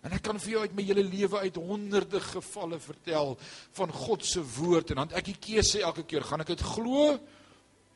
En 0.00 0.14
ek 0.16 0.22
kan 0.24 0.38
vir 0.40 0.54
jou 0.54 0.62
uit 0.64 0.74
my 0.76 0.84
hele 0.88 1.04
lewe 1.04 1.42
uit 1.44 1.60
honderde 1.60 2.22
gevalle 2.24 2.78
vertel 2.80 3.34
van 3.76 3.92
God 3.92 4.24
se 4.24 4.40
woord 4.56 4.92
en 4.92 5.02
dan 5.02 5.16
ek 5.18 5.28
die 5.28 5.36
keuse 5.36 5.82
elke 5.84 6.06
keer, 6.08 6.24
gaan 6.24 6.40
ek 6.40 6.54
dit 6.54 6.64
glo 6.64 7.12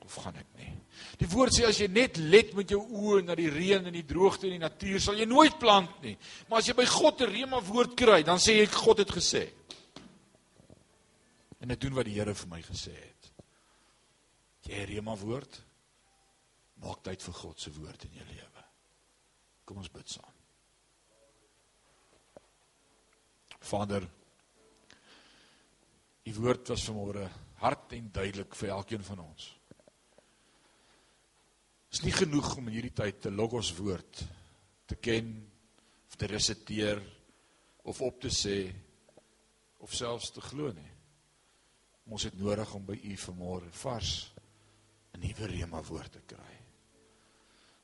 of 0.04 0.16
gaan 0.20 0.36
ek 0.36 0.50
nie? 0.60 0.72
Die 1.18 1.28
woord 1.30 1.54
sê 1.54 1.64
as 1.66 1.78
jy 1.80 1.88
net 1.88 2.18
let 2.20 2.52
met 2.58 2.70
jou 2.70 2.80
oë 2.82 3.24
na 3.24 3.36
die 3.38 3.48
reën 3.50 3.88
en 3.88 3.94
die 3.94 4.06
droogte 4.06 4.46
en 4.48 4.56
die 4.56 4.62
natuur, 4.62 5.00
sal 5.00 5.18
jy 5.18 5.26
nooit 5.30 5.56
plant 5.58 5.94
nie. 6.04 6.14
Maar 6.50 6.60
as 6.60 6.68
jy 6.68 6.76
by 6.76 6.86
God 6.90 7.22
'n 7.22 7.30
rema 7.30 7.60
woord 7.60 7.96
kry, 7.96 8.22
dan 8.22 8.38
sê 8.38 8.58
jy 8.60 8.66
God 8.66 8.98
het 8.98 9.10
gesê. 9.10 9.48
en 11.64 11.70
ek 11.70 11.80
doen 11.80 11.94
wat 11.96 12.04
die 12.04 12.18
Here 12.18 12.34
vir 12.34 12.48
my 12.50 12.60
gesê 12.60 12.92
het. 12.92 13.30
Jy 14.68 14.84
rema 14.84 15.16
woord. 15.16 15.62
Maak 16.84 17.00
tyd 17.06 17.22
vir 17.24 17.34
God 17.40 17.60
se 17.60 17.70
woord 17.72 18.04
in 18.04 18.18
jou 18.18 18.26
lewe. 18.28 18.53
Kom 19.64 19.80
ons 19.80 19.92
bid 19.92 20.08
saam. 20.12 20.32
Vader, 23.64 24.04
u 26.24 26.32
woord 26.36 26.68
was 26.68 26.84
vanmôre 26.84 27.24
hard 27.62 27.94
en 27.96 28.10
duidelik 28.12 28.56
vir 28.60 28.74
elkeen 28.76 29.04
van 29.06 29.22
ons. 29.24 29.46
Is 31.94 32.02
nie 32.04 32.12
genoeg 32.12 32.56
om 32.58 32.68
in 32.68 32.76
hierdie 32.76 32.96
tyd 32.96 33.22
te 33.24 33.32
logos 33.32 33.70
woord 33.78 34.24
te 34.90 34.98
ken 35.00 35.30
of 36.10 36.18
te 36.20 36.28
resiteer 36.28 37.00
of 37.88 38.00
op 38.04 38.20
te 38.20 38.32
sê 38.32 38.58
of 39.84 39.94
selfs 39.96 40.32
te 40.34 40.44
glo 40.44 40.72
nie. 40.72 40.90
Ons 42.12 42.26
het 42.28 42.36
nodig 42.36 42.74
om 42.76 42.84
by 42.84 42.98
u 43.00 43.16
vanmôre 43.16 43.72
vars 43.80 44.12
'n 45.14 45.20
nuwe 45.20 45.46
rema 45.46 45.80
woord 45.82 46.12
te 46.12 46.22
kry. 46.26 46.63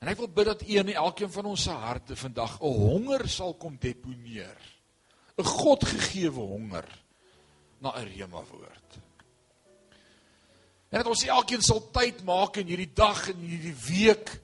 En 0.01 0.09
ek 0.09 0.17
wil 0.17 0.31
bid 0.33 0.47
dat 0.49 0.63
u 0.65 0.77
in 0.81 0.93
elkeen 0.97 1.29
van 1.29 1.45
ons 1.51 1.63
se 1.67 1.73
harte 1.77 2.15
vandag 2.17 2.57
'n 2.59 2.65
honger 2.65 3.29
sal 3.29 3.53
kom 3.53 3.77
deponeer. 3.77 4.57
'n 5.37 5.43
God 5.45 5.85
gegeewe 5.85 6.41
honger 6.41 6.87
na 7.79 7.93
'n 7.93 8.07
rema 8.09 8.41
woord. 8.43 8.89
En 10.89 10.97
dat 10.97 11.07
ons 11.07 11.23
elkeen 11.23 11.61
sal 11.61 11.91
tyd 11.91 12.23
maak 12.23 12.57
in 12.57 12.67
hierdie 12.67 12.93
dag 12.93 13.29
en 13.29 13.37
hierdie 13.37 13.75
week 13.87 14.41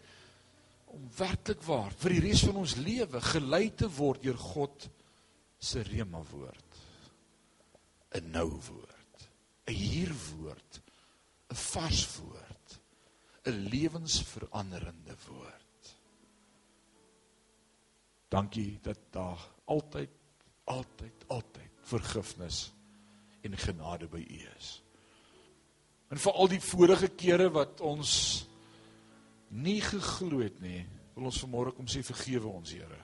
om 0.86 1.10
werklik 1.18 1.64
waar 1.64 1.92
vir 1.92 2.10
die 2.10 2.24
res 2.30 2.44
van 2.48 2.56
ons 2.56 2.76
lewe 2.76 3.22
gelei 3.22 3.76
te 3.76 3.90
word 3.90 4.24
deur 4.24 4.38
God 4.38 4.90
se 5.60 5.82
rema 5.82 6.22
woord. 6.32 6.72
'n 8.16 8.32
Nou 8.32 8.50
woord, 8.50 9.30
'n 9.68 9.74
hier 9.74 10.14
woord, 10.32 10.82
'n 11.50 11.56
vars 11.56 12.08
woord, 12.18 12.47
'n 13.48 13.68
lewensveranderende 13.72 15.16
woord. 15.28 15.96
Dankie 18.28 18.80
dat 18.82 19.00
daar 19.12 19.50
altyd 19.66 20.10
altyd 20.68 21.24
altyd 21.28 21.72
vergifnis 21.82 22.72
en 23.42 23.58
genade 23.58 24.08
by 24.08 24.20
U 24.20 24.40
is. 24.58 24.82
En 26.12 26.20
vir 26.20 26.34
al 26.34 26.48
die 26.52 26.60
vorige 26.60 27.08
kere 27.08 27.50
wat 27.52 27.82
ons 27.82 28.12
nie 29.48 29.80
geglo 29.82 30.42
het 30.44 30.60
nie, 30.60 30.84
wil 31.16 31.30
ons 31.32 31.40
vanmôre 31.44 31.72
kom 31.76 31.88
sê 31.88 32.04
vergewe 32.04 32.52
ons 32.52 32.72
Here. 32.76 33.00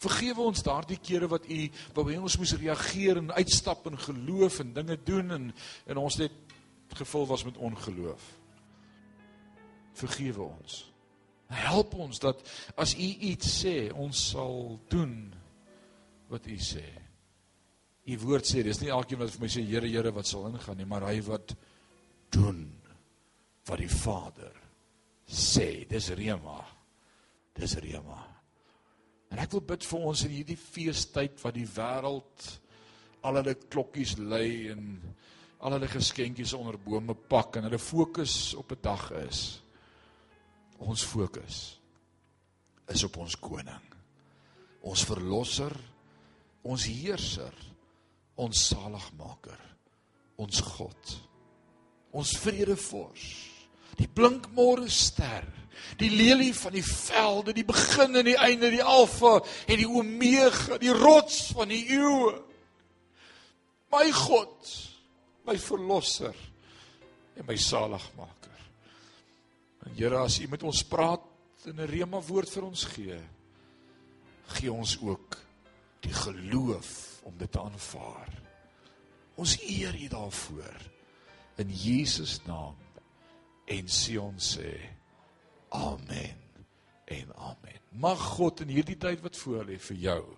Vergewe 0.00 0.42
ons 0.48 0.62
daardie 0.64 0.98
kere 0.98 1.28
wat 1.28 1.44
u 1.44 1.56
hê 1.60 2.18
ons 2.18 2.38
moes 2.40 2.56
reageer 2.56 3.20
en 3.20 3.34
uitstap 3.36 3.86
in 3.86 3.98
geloof 3.98 4.60
en 4.60 4.72
dinge 4.72 4.96
doen 5.04 5.30
en 5.30 5.50
en 5.86 5.96
ons 5.96 6.16
net 6.16 6.32
gevul 6.96 7.26
was 7.26 7.44
met 7.44 7.56
ongeloof. 7.56 8.39
Vergewe 10.00 10.46
ons. 10.46 10.80
Help 11.50 11.94
ons 11.98 12.20
dat 12.22 12.42
as 12.78 12.94
u 12.94 13.08
iets 13.30 13.50
sê, 13.64 13.76
ons 13.90 14.24
sal 14.32 14.78
doen 14.92 15.14
wat 16.30 16.46
u 16.46 16.56
sê. 16.62 16.86
U 18.10 18.18
woord 18.24 18.46
sê, 18.46 18.62
dis 18.66 18.80
nie 18.82 18.92
elkeen 18.94 19.20
wat 19.20 19.32
vir 19.34 19.44
my 19.44 19.50
sê 19.50 19.64
Here, 19.66 19.88
Here 19.90 20.12
wat 20.14 20.30
sal 20.30 20.48
ingaan 20.48 20.78
nie, 20.80 20.88
maar 20.88 21.08
hy 21.10 21.18
wat 21.26 21.54
doen 22.32 22.64
wat 23.68 23.82
die 23.82 23.90
Vader 23.90 24.54
sê. 25.26 25.86
Dis 25.90 26.10
rema. 26.18 26.60
Dis 27.58 27.76
rema. 27.82 28.20
En 29.30 29.38
ek 29.42 29.52
wil 29.54 29.62
bid 29.74 29.86
vir 29.86 30.06
ons 30.10 30.24
in 30.26 30.34
hierdie 30.34 30.58
feestyd 30.58 31.38
wat 31.42 31.54
die 31.54 31.68
wêreld 31.70 32.46
al 33.26 33.36
hulle 33.38 33.54
klokkies 33.70 34.16
lui 34.18 34.70
en 34.72 34.86
al 35.60 35.76
hulle 35.76 35.90
geskenkies 35.92 36.54
onder 36.56 36.78
bome 36.80 37.14
pak 37.14 37.58
en 37.58 37.68
hulle 37.68 37.78
fokus 37.78 38.54
op 38.58 38.72
'n 38.72 38.80
dag 38.82 39.10
is. 39.26 39.60
Ons 40.80 41.04
fokus 41.04 41.60
is 42.90 43.04
op 43.06 43.20
ons 43.22 43.36
koning. 43.38 43.86
Ons 44.80 45.04
verlosser, 45.06 45.74
ons 46.64 46.86
heerser, 46.88 47.54
ons 48.40 48.66
saligmaker, 48.70 49.60
ons 50.40 50.62
God. 50.72 51.16
Ons 52.16 52.32
vredevors, 52.42 53.26
die 54.00 54.08
blinkmôre 54.08 54.88
ster 54.90 55.46
die 55.98 56.10
lelie 56.10 56.54
van 56.54 56.74
die 56.74 56.84
velde, 56.84 57.54
die 57.54 57.64
begin 57.66 58.16
en 58.20 58.26
die 58.26 58.38
einde, 58.38 58.70
die 58.72 58.84
alfa 58.84 59.38
en 59.66 59.80
die 59.80 59.88
omega, 59.88 60.78
die 60.80 60.94
rots 60.94 61.50
van 61.56 61.70
die 61.72 61.82
eeue. 61.96 62.34
My 63.90 64.06
God, 64.14 64.74
my 65.48 65.56
verlosser 65.58 66.36
en 67.36 67.48
my 67.48 67.56
saligmaker. 67.58 68.49
Here, 69.96 70.18
as 70.18 70.38
U 70.40 70.48
met 70.48 70.62
ons 70.62 70.82
praat 70.84 71.24
en 71.66 71.80
'n 71.80 71.86
rema 71.86 72.20
woord 72.20 72.50
vir 72.50 72.64
ons 72.64 72.84
gee, 72.84 73.20
gee 74.46 74.72
ons 74.72 74.98
ook 75.00 75.38
die 76.00 76.12
geloof 76.12 77.20
om 77.22 77.36
dit 77.38 77.52
te 77.52 77.60
aanvaar. 77.60 78.30
Ons 79.36 79.58
eer 79.62 79.94
U 79.94 80.08
daarvoor 80.08 80.80
in 81.56 81.70
Jesus 81.70 82.40
naam 82.46 82.76
en 83.66 83.88
Sion 83.88 84.38
sê 84.38 84.80
Amen. 85.70 86.36
En 87.04 87.34
amen. 87.36 87.80
Mag 87.88 88.20
God 88.36 88.60
in 88.60 88.68
hierdie 88.68 88.96
tyd 88.98 89.20
wat 89.20 89.36
voor 89.36 89.64
lê 89.66 89.78
vir 89.78 89.96
jou 89.96 90.36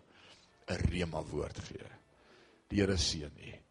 'n 0.69 0.81
rema 0.89 1.23
woord 1.23 1.59
gee. 1.59 1.89
Die 2.69 2.81
Here 2.81 2.97
seën 2.97 3.33
u. 3.37 3.62